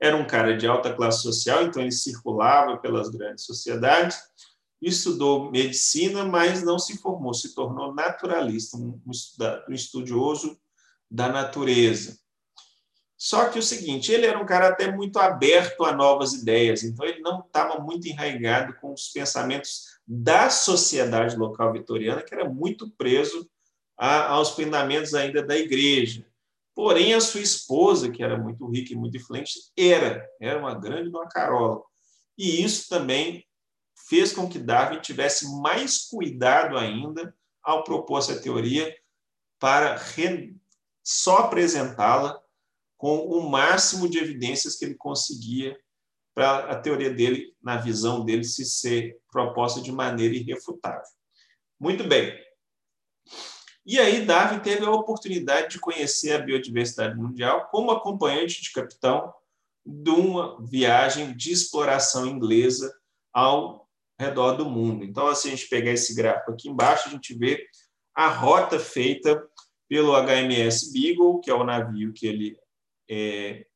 Era 0.00 0.16
um 0.16 0.26
cara 0.26 0.56
de 0.56 0.66
alta 0.66 0.94
classe 0.94 1.22
social, 1.22 1.64
então 1.64 1.82
ele 1.82 1.92
circulava 1.92 2.78
pelas 2.78 3.10
grandes 3.10 3.44
sociedades, 3.44 4.18
estudou 4.80 5.50
medicina, 5.50 6.24
mas 6.24 6.62
não 6.62 6.78
se 6.78 6.96
formou, 6.98 7.34
se 7.34 7.54
tornou 7.54 7.92
naturalista, 7.92 8.76
um 8.76 9.00
estudioso 9.68 10.58
da 11.10 11.28
natureza. 11.28 12.18
Só 13.18 13.48
que 13.48 13.58
o 13.58 13.62
seguinte, 13.62 14.12
ele 14.12 14.26
era 14.26 14.40
um 14.40 14.46
cara 14.46 14.68
até 14.68 14.92
muito 14.92 15.18
aberto 15.18 15.84
a 15.84 15.92
novas 15.92 16.34
ideias, 16.34 16.84
então 16.84 17.04
ele 17.04 17.18
não 17.18 17.40
estava 17.40 17.80
muito 17.80 18.06
enraizado 18.06 18.74
com 18.80 18.92
os 18.92 19.08
pensamentos 19.08 19.98
da 20.06 20.48
sociedade 20.48 21.36
local 21.36 21.72
vitoriana, 21.72 22.22
que 22.22 22.32
era 22.32 22.48
muito 22.48 22.88
preso 22.92 23.50
a, 23.96 24.28
aos 24.28 24.50
fundamentos 24.50 25.14
ainda 25.14 25.42
da 25.42 25.56
igreja. 25.56 26.24
Porém, 26.76 27.12
a 27.12 27.20
sua 27.20 27.40
esposa, 27.40 28.08
que 28.08 28.22
era 28.22 28.38
muito 28.38 28.64
rica 28.70 28.92
e 28.92 28.96
muito 28.96 29.16
influente, 29.16 29.52
era, 29.76 30.24
era 30.40 30.56
uma 30.60 30.74
grande 30.74 31.08
uma 31.08 31.28
carola. 31.28 31.82
E 32.38 32.62
isso 32.62 32.88
também 32.88 33.44
fez 34.08 34.32
com 34.32 34.48
que 34.48 34.60
Darwin 34.60 35.00
tivesse 35.00 35.60
mais 35.60 36.06
cuidado 36.06 36.78
ainda 36.78 37.34
ao 37.60 37.82
propor 37.82 38.20
essa 38.20 38.40
teoria 38.40 38.96
para 39.58 40.00
só 41.02 41.38
apresentá-la 41.38 42.40
com 42.98 43.16
o 43.18 43.48
máximo 43.48 44.08
de 44.08 44.18
evidências 44.18 44.76
que 44.76 44.84
ele 44.84 44.96
conseguia 44.96 45.78
para 46.34 46.70
a 46.70 46.76
teoria 46.78 47.10
dele, 47.10 47.54
na 47.62 47.76
visão 47.76 48.24
dele, 48.24 48.44
se 48.44 48.64
ser 48.64 49.18
proposta 49.30 49.80
de 49.80 49.90
maneira 49.90 50.34
irrefutável. 50.34 51.10
Muito 51.80 52.04
bem. 52.04 52.36
E 53.86 53.98
aí 53.98 54.26
Darwin 54.26 54.60
teve 54.60 54.84
a 54.84 54.90
oportunidade 54.90 55.70
de 55.70 55.80
conhecer 55.80 56.32
a 56.32 56.38
biodiversidade 56.38 57.16
mundial 57.16 57.68
como 57.70 57.90
acompanhante 57.90 58.60
de 58.60 58.70
capitão 58.70 59.32
de 59.86 60.10
uma 60.10 60.62
viagem 60.66 61.34
de 61.34 61.52
exploração 61.52 62.26
inglesa 62.26 62.92
ao 63.32 63.88
redor 64.20 64.52
do 64.52 64.68
mundo. 64.68 65.04
Então, 65.04 65.32
se 65.34 65.48
a 65.48 65.50
gente 65.50 65.68
pegar 65.68 65.92
esse 65.92 66.14
gráfico 66.14 66.52
aqui 66.52 66.68
embaixo, 66.68 67.08
a 67.08 67.12
gente 67.12 67.32
vê 67.34 67.66
a 68.14 68.28
rota 68.28 68.78
feita 68.78 69.42
pelo 69.88 70.12
HMS 70.12 70.92
Beagle, 70.92 71.40
que 71.40 71.50
é 71.50 71.54
o 71.54 71.64
navio 71.64 72.12
que 72.12 72.26
ele 72.26 72.58
é, 73.08 73.66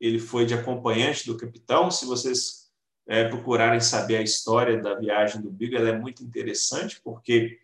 ele 0.00 0.18
foi 0.18 0.46
de 0.46 0.54
acompanhante 0.54 1.26
do 1.26 1.36
capitão. 1.36 1.90
Se 1.90 2.06
vocês 2.06 2.70
é, 3.06 3.28
procurarem 3.28 3.80
saber 3.80 4.16
a 4.16 4.22
história 4.22 4.80
da 4.80 4.94
viagem 4.94 5.40
do 5.40 5.50
Beagle, 5.50 5.78
ela 5.78 5.88
é 5.90 5.98
muito 5.98 6.22
interessante, 6.22 7.00
porque 7.02 7.58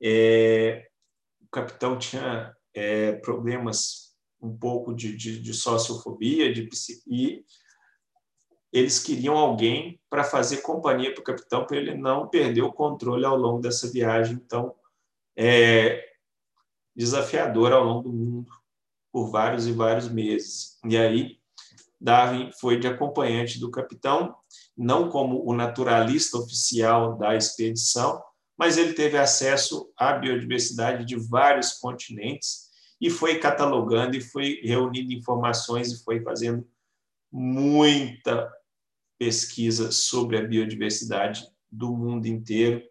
é, 0.00 0.88
o 1.40 1.48
capitão 1.48 1.98
tinha 1.98 2.54
é, 2.74 3.12
problemas 3.12 4.12
um 4.40 4.56
pouco 4.56 4.92
de, 4.92 5.16
de, 5.16 5.40
de 5.40 5.54
sociofobia, 5.54 6.52
de 6.52 6.68
e 7.06 7.44
eles 8.72 8.98
queriam 8.98 9.36
alguém 9.36 10.00
para 10.08 10.24
fazer 10.24 10.62
companhia 10.62 11.12
para 11.12 11.20
o 11.20 11.24
capitão, 11.24 11.66
para 11.66 11.76
ele 11.76 11.94
não 11.94 12.26
perder 12.26 12.62
o 12.62 12.72
controle 12.72 13.24
ao 13.24 13.36
longo 13.36 13.60
dessa 13.60 13.90
viagem. 13.90 14.34
Então, 14.34 14.74
é, 15.36 16.11
desafiador 16.94 17.72
ao 17.72 17.84
longo 17.84 18.08
do 18.08 18.12
mundo 18.12 18.52
por 19.12 19.30
vários 19.30 19.66
e 19.66 19.72
vários 19.72 20.08
meses. 20.08 20.78
E 20.88 20.96
aí, 20.96 21.38
Darwin 22.00 22.50
foi 22.52 22.78
de 22.78 22.86
acompanhante 22.86 23.60
do 23.60 23.70
capitão, 23.70 24.34
não 24.76 25.08
como 25.08 25.48
o 25.48 25.54
naturalista 25.54 26.38
oficial 26.38 27.16
da 27.16 27.36
expedição, 27.36 28.22
mas 28.58 28.76
ele 28.76 28.94
teve 28.94 29.16
acesso 29.16 29.92
à 29.96 30.12
biodiversidade 30.14 31.04
de 31.04 31.16
vários 31.16 31.74
continentes 31.74 32.70
e 33.00 33.10
foi 33.10 33.38
catalogando 33.38 34.16
e 34.16 34.20
foi 34.20 34.60
reunindo 34.62 35.12
informações 35.12 35.92
e 35.92 36.02
foi 36.02 36.22
fazendo 36.22 36.66
muita 37.30 38.50
pesquisa 39.18 39.90
sobre 39.90 40.38
a 40.38 40.42
biodiversidade 40.42 41.46
do 41.70 41.92
mundo 41.92 42.26
inteiro 42.26 42.82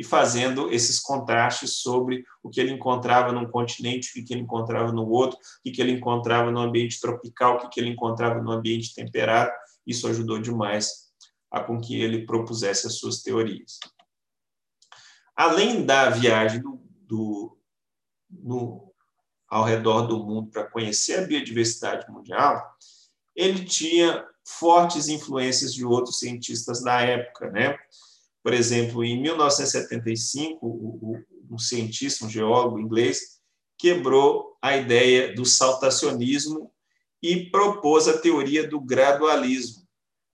e 0.00 0.02
fazendo 0.02 0.72
esses 0.72 0.98
contrastes 0.98 1.74
sobre 1.74 2.24
o 2.42 2.48
que 2.48 2.58
ele 2.58 2.72
encontrava 2.72 3.32
num 3.32 3.46
continente, 3.46 4.18
o 4.18 4.24
que 4.24 4.32
ele 4.32 4.40
encontrava 4.40 4.90
no 4.90 5.06
outro, 5.06 5.38
o 5.38 5.70
que 5.70 5.78
ele 5.78 5.92
encontrava 5.92 6.50
no 6.50 6.58
ambiente 6.58 6.98
tropical, 6.98 7.56
o 7.56 7.68
que 7.68 7.78
ele 7.78 7.90
encontrava 7.90 8.40
no 8.40 8.50
ambiente 8.50 8.94
temperado. 8.94 9.52
Isso 9.86 10.08
ajudou 10.08 10.40
demais 10.40 11.10
a 11.50 11.62
com 11.62 11.78
que 11.78 12.00
ele 12.00 12.24
propusesse 12.24 12.86
as 12.86 12.94
suas 12.94 13.20
teorias. 13.20 13.78
Além 15.36 15.84
da 15.84 16.08
viagem 16.08 16.62
do, 16.62 16.80
do 17.02 17.58
no, 18.30 18.94
ao 19.50 19.64
redor 19.64 20.06
do 20.06 20.24
mundo 20.24 20.50
para 20.50 20.64
conhecer 20.64 21.18
a 21.18 21.26
biodiversidade 21.26 22.10
mundial, 22.10 22.74
ele 23.36 23.66
tinha 23.66 24.26
fortes 24.46 25.08
influências 25.08 25.74
de 25.74 25.84
outros 25.84 26.20
cientistas 26.20 26.82
da 26.82 27.02
época, 27.02 27.50
né? 27.50 27.76
Por 28.42 28.54
exemplo, 28.54 29.04
em 29.04 29.20
1975, 29.20 31.24
um 31.50 31.58
cientista, 31.58 32.24
um 32.24 32.30
geólogo 32.30 32.78
inglês, 32.78 33.40
quebrou 33.76 34.56
a 34.62 34.76
ideia 34.76 35.34
do 35.34 35.44
saltacionismo 35.44 36.72
e 37.22 37.50
propôs 37.50 38.08
a 38.08 38.18
teoria 38.18 38.66
do 38.66 38.80
gradualismo. 38.80 39.86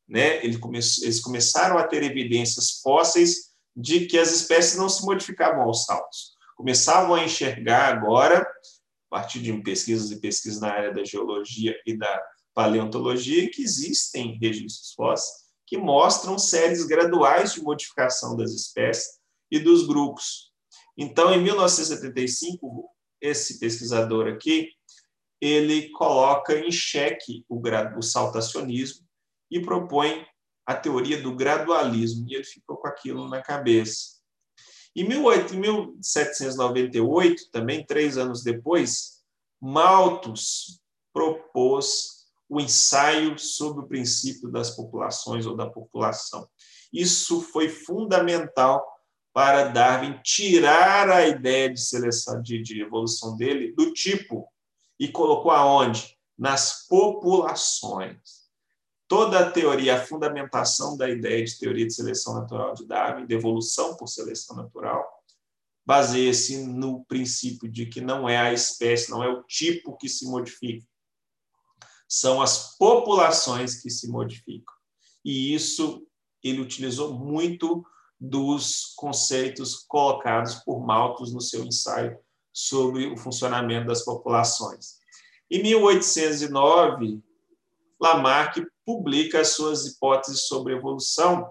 Né? 0.08 0.44
Eles 0.44 1.20
começaram 1.20 1.78
a 1.78 1.86
ter 1.86 2.02
evidências 2.04 2.80
fósseis 2.80 3.50
de 3.74 4.06
que 4.06 4.18
as 4.18 4.32
espécies 4.32 4.76
não 4.76 4.88
se 4.88 5.04
modificavam 5.04 5.62
aos 5.62 5.84
saltos. 5.84 6.34
Começavam 6.56 7.14
a 7.14 7.24
enxergar 7.24 7.92
agora, 7.92 8.40
a 8.40 9.10
partir 9.10 9.40
de 9.40 9.52
pesquisas 9.62 10.10
e 10.10 10.20
pesquisas 10.20 10.60
na 10.60 10.70
área 10.70 10.94
da 10.94 11.04
geologia 11.04 11.76
e 11.84 11.96
da 11.96 12.22
paleontologia, 12.54 13.50
que 13.50 13.62
existem 13.62 14.38
registros 14.40 14.94
fósseis 14.94 15.45
que 15.66 15.76
mostram 15.76 16.38
séries 16.38 16.86
graduais 16.86 17.54
de 17.54 17.62
modificação 17.62 18.36
das 18.36 18.52
espécies 18.52 19.18
e 19.50 19.58
dos 19.58 19.84
grupos. 19.86 20.52
Então, 20.96 21.34
em 21.34 21.42
1975, 21.42 22.88
esse 23.20 23.58
pesquisador 23.58 24.28
aqui, 24.28 24.70
ele 25.40 25.90
coloca 25.90 26.56
em 26.56 26.70
xeque 26.70 27.44
o, 27.48 27.60
o 27.98 28.02
saltacionismo 28.02 29.04
e 29.50 29.60
propõe 29.60 30.24
a 30.64 30.74
teoria 30.74 31.20
do 31.20 31.34
gradualismo, 31.34 32.26
e 32.28 32.34
ele 32.34 32.44
ficou 32.44 32.76
com 32.76 32.86
aquilo 32.88 33.28
na 33.28 33.42
cabeça. 33.42 34.16
Em 34.96 35.06
1798, 35.06 37.50
também 37.50 37.84
três 37.84 38.16
anos 38.16 38.42
depois, 38.42 39.22
Malthus 39.60 40.80
propôs 41.12 42.15
o 42.48 42.60
ensaio 42.60 43.38
sobre 43.38 43.84
o 43.84 43.86
princípio 43.86 44.50
das 44.50 44.70
populações 44.70 45.46
ou 45.46 45.56
da 45.56 45.66
população. 45.66 46.48
Isso 46.92 47.40
foi 47.40 47.68
fundamental 47.68 48.84
para 49.32 49.68
Darwin 49.68 50.18
tirar 50.22 51.10
a 51.10 51.26
ideia 51.26 51.70
de 51.70 51.80
seleção 51.80 52.40
de, 52.40 52.62
de 52.62 52.80
evolução 52.80 53.36
dele 53.36 53.72
do 53.72 53.92
tipo 53.92 54.48
e 54.98 55.08
colocou 55.08 55.50
aonde? 55.50 56.16
Nas 56.38 56.86
populações. 56.86 58.46
Toda 59.08 59.40
a 59.40 59.50
teoria, 59.50 59.96
a 59.96 60.04
fundamentação 60.04 60.96
da 60.96 61.08
ideia 61.08 61.44
de 61.44 61.58
teoria 61.58 61.86
de 61.86 61.94
seleção 61.94 62.34
natural 62.34 62.74
de 62.74 62.86
Darwin, 62.86 63.26
de 63.26 63.34
evolução 63.34 63.96
por 63.96 64.08
seleção 64.08 64.56
natural, 64.56 65.06
baseia-se 65.84 66.66
no 66.66 67.04
princípio 67.04 67.68
de 67.68 67.86
que 67.86 68.00
não 68.00 68.28
é 68.28 68.36
a 68.36 68.52
espécie, 68.52 69.10
não 69.10 69.22
é 69.22 69.28
o 69.28 69.42
tipo 69.44 69.96
que 69.96 70.08
se 70.08 70.26
modifica, 70.26 70.84
são 72.08 72.40
as 72.40 72.76
populações 72.76 73.80
que 73.80 73.90
se 73.90 74.08
modificam. 74.08 74.74
E 75.24 75.54
isso 75.54 76.06
ele 76.42 76.60
utilizou 76.60 77.12
muito 77.12 77.84
dos 78.18 78.94
conceitos 78.96 79.74
colocados 79.74 80.54
por 80.56 80.84
Malthus 80.84 81.32
no 81.32 81.40
seu 81.40 81.64
ensaio 81.64 82.18
sobre 82.52 83.06
o 83.06 83.16
funcionamento 83.16 83.88
das 83.88 84.04
populações. 84.04 84.98
Em 85.50 85.62
1809, 85.62 87.22
Lamarck 88.00 88.64
publica 88.84 89.40
as 89.40 89.48
suas 89.48 89.86
hipóteses 89.86 90.46
sobre 90.46 90.74
evolução 90.74 91.50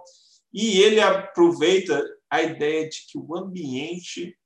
e 0.53 0.80
ele 0.80 0.99
aproveita 0.99 2.03
a 2.30 2.41
ideia 2.41 2.89
de 2.89 3.06
que 3.08 3.18
o 3.18 3.36
ambiente 3.36 4.38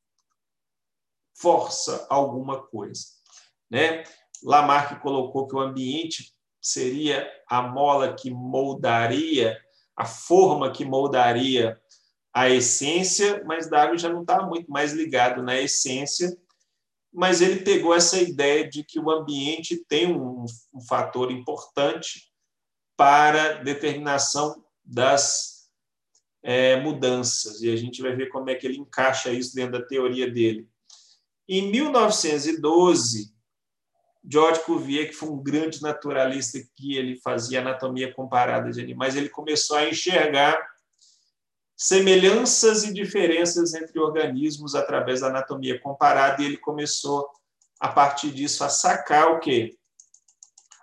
força 1.34 2.06
alguma 2.10 2.62
coisa, 2.62 3.06
né? 3.70 4.04
Lamarck 4.44 5.02
colocou 5.02 5.48
que 5.48 5.56
o 5.56 5.60
ambiente 5.60 6.34
seria 6.62 7.28
a 7.48 7.62
mola 7.62 8.14
que 8.14 8.30
moldaria, 8.30 9.58
a 9.96 10.06
forma 10.06 10.72
que 10.72 10.86
moldaria 10.86 11.80
a 12.34 12.50
essência, 12.50 13.44
mas 13.46 13.70
Darwin 13.70 13.98
já 13.98 14.10
não 14.10 14.22
está 14.22 14.46
muito 14.46 14.72
mais 14.72 14.94
ligado 14.94 15.42
na 15.42 15.60
essência, 15.60 16.38
mas 17.12 17.42
ele 17.42 17.62
pegou 17.62 17.94
essa 17.94 18.22
ideia 18.22 18.70
de 18.70 18.84
que 18.84 19.00
o 19.00 19.10
ambiente 19.10 19.84
tem 19.88 20.14
um, 20.14 20.46
um 20.74 20.82
fator 20.82 21.32
importante 21.32 22.32
para 22.96 23.64
determinação 23.64 24.64
das 24.86 25.70
é, 26.44 26.80
mudanças, 26.80 27.62
e 27.62 27.72
a 27.72 27.76
gente 27.76 28.02
vai 28.02 28.16
ver 28.16 28.30
como 28.30 28.50
é 28.50 28.56
que 28.56 28.66
ele 28.66 28.78
encaixa 28.78 29.32
isso 29.32 29.56
dentro 29.56 29.80
da 29.80 29.86
teoria 29.86 30.30
dele. 30.30 30.70
Em 31.48 31.70
1912, 31.72 33.34
George 34.24 34.62
Cuvier, 34.62 35.08
que 35.08 35.14
foi 35.14 35.30
um 35.30 35.42
grande 35.42 35.82
naturalista 35.82 36.60
que 36.76 36.96
ele 36.96 37.20
fazia 37.22 37.62
anatomia 37.62 38.14
comparada 38.14 38.70
de 38.72 38.82
animais, 38.82 39.16
ele 39.16 39.30
começou 39.30 39.78
a 39.78 39.88
enxergar 39.88 40.60
semelhanças 41.76 42.84
e 42.84 42.94
diferenças 42.94 43.74
entre 43.74 43.98
organismos 44.00 44.76
através 44.76 45.22
da 45.22 45.28
anatomia 45.28 45.80
comparada 45.80 46.42
e 46.42 46.46
ele 46.46 46.58
começou 46.58 47.26
a 47.80 47.88
partir 47.88 48.32
disso 48.32 48.64
a 48.66 48.70
sacar 48.70 49.32
o 49.32 49.40
quê? 49.40 49.78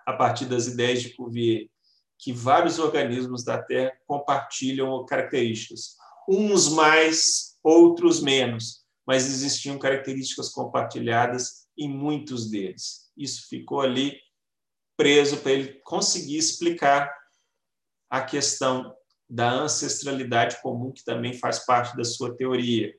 A 0.07 0.13
partir 0.13 0.45
das 0.45 0.65
ideias 0.65 1.03
de 1.03 1.11
Cuvier, 1.11 1.67
que 2.17 2.33
vários 2.33 2.79
organismos 2.79 3.43
da 3.43 3.61
Terra 3.61 3.93
compartilham 4.07 5.05
características, 5.05 5.95
uns 6.27 6.69
mais, 6.69 7.55
outros 7.63 8.19
menos, 8.19 8.83
mas 9.05 9.27
existiam 9.27 9.77
características 9.77 10.49
compartilhadas 10.49 11.66
em 11.77 11.89
muitos 11.89 12.49
deles 12.49 13.07
isso 13.17 13.47
ficou 13.49 13.81
ali 13.81 14.19
preso 14.95 15.37
para 15.37 15.51
ele 15.51 15.73
conseguir 15.83 16.37
explicar 16.37 17.11
a 18.09 18.21
questão 18.21 18.95
da 19.29 19.51
ancestralidade 19.51 20.61
comum, 20.61 20.91
que 20.91 21.03
também 21.03 21.33
faz 21.33 21.65
parte 21.65 21.97
da 21.97 22.05
sua 22.05 22.35
teoria. 22.35 22.95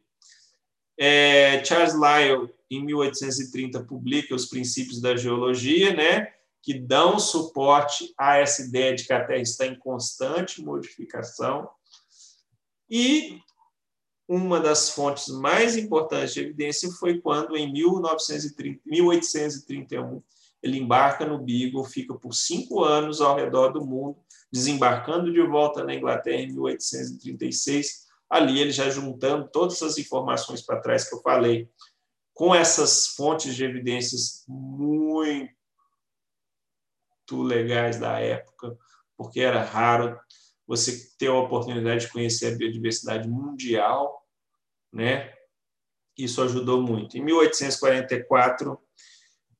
É, 0.98 1.64
Charles 1.64 1.94
Lyell, 1.94 2.54
em 2.70 2.84
1830, 2.84 3.84
publica 3.84 4.34
os 4.34 4.46
princípios 4.46 5.00
da 5.00 5.16
geologia, 5.16 5.94
né, 5.94 6.32
que 6.62 6.74
dão 6.74 7.18
suporte 7.18 8.12
a 8.18 8.36
essa 8.36 8.62
ideia 8.62 8.94
de 8.94 9.04
que 9.04 9.12
a 9.12 9.24
Terra 9.24 9.40
está 9.40 9.66
em 9.66 9.78
constante 9.78 10.60
modificação. 10.60 11.70
E 12.90 13.40
uma 14.28 14.60
das 14.60 14.90
fontes 14.90 15.28
mais 15.28 15.74
importantes 15.74 16.34
de 16.34 16.40
evidência 16.40 16.90
foi 16.92 17.18
quando, 17.18 17.56
em 17.56 17.72
1930, 17.72 18.82
1831, 18.84 20.22
ele 20.62 20.78
embarca 20.78 21.24
no 21.24 21.38
Beagle, 21.38 21.84
fica 21.84 22.14
por 22.14 22.34
cinco 22.34 22.84
anos 22.84 23.22
ao 23.22 23.36
redor 23.36 23.70
do 23.70 23.84
mundo, 23.84 24.18
desembarcando 24.52 25.32
de 25.32 25.40
volta 25.46 25.82
na 25.82 25.94
Inglaterra 25.94 26.42
em 26.42 26.48
1836. 26.48 28.06
Ali, 28.28 28.60
ele 28.60 28.70
já 28.70 28.90
juntando 28.90 29.48
todas 29.50 29.82
as 29.82 29.96
informações 29.96 30.60
para 30.60 30.80
trás 30.80 31.08
que 31.08 31.14
eu 31.14 31.22
falei, 31.22 31.70
com 32.34 32.54
essas 32.54 33.06
fontes 33.08 33.54
de 33.56 33.64
evidências 33.64 34.44
muito 34.46 35.48
legais 37.32 37.98
da 37.98 38.18
época, 38.20 38.76
porque 39.16 39.40
era 39.40 39.62
raro 39.62 40.18
você 40.66 41.08
ter 41.18 41.28
a 41.28 41.34
oportunidade 41.34 42.06
de 42.06 42.12
conhecer 42.12 42.52
a 42.52 42.56
biodiversidade 42.56 43.26
mundial, 43.26 44.17
né? 44.98 45.32
Isso 46.16 46.42
ajudou 46.42 46.82
muito. 46.82 47.16
Em 47.16 47.22
1844, 47.22 48.76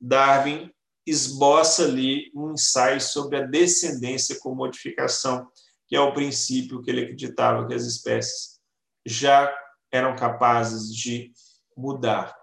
Darwin 0.01 0.69
esboça 1.07 1.85
ali 1.85 2.31
um 2.35 2.53
ensaio 2.53 3.01
sobre 3.01 3.37
a 3.37 3.47
descendência 3.47 4.37
com 4.41 4.53
modificação, 4.53 5.49
que 5.87 5.95
é 5.95 6.01
o 6.01 6.13
princípio 6.13 6.83
que 6.83 6.91
ele 6.91 7.03
acreditava 7.03 7.67
que 7.69 7.73
as 7.73 7.85
espécies 7.85 8.59
já 9.07 9.57
eram 9.93 10.17
capazes 10.17 10.93
de 10.93 11.33
mudar 11.77 12.37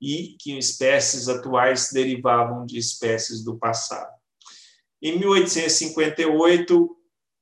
e 0.00 0.34
que 0.40 0.56
espécies 0.56 1.28
atuais 1.28 1.90
derivavam 1.92 2.64
de 2.64 2.78
espécies 2.78 3.44
do 3.44 3.58
passado. 3.58 4.10
Em 5.02 5.18
1858, 5.18 6.96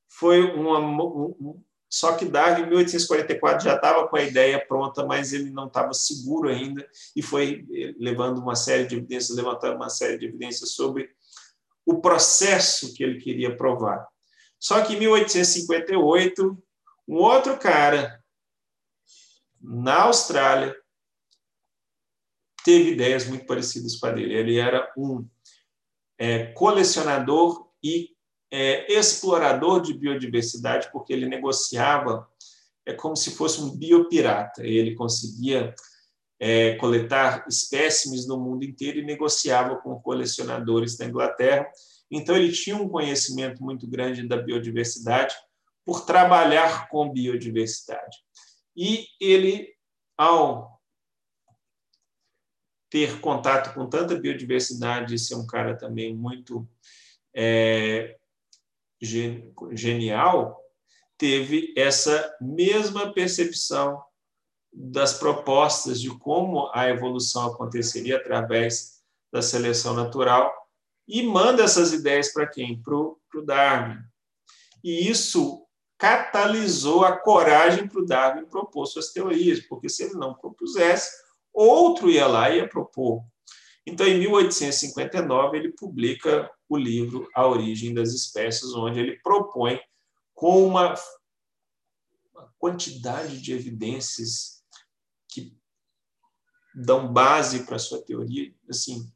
foi 0.09 0.43
uma, 0.53 0.79
um, 0.79 1.63
só 1.89 2.17
que 2.17 2.25
Darwin, 2.25 2.63
em 2.63 2.69
1844, 2.69 3.63
já 3.63 3.75
estava 3.75 4.07
com 4.07 4.17
a 4.17 4.23
ideia 4.23 4.63
pronta, 4.65 5.05
mas 5.05 5.31
ele 5.31 5.49
não 5.49 5.67
estava 5.67 5.93
seguro 5.93 6.49
ainda 6.49 6.87
e 7.15 7.21
foi 7.21 7.65
eh, 7.73 7.93
levando 7.97 8.39
uma 8.39 8.55
série 8.55 8.85
de 8.85 8.97
evidências, 8.97 9.37
levantando 9.37 9.77
uma 9.77 9.89
série 9.89 10.17
de 10.17 10.25
evidências 10.25 10.71
sobre 10.71 11.09
o 11.85 12.01
processo 12.01 12.93
que 12.93 13.03
ele 13.03 13.21
queria 13.21 13.55
provar. 13.55 14.05
Só 14.59 14.83
que 14.83 14.95
em 14.95 14.99
1858, 14.99 16.61
um 17.07 17.15
outro 17.15 17.57
cara 17.57 18.21
na 19.61 20.03
Austrália 20.03 20.75
teve 22.65 22.91
ideias 22.91 23.25
muito 23.25 23.45
parecidas 23.45 23.95
com 23.95 24.07
a 24.07 24.11
dele. 24.11 24.33
Ele 24.33 24.57
era 24.57 24.91
um 24.97 25.25
é, 26.17 26.47
colecionador 26.47 27.69
e 27.81 28.16
é, 28.51 28.91
explorador 28.91 29.81
de 29.81 29.93
biodiversidade, 29.93 30.89
porque 30.91 31.13
ele 31.13 31.27
negociava 31.27 32.27
é 32.85 32.93
como 32.93 33.17
se 33.17 33.31
fosse 33.31 33.59
um 33.59 33.75
biopirata. 33.75 34.65
Ele 34.65 34.95
conseguia 34.95 35.75
é, 36.39 36.75
coletar 36.75 37.45
espécimes 37.47 38.25
no 38.25 38.39
mundo 38.39 38.63
inteiro 38.63 38.99
e 38.99 39.05
negociava 39.05 39.75
com 39.75 39.99
colecionadores 39.99 40.95
da 40.95 41.05
Inglaterra. 41.05 41.69
Então, 42.09 42.35
ele 42.35 42.53
tinha 42.53 42.77
um 42.77 42.87
conhecimento 42.87 43.61
muito 43.61 43.85
grande 43.85 44.25
da 44.25 44.37
biodiversidade 44.37 45.35
por 45.85 46.05
trabalhar 46.05 46.87
com 46.87 47.11
biodiversidade. 47.11 48.17
E 48.73 49.05
ele, 49.19 49.67
ao 50.17 50.79
ter 52.89 53.19
contato 53.19 53.73
com 53.73 53.89
tanta 53.89 54.15
biodiversidade 54.15 55.13
e 55.13 55.19
ser 55.19 55.35
um 55.35 55.45
cara 55.45 55.75
também 55.75 56.15
muito 56.15 56.65
é, 57.35 58.17
genial 59.01 60.59
teve 61.17 61.73
essa 61.75 62.35
mesma 62.39 63.11
percepção 63.11 64.01
das 64.71 65.13
propostas 65.13 65.99
de 65.99 66.09
como 66.19 66.69
a 66.73 66.87
evolução 66.89 67.47
aconteceria 67.47 68.17
através 68.17 69.01
da 69.31 69.41
seleção 69.41 69.93
natural 69.93 70.53
e 71.07 71.23
manda 71.23 71.63
essas 71.63 71.93
ideias 71.93 72.31
para 72.31 72.45
quem? 72.47 72.81
Para 72.81 72.95
o 72.95 73.17
Darwin. 73.45 73.97
E 74.83 75.09
isso 75.09 75.65
catalisou 75.97 77.03
a 77.03 77.17
coragem 77.17 77.87
para 77.87 77.99
o 77.99 78.05
Darwin 78.05 78.45
propor 78.45 78.85
suas 78.85 79.11
teorias, 79.11 79.59
porque 79.61 79.89
se 79.89 80.03
ele 80.03 80.13
não 80.13 80.35
propusesse, 80.35 81.11
outro 81.51 82.09
ia 82.09 82.27
lá 82.27 82.49
e 82.51 82.57
ia 82.57 82.69
propor. 82.69 83.23
Então, 83.89 84.05
em 84.05 84.19
1859, 84.19 85.57
ele 85.57 85.71
publica 85.71 86.51
o 86.67 86.75
livro 86.75 87.29
A 87.33 87.47
Origem 87.47 87.93
das 87.93 88.13
Espécies, 88.13 88.73
onde 88.73 88.99
ele 88.99 89.17
propõe, 89.21 89.79
com 90.33 90.67
uma 90.67 90.93
quantidade 92.59 93.41
de 93.41 93.53
evidências 93.53 94.61
que 95.29 95.57
dão 96.75 97.11
base 97.13 97.65
para 97.65 97.77
a 97.77 97.79
sua 97.79 98.03
teoria, 98.03 98.53
assim, 98.69 99.09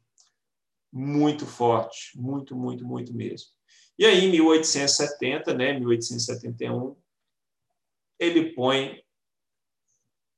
muito 0.90 1.46
forte, 1.46 2.18
muito, 2.18 2.56
muito, 2.56 2.82
muito 2.82 3.12
mesmo. 3.12 3.50
E 3.98 4.06
aí, 4.06 4.24
em 4.24 4.30
1870, 4.30 5.52
né, 5.52 5.78
1871, 5.78 6.96
ele 8.18 8.54
põe 8.54 9.04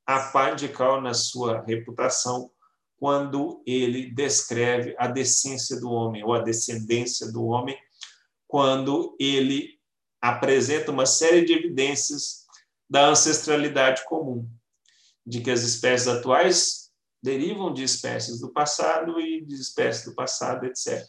a 0.04 0.18
pá 0.32 0.50
de 0.50 0.68
cal 0.68 1.00
na 1.00 1.14
sua 1.14 1.62
reputação 1.62 2.52
quando 3.04 3.62
ele 3.66 4.10
descreve 4.10 4.96
a 4.98 5.06
decência 5.06 5.78
do 5.78 5.90
homem, 5.90 6.24
ou 6.24 6.32
a 6.32 6.40
descendência 6.40 7.30
do 7.30 7.44
homem, 7.44 7.78
quando 8.48 9.14
ele 9.20 9.78
apresenta 10.22 10.90
uma 10.90 11.04
série 11.04 11.44
de 11.44 11.52
evidências 11.52 12.46
da 12.88 13.08
ancestralidade 13.08 14.06
comum, 14.06 14.48
de 15.26 15.42
que 15.42 15.50
as 15.50 15.60
espécies 15.60 16.08
atuais 16.08 16.90
derivam 17.22 17.74
de 17.74 17.84
espécies 17.84 18.40
do 18.40 18.50
passado 18.50 19.20
e 19.20 19.44
de 19.44 19.54
espécies 19.54 20.06
do 20.06 20.14
passado, 20.14 20.64
etc. 20.64 21.06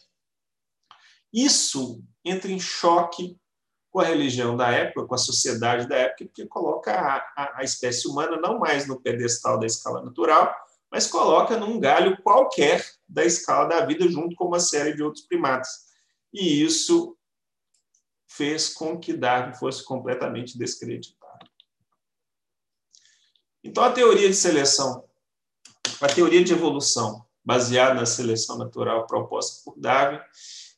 Isso 1.31 2.03
entra 2.25 2.51
em 2.51 2.59
choque 2.59 3.39
com 3.89 4.01
a 4.01 4.05
religião 4.05 4.57
da 4.57 4.69
época, 4.69 5.07
com 5.07 5.15
a 5.15 5.17
sociedade 5.17 5.87
da 5.87 5.95
época, 5.95 6.25
porque 6.25 6.45
coloca 6.45 6.91
a, 6.91 7.15
a, 7.37 7.59
a 7.59 7.63
espécie 7.63 8.05
humana 8.05 8.35
não 8.35 8.59
mais 8.59 8.85
no 8.85 8.99
pedestal 8.99 9.57
da 9.57 9.65
escala 9.65 10.03
natural, 10.03 10.53
mas 10.95 11.07
coloca 11.07 11.57
num 11.57 11.77
galho 11.77 12.15
qualquer 12.23 12.81
da 13.05 13.25
escala 13.25 13.67
da 13.67 13.85
vida, 13.85 14.07
junto 14.07 14.33
com 14.33 14.45
uma 14.45 14.61
série 14.61 14.95
de 14.95 15.03
outros 15.03 15.25
primatas. 15.25 15.67
E 16.33 16.63
isso 16.63 17.17
fez 18.29 18.69
com 18.69 18.97
que 18.97 19.11
Darwin 19.11 19.53
fosse 19.55 19.83
completamente 19.83 20.57
descreditado. 20.57 21.49
Então, 23.61 23.83
a 23.83 23.91
teoria 23.91 24.29
de 24.29 24.37
seleção, 24.37 25.03
a 25.99 26.07
teoria 26.07 26.41
de 26.41 26.53
evolução, 26.53 27.25
baseada 27.43 27.95
na 27.95 28.05
seleção 28.05 28.57
natural 28.57 29.05
proposta 29.05 29.63
por 29.65 29.77
Darwin, 29.77 30.21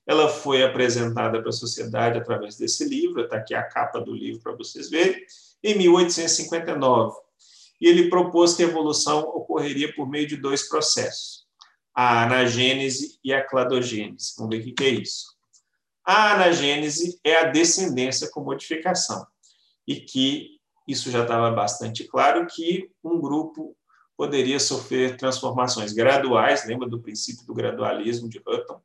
ela 0.08 0.30
foi 0.30 0.64
apresentada 0.64 1.40
para 1.40 1.50
a 1.50 1.54
sociedade 1.54 2.18
através 2.18 2.58
desse 2.58 2.86
livro, 2.86 3.22
está 3.22 3.38
aqui 3.38 3.54
a 3.54 3.62
capa 3.62 4.02
do 4.02 4.16
livro 4.16 4.42
para 4.42 4.56
vocês 4.56 4.90
verem, 4.90 5.24
em 5.64 5.78
1859. 5.78 7.27
E 7.80 7.88
ele 7.88 8.10
propôs 8.10 8.56
que 8.56 8.64
a 8.64 8.68
evolução 8.68 9.22
ocorreria 9.22 9.94
por 9.94 10.10
meio 10.10 10.28
de 10.28 10.36
dois 10.36 10.68
processos, 10.68 11.46
a 11.94 12.24
anagênese 12.24 13.20
e 13.24 13.34
a 13.34 13.44
cladogênese. 13.44 14.34
Vamos 14.38 14.58
ver 14.58 14.72
o 14.72 14.76
que 14.76 14.84
é 14.84 14.90
isso. 14.90 15.36
A 16.06 16.34
anagênese 16.34 17.20
é 17.24 17.38
a 17.38 17.46
descendência 17.46 18.30
com 18.32 18.44
modificação, 18.44 19.28
e 19.86 19.98
que 20.00 20.58
isso 20.88 21.12
já 21.12 21.24
estava 21.24 21.52
bastante 21.52 22.06
claro 22.06 22.48
que 22.48 22.90
um 23.04 23.20
grupo 23.20 23.76
poderia 24.16 24.60
sofrer 24.60 25.18
transformações 25.18 25.94
graduais, 25.94 26.66
lembra 26.66 26.88
do 26.88 27.02
princípio 27.02 27.46
do 27.46 27.54
gradualismo 27.54 28.28
de 28.28 28.40
Hutton, 28.40 28.82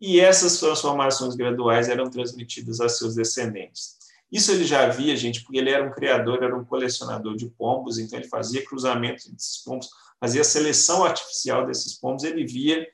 e 0.00 0.20
essas 0.20 0.58
transformações 0.58 1.34
graduais 1.34 1.88
eram 1.88 2.10
transmitidas 2.10 2.80
a 2.80 2.88
seus 2.88 3.14
descendentes. 3.14 3.96
Isso 4.34 4.50
ele 4.50 4.64
já 4.64 4.88
via, 4.88 5.16
gente, 5.16 5.44
porque 5.44 5.58
ele 5.58 5.70
era 5.70 5.86
um 5.86 5.92
criador, 5.92 6.42
era 6.42 6.58
um 6.58 6.64
colecionador 6.64 7.36
de 7.36 7.48
pombos, 7.50 8.00
então 8.00 8.18
ele 8.18 8.26
fazia 8.26 8.66
cruzamento 8.66 9.32
desses 9.32 9.58
pombos, 9.58 9.88
fazia 10.18 10.42
seleção 10.42 11.04
artificial 11.04 11.64
desses 11.64 11.94
pombos, 12.00 12.24
ele 12.24 12.44
via 12.44 12.84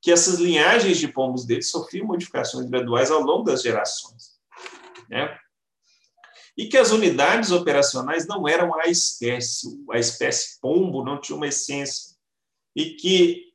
que 0.00 0.10
essas 0.10 0.38
linhagens 0.38 0.96
de 0.96 1.06
pombos 1.06 1.44
dele 1.44 1.60
sofriam 1.60 2.06
modificações 2.06 2.64
graduais 2.70 3.10
ao 3.10 3.20
longo 3.20 3.42
das 3.42 3.60
gerações. 3.60 4.38
Né? 5.10 5.38
E 6.56 6.68
que 6.68 6.78
as 6.78 6.90
unidades 6.90 7.50
operacionais 7.50 8.26
não 8.26 8.48
eram 8.48 8.74
a 8.80 8.86
espécie, 8.86 9.68
a 9.90 9.98
espécie 9.98 10.58
pombo 10.58 11.04
não 11.04 11.20
tinha 11.20 11.36
uma 11.36 11.48
essência, 11.48 12.16
e 12.74 12.94
que 12.94 13.52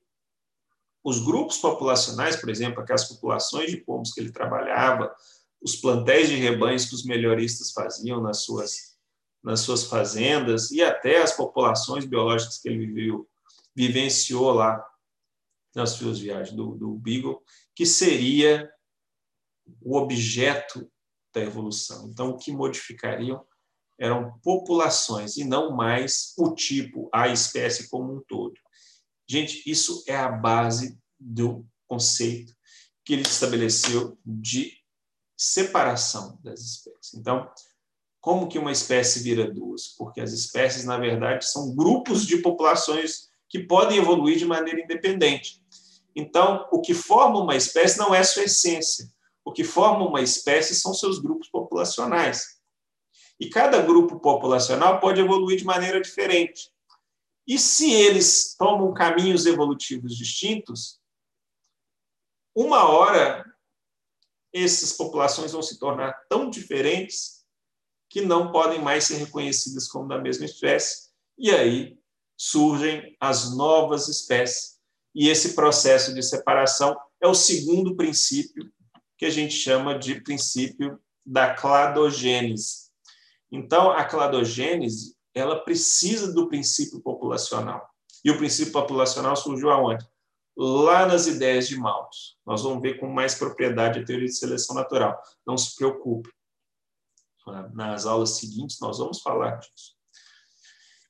os 1.04 1.20
grupos 1.20 1.58
populacionais, 1.58 2.36
por 2.36 2.52
exemplo, 2.52 2.80
aquelas 2.80 3.06
populações 3.06 3.72
de 3.72 3.78
pombos 3.78 4.14
que 4.14 4.22
ele 4.22 4.32
trabalhava, 4.32 5.12
os 5.64 5.78
plantéis 5.78 6.28
de 6.28 6.36
rebanhos 6.36 6.86
que 6.86 6.94
os 6.94 7.06
melhoristas 7.06 7.72
faziam 7.72 8.22
nas 8.22 8.44
suas, 8.44 8.98
nas 9.42 9.62
suas 9.62 9.86
fazendas 9.86 10.72
e 10.72 10.84
até 10.84 11.22
as 11.22 11.32
populações 11.32 12.06
biológicas 12.06 12.60
que 12.60 12.68
ele 12.68 12.86
viveu, 12.86 13.30
vivenciou 13.74 14.52
lá 14.52 14.86
nas 15.74 15.92
suas 15.92 16.20
viagens 16.20 16.56
do, 16.56 16.76
do 16.76 16.94
Beagle, 16.96 17.42
que 17.74 17.86
seria 17.86 18.70
o 19.82 19.98
objeto 19.98 20.92
da 21.34 21.42
evolução. 21.42 22.10
Então, 22.10 22.32
o 22.32 22.38
que 22.38 22.52
modificariam 22.52 23.44
eram 23.98 24.38
populações 24.40 25.38
e 25.38 25.46
não 25.46 25.72
mais 25.72 26.34
o 26.38 26.54
tipo, 26.54 27.10
a 27.14 27.30
espécie 27.30 27.90
como 27.90 28.14
um 28.14 28.22
todo. 28.28 28.54
Gente, 29.28 29.64
isso 29.66 30.04
é 30.08 30.16
a 30.16 30.30
base 30.30 31.00
do 31.18 31.66
conceito 31.88 32.54
que 33.06 33.14
ele 33.14 33.22
estabeleceu 33.22 34.18
de 34.26 34.83
separação 35.44 36.40
das 36.42 36.62
espécies. 36.62 37.14
Então, 37.16 37.50
como 38.22 38.48
que 38.48 38.58
uma 38.58 38.72
espécie 38.72 39.20
vira 39.20 39.52
duas? 39.52 39.90
Porque 39.98 40.22
as 40.22 40.32
espécies, 40.32 40.86
na 40.86 40.98
verdade, 40.98 41.46
são 41.46 41.76
grupos 41.76 42.26
de 42.26 42.38
populações 42.38 43.30
que 43.50 43.60
podem 43.60 43.98
evoluir 43.98 44.38
de 44.38 44.46
maneira 44.46 44.80
independente. 44.80 45.62
Então, 46.16 46.66
o 46.72 46.80
que 46.80 46.94
forma 46.94 47.42
uma 47.42 47.58
espécie 47.58 47.98
não 47.98 48.16
é 48.16 48.24
sua 48.24 48.44
essência. 48.44 49.12
O 49.44 49.52
que 49.52 49.66
forma 49.66 50.08
uma 50.08 50.22
espécie 50.22 50.74
são 50.76 50.94
seus 50.94 51.20
grupos 51.20 51.50
populacionais. 51.50 52.62
E 53.38 53.50
cada 53.50 53.82
grupo 53.82 54.22
populacional 54.22 55.02
pode 55.02 55.20
evoluir 55.20 55.58
de 55.58 55.66
maneira 55.66 56.00
diferente. 56.00 56.72
E 57.46 57.60
se 57.60 57.92
eles 57.92 58.56
tomam 58.58 58.94
caminhos 58.94 59.46
evolutivos 59.46 60.16
distintos, 60.16 61.02
uma 62.56 62.88
hora 62.88 63.53
essas 64.54 64.94
populações 64.94 65.52
vão 65.52 65.62
se 65.62 65.80
tornar 65.80 66.14
tão 66.30 66.50
diferentes 66.50 67.44
que 68.10 68.22
não 68.22 68.52
podem 68.52 68.82
mais 68.82 69.06
ser 69.06 69.16
reconhecidas 69.16 69.88
como 69.88 70.08
da 70.08 70.20
mesma 70.20 70.46
espécie, 70.46 71.10
e 71.38 71.50
aí 71.50 71.98
surgem 72.38 73.16
as 73.20 73.56
novas 73.56 74.08
espécies. 74.08 74.78
E 75.16 75.30
esse 75.30 75.54
processo 75.54 76.14
de 76.14 76.22
separação 76.22 76.96
é 77.22 77.28
o 77.28 77.34
segundo 77.34 77.96
princípio 77.96 78.72
que 79.18 79.26
a 79.26 79.30
gente 79.30 79.54
chama 79.56 79.98
de 79.98 80.22
princípio 80.22 81.00
da 81.26 81.54
cladogênese. 81.54 82.92
Então, 83.52 83.92
a 83.92 84.04
cladogênese 84.04 85.16
ela 85.34 85.64
precisa 85.64 86.32
do 86.32 86.48
princípio 86.48 87.02
populacional. 87.02 87.88
E 88.24 88.32
o 88.32 88.38
princípio 88.38 88.72
populacional 88.72 89.36
surgiu 89.36 89.70
aonde? 89.70 90.06
Lá 90.56 91.06
nas 91.06 91.28
ideias 91.28 91.68
de 91.68 91.76
Malthus. 91.78 92.38
Nós 92.46 92.62
vamos 92.62 92.82
ver 92.82 93.00
com 93.00 93.08
mais 93.08 93.36
propriedade 93.36 94.00
a 94.00 94.06
teoria 94.06 94.28
de 94.28 94.36
seleção 94.36 94.76
natural. 94.76 95.20
Não 95.46 95.58
se 95.58 95.76
preocupe. 95.76 96.30
Nas 97.74 98.06
aulas 98.06 98.38
seguintes 98.38 98.80
nós 98.80 99.00
vamos 99.00 99.22
falar 99.22 99.58
disso. 99.58 99.96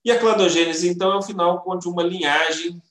E 0.03 0.11
a 0.11 0.19
cladogênese, 0.19 0.89
então, 0.89 1.13
é 1.13 1.17
o 1.17 1.21
final 1.21 1.63
onde 1.65 1.87
uma 1.87 2.03
linhagem, 2.03 2.81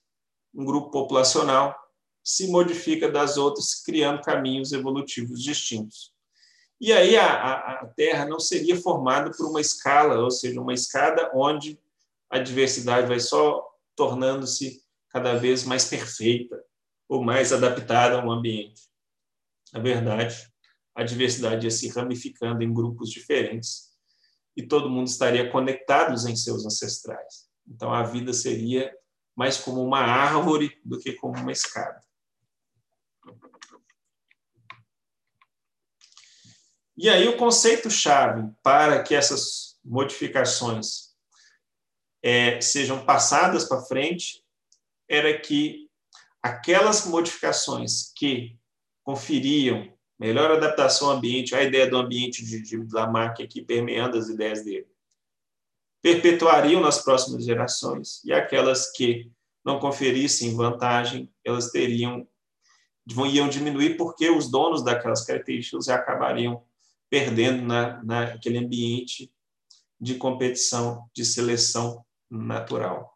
um 0.55 0.65
grupo 0.65 0.91
populacional, 0.91 1.77
se 2.25 2.49
modifica 2.49 3.11
das 3.11 3.37
outras, 3.37 3.83
criando 3.83 4.23
caminhos 4.23 4.73
evolutivos 4.73 5.43
distintos. 5.43 6.13
E 6.81 6.93
aí 6.93 7.17
a, 7.17 7.55
a, 7.55 7.87
Terra 7.95 8.27
não 8.27 8.41
seria 8.41 8.81
formada 8.81 9.31
por 9.31 9.47
uma 9.47 9.61
escala, 9.61 10.21
ou 10.21 10.31
seja, 10.31 10.61
uma 10.61 10.73
escada 10.73 11.31
onde 11.35 11.79
a 12.31 12.39
diversidade 12.39 13.07
vai 13.07 13.21
só 13.21 13.65
tornando-se 13.95 14.82
cada 15.13 15.35
vez 15.37 15.65
mais 15.65 15.85
perfeita 15.85 16.59
ou 17.09 17.23
mais 17.23 17.53
adaptada 17.53 18.17
a 18.17 18.25
um 18.25 18.31
ambiente. 18.31 18.83
Na 19.73 19.81
verdade, 19.81 20.51
a 20.95 21.05
diversidade 21.05 21.67
ia 21.67 21.71
se 21.71 21.89
ramificando 21.89 22.63
em 22.63 22.73
grupos 22.73 23.11
diferentes 23.11 23.93
e 24.57 24.67
todo 24.67 24.89
mundo 24.89 25.07
estaria 25.07 25.51
conectados 25.51 26.25
em 26.25 26.35
seus 26.35 26.65
ancestrais. 26.65 27.49
Então 27.67 27.93
a 27.93 28.03
vida 28.03 28.33
seria 28.33 28.95
mais 29.37 29.59
como 29.59 29.83
uma 29.83 30.01
árvore 30.01 30.81
do 30.85 30.99
que 30.99 31.13
como 31.13 31.39
uma 31.39 31.53
escada. 31.53 32.01
E 36.97 37.09
aí 37.09 37.27
o 37.29 37.37
conceito-chave 37.37 38.51
para 38.63 39.03
que 39.03 39.15
essas 39.15 39.79
modificações 39.85 41.13
é, 42.23 42.61
sejam 42.61 43.05
passadas 43.05 43.65
para 43.65 43.83
frente 43.83 44.42
era 45.13 45.39
que 45.39 45.91
aquelas 46.43 47.05
modificações 47.05 48.11
que 48.17 48.57
conferiam 49.05 49.93
melhor 50.19 50.51
adaptação 50.53 51.11
ao 51.11 51.17
ambiente, 51.17 51.55
a 51.55 51.63
ideia 51.63 51.87
do 51.87 51.99
ambiente 51.99 52.43
de, 52.43 52.63
de 52.63 52.79
Lamarck 52.91 53.43
aqui 53.43 53.61
permeando 53.61 54.17
as 54.17 54.31
ideias 54.31 54.65
dele, 54.65 54.87
perpetuariam 56.01 56.81
nas 56.81 57.05
próximas 57.05 57.45
gerações 57.45 58.25
e 58.25 58.33
aquelas 58.33 58.91
que 58.91 59.31
não 59.63 59.79
conferissem 59.79 60.57
vantagem, 60.57 61.31
elas 61.45 61.71
teriam 61.71 62.27
iam 63.31 63.49
diminuir 63.49 63.97
porque 63.97 64.31
os 64.31 64.51
donos 64.51 64.83
daquelas 64.83 65.27
características 65.27 65.89
acabariam 65.89 66.65
perdendo 67.11 67.63
na, 67.63 68.03
naquele 68.03 68.59
ambiente 68.59 69.31
de 70.01 70.15
competição, 70.15 71.11
de 71.15 71.25
seleção 71.25 72.03
natural. 72.31 73.13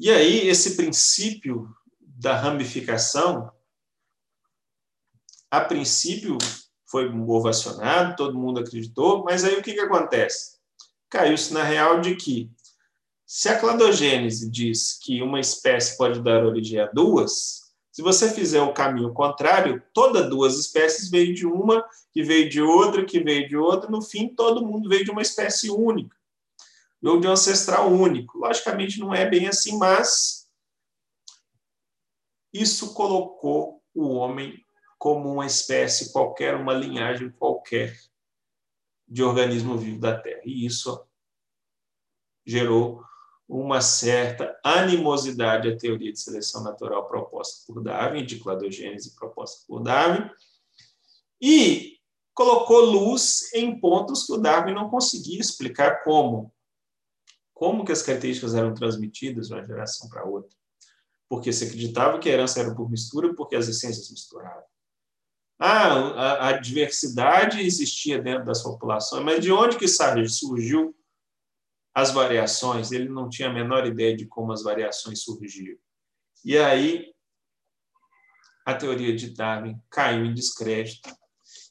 E 0.00 0.10
aí, 0.10 0.48
esse 0.48 0.76
princípio 0.76 1.68
da 2.00 2.34
ramificação, 2.34 3.52
a 5.50 5.60
princípio 5.60 6.38
foi 6.86 7.06
ovacionado, 7.06 8.16
todo 8.16 8.38
mundo 8.38 8.60
acreditou, 8.60 9.22
mas 9.24 9.44
aí 9.44 9.56
o 9.56 9.62
que, 9.62 9.74
que 9.74 9.80
acontece? 9.80 10.56
Caiu-se 11.10 11.52
na 11.52 11.62
real 11.62 12.00
de 12.00 12.16
que, 12.16 12.50
se 13.26 13.50
a 13.50 13.60
cladogênese 13.60 14.50
diz 14.50 14.98
que 15.02 15.20
uma 15.20 15.38
espécie 15.38 15.98
pode 15.98 16.22
dar 16.22 16.46
origem 16.46 16.80
a 16.80 16.86
duas, 16.86 17.74
se 17.92 18.00
você 18.00 18.30
fizer 18.30 18.62
o 18.62 18.72
caminho 18.72 19.12
contrário, 19.12 19.82
todas 19.92 20.30
duas 20.30 20.58
espécies 20.58 21.10
veio 21.10 21.34
de 21.34 21.44
uma, 21.44 21.84
que 22.10 22.22
veio 22.22 22.48
de 22.48 22.62
outra, 22.62 23.04
que 23.04 23.20
veio 23.20 23.46
de 23.46 23.56
outra, 23.58 23.90
no 23.90 24.00
fim 24.00 24.34
todo 24.34 24.66
mundo 24.66 24.88
veio 24.88 25.04
de 25.04 25.10
uma 25.10 25.20
espécie 25.20 25.70
única, 25.70 26.16
ou 27.02 27.20
de 27.20 27.26
um 27.26 27.32
ancestral 27.32 27.90
único. 27.90 28.38
Logicamente 28.38 28.98
não 28.98 29.14
é 29.14 29.28
bem 29.28 29.48
assim, 29.48 29.78
mas 29.78 30.48
isso 32.52 32.92
colocou 32.94 33.82
o 33.94 34.08
homem 34.08 34.64
como 34.98 35.32
uma 35.32 35.46
espécie 35.46 36.12
qualquer, 36.12 36.54
uma 36.54 36.74
linhagem 36.74 37.30
qualquer 37.30 37.98
de 39.08 39.22
organismo 39.22 39.76
vivo 39.76 39.98
da 39.98 40.18
Terra. 40.18 40.42
E 40.44 40.66
isso 40.66 41.04
gerou 42.44 43.02
uma 43.48 43.80
certa 43.80 44.58
animosidade 44.62 45.68
à 45.68 45.76
teoria 45.76 46.12
de 46.12 46.20
seleção 46.20 46.62
natural 46.62 47.08
proposta 47.08 47.64
por 47.66 47.82
Darwin, 47.82 48.24
de 48.24 48.38
cladogênese 48.38 49.16
proposta 49.16 49.64
por 49.66 49.82
Darwin, 49.82 50.30
e 51.40 51.98
colocou 52.32 52.80
luz 52.80 53.52
em 53.54 53.80
pontos 53.80 54.24
que 54.24 54.32
o 54.32 54.38
Darwin 54.38 54.74
não 54.74 54.88
conseguia 54.88 55.40
explicar 55.40 56.04
como. 56.04 56.52
Como 57.60 57.84
que 57.84 57.92
as 57.92 58.00
características 58.00 58.54
eram 58.54 58.72
transmitidas 58.72 59.48
de 59.48 59.52
uma 59.52 59.62
geração 59.62 60.08
para 60.08 60.24
outra. 60.24 60.56
Porque 61.28 61.52
se 61.52 61.66
acreditava 61.66 62.18
que 62.18 62.26
a 62.26 62.32
herança 62.32 62.58
era 62.58 62.74
por 62.74 62.90
mistura, 62.90 63.34
porque 63.34 63.54
as 63.54 63.68
essências 63.68 64.10
misturavam. 64.10 64.64
Ah, 65.58 65.92
a, 65.92 66.48
a 66.48 66.52
diversidade 66.52 67.60
existia 67.60 68.18
dentro 68.18 68.46
das 68.46 68.62
populações, 68.62 69.22
mas 69.22 69.44
de 69.44 69.52
onde 69.52 69.76
que 69.76 69.86
surgiu 69.86 70.96
as 71.94 72.10
variações, 72.10 72.92
ele 72.92 73.10
não 73.10 73.28
tinha 73.28 73.50
a 73.50 73.52
menor 73.52 73.86
ideia 73.86 74.16
de 74.16 74.24
como 74.24 74.52
as 74.52 74.62
variações 74.62 75.22
surgiam. 75.22 75.76
E 76.42 76.56
aí 76.56 77.12
a 78.64 78.74
teoria 78.74 79.14
de 79.14 79.34
Darwin 79.34 79.78
caiu 79.90 80.24
em 80.24 80.32
descrédito 80.32 81.14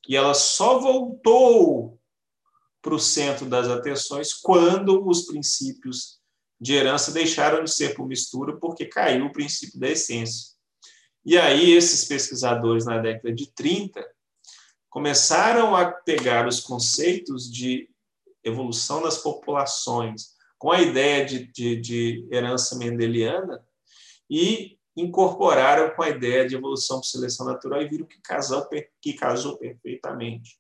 e 0.08 0.16
ela 0.16 0.36
só 0.36 0.78
voltou 0.78 1.99
para 2.82 2.94
o 2.94 3.00
centro 3.00 3.46
das 3.46 3.68
atenções 3.68 4.34
quando 4.34 5.08
os 5.08 5.26
princípios 5.26 6.20
de 6.60 6.74
herança 6.74 7.12
deixaram 7.12 7.64
de 7.64 7.72
ser 7.72 7.96
por 7.96 8.08
mistura, 8.08 8.58
porque 8.58 8.86
caiu 8.86 9.26
o 9.26 9.32
princípio 9.32 9.80
da 9.80 9.90
essência. 9.90 10.50
E 11.26 11.38
aí 11.38 11.72
esses 11.72 12.06
pesquisadores 12.06 12.86
na 12.86 12.98
década 12.98 13.34
de 13.34 13.52
30 13.54 14.06
começaram 14.90 15.76
a 15.76 15.92
pegar 15.92 16.48
os 16.48 16.60
conceitos 16.60 17.50
de 17.50 17.90
evolução 18.44 19.02
das 19.02 19.18
populações, 19.18 20.38
com 20.58 20.72
a 20.72 20.82
ideia 20.82 21.26
de, 21.26 21.46
de, 21.52 21.76
de 21.78 22.28
herança 22.32 22.78
mendeliana, 22.78 23.64
e 24.30 24.78
incorporaram 24.96 25.96
com 25.96 26.04
a 26.04 26.10
ideia 26.10 26.48
de 26.48 26.56
evolução 26.56 26.98
por 26.98 27.06
seleção 27.06 27.46
natural 27.46 27.82
e 27.82 27.88
viram 27.88 28.06
que 28.06 28.20
casou, 28.22 28.68
que 29.02 29.14
casou 29.14 29.58
perfeitamente. 29.58 30.60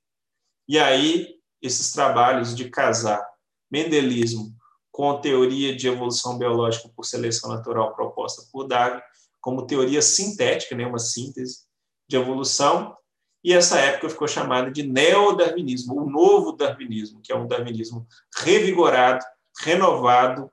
E 0.68 0.78
aí, 0.78 1.39
esses 1.62 1.92
trabalhos 1.92 2.56
de 2.56 2.70
casar 2.70 3.26
mendelismo 3.72 4.56
com 4.92 5.20
teoria 5.22 5.76
de 5.76 5.88
evolução 5.88 6.38
biológica 6.38 6.90
por 6.96 7.06
seleção 7.06 7.50
natural 7.50 7.94
proposta 7.94 8.44
por 8.52 8.68
Darwin, 8.68 9.02
como 9.40 9.66
teoria 9.66 10.02
sintética, 10.02 10.76
né, 10.76 10.86
uma 10.86 11.00
síntese 11.00 11.66
de 12.08 12.18
evolução, 12.18 12.98
e 13.44 13.54
essa 13.54 13.80
época 13.80 14.10
ficou 14.10 14.28
chamada 14.28 14.70
de 14.70 14.84
neodarwinismo, 14.84 16.02
o 16.02 16.10
novo 16.10 16.52
darwinismo, 16.52 17.22
que 17.22 17.32
é 17.32 17.36
um 17.36 17.48
darwinismo 17.48 18.06
revigorado, 18.36 19.24
renovado, 19.62 20.52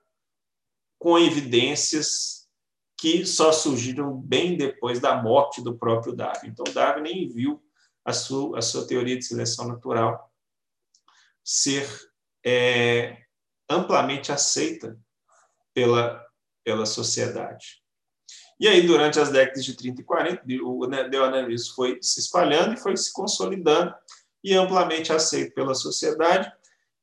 com 0.98 1.18
evidências 1.18 2.46
que 2.98 3.26
só 3.26 3.52
surgiram 3.52 4.16
bem 4.16 4.56
depois 4.56 5.00
da 5.00 5.20
morte 5.20 5.62
do 5.62 5.76
próprio 5.76 6.14
Darwin. 6.14 6.48
Então, 6.48 6.64
Darwin 6.72 7.02
nem 7.02 7.28
viu 7.28 7.62
a 8.04 8.12
sua, 8.12 8.58
a 8.58 8.62
sua 8.62 8.86
teoria 8.86 9.18
de 9.18 9.24
seleção 9.24 9.68
natural 9.68 10.32
ser 11.46 11.88
é, 12.44 13.18
amplamente 13.70 14.32
aceita 14.32 14.98
pela, 15.72 16.20
pela 16.64 16.84
sociedade. 16.84 17.80
E 18.58 18.66
aí, 18.66 18.84
durante 18.84 19.20
as 19.20 19.30
décadas 19.30 19.64
de 19.64 19.76
30 19.76 20.00
e 20.00 20.04
40, 20.04 20.42
o 20.64 20.86
neoanalismo 20.86 21.74
foi 21.76 21.98
se 22.02 22.18
espalhando 22.18 22.74
e 22.74 22.78
foi 22.78 22.96
se 22.96 23.12
consolidando 23.12 23.94
e 24.42 24.54
amplamente 24.54 25.12
aceito 25.12 25.54
pela 25.54 25.74
sociedade. 25.74 26.50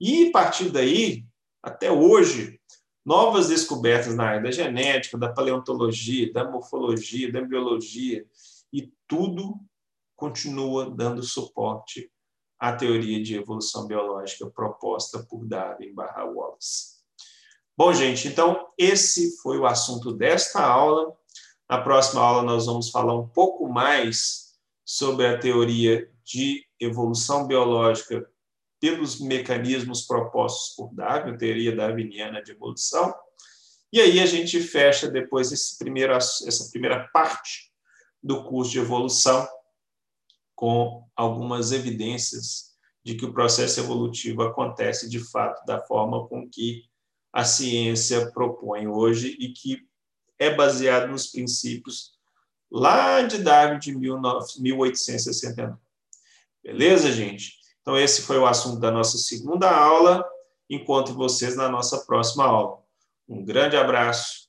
E, 0.02 0.28
a 0.28 0.32
partir 0.32 0.70
daí, 0.72 1.26
até 1.62 1.90
hoje, 1.90 2.60
novas 3.06 3.48
descobertas 3.48 4.16
na 4.16 4.26
área 4.26 4.42
da 4.42 4.52
genética, 4.52 5.18
da 5.18 5.32
paleontologia, 5.32 6.34
da 6.34 6.50
morfologia, 6.50 7.32
da 7.32 7.42
biologia, 7.42 8.26
e 8.74 8.92
tudo 9.08 9.58
continua 10.18 10.90
dando 10.90 11.22
suporte 11.22 12.12
à 12.64 12.72
teoria 12.72 13.22
de 13.22 13.36
evolução 13.36 13.86
biológica 13.86 14.50
proposta 14.50 15.22
por 15.22 15.46
Darwin 15.46 15.94
barra 15.94 16.24
Wallace. 16.24 16.94
Bom, 17.76 17.92
gente, 17.92 18.30
então 18.30 18.70
esse 18.78 19.36
foi 19.42 19.58
o 19.58 19.66
assunto 19.66 20.14
desta 20.14 20.64
aula. 20.64 21.14
Na 21.70 21.82
próxima 21.82 22.22
aula, 22.22 22.42
nós 22.42 22.66
vamos 22.66 22.90
falar 22.90 23.20
um 23.20 23.28
pouco 23.28 23.68
mais 23.68 24.54
sobre 24.86 25.28
a 25.28 25.38
teoria 25.38 26.10
de 26.24 26.66
evolução 26.80 27.46
biológica 27.46 28.26
pelos 28.80 29.20
mecanismos 29.20 30.04
propostos 30.04 30.74
por 30.74 30.94
Darwin, 30.96 31.34
a 31.34 31.38
teoria 31.38 31.76
darwiniana 31.76 32.42
de 32.42 32.54
evolução. 32.54 33.14
E 33.92 34.00
aí 34.00 34.22
a 34.22 34.26
gente 34.26 34.62
fecha 34.62 35.10
depois 35.10 35.76
primeiro, 35.78 36.14
essa 36.14 36.70
primeira 36.72 37.10
parte 37.10 37.74
do 38.24 38.46
curso 38.46 38.72
de 38.72 38.80
evolução 38.80 39.46
com 40.56 41.08
algumas 41.16 41.72
evidências 41.72 42.74
de 43.04 43.16
que 43.16 43.26
o 43.26 43.34
processo 43.34 43.80
evolutivo 43.80 44.44
acontece 44.44 45.10
de 45.10 45.20
fato 45.20 45.66
da 45.66 45.80
forma 45.82 46.28
com 46.28 46.50
que 46.50 46.84
a 47.32 47.44
ciência 47.44 48.32
propõe 48.32 48.88
hoje 48.88 49.36
e 49.40 49.52
que 49.52 49.86
é 50.40 50.54
baseado 50.54 51.10
nos 51.10 51.28
princípios 51.28 52.14
lá 52.72 53.22
de 53.22 53.40
Darwin 53.40 53.80
de 53.80 53.96
1869. 53.96 55.78
Beleza, 56.64 57.12
gente? 57.12 57.58
Então, 57.82 57.98
esse 57.98 58.22
foi 58.22 58.38
o 58.38 58.46
assunto 58.46 58.80
da 58.80 58.90
nossa 58.90 59.18
segunda 59.18 59.70
aula. 59.70 60.26
Encontro 60.70 61.14
vocês 61.14 61.56
na 61.58 61.68
nossa 61.68 62.06
próxima 62.06 62.46
aula. 62.46 62.82
Um 63.28 63.44
grande 63.44 63.76
abraço 63.76 64.43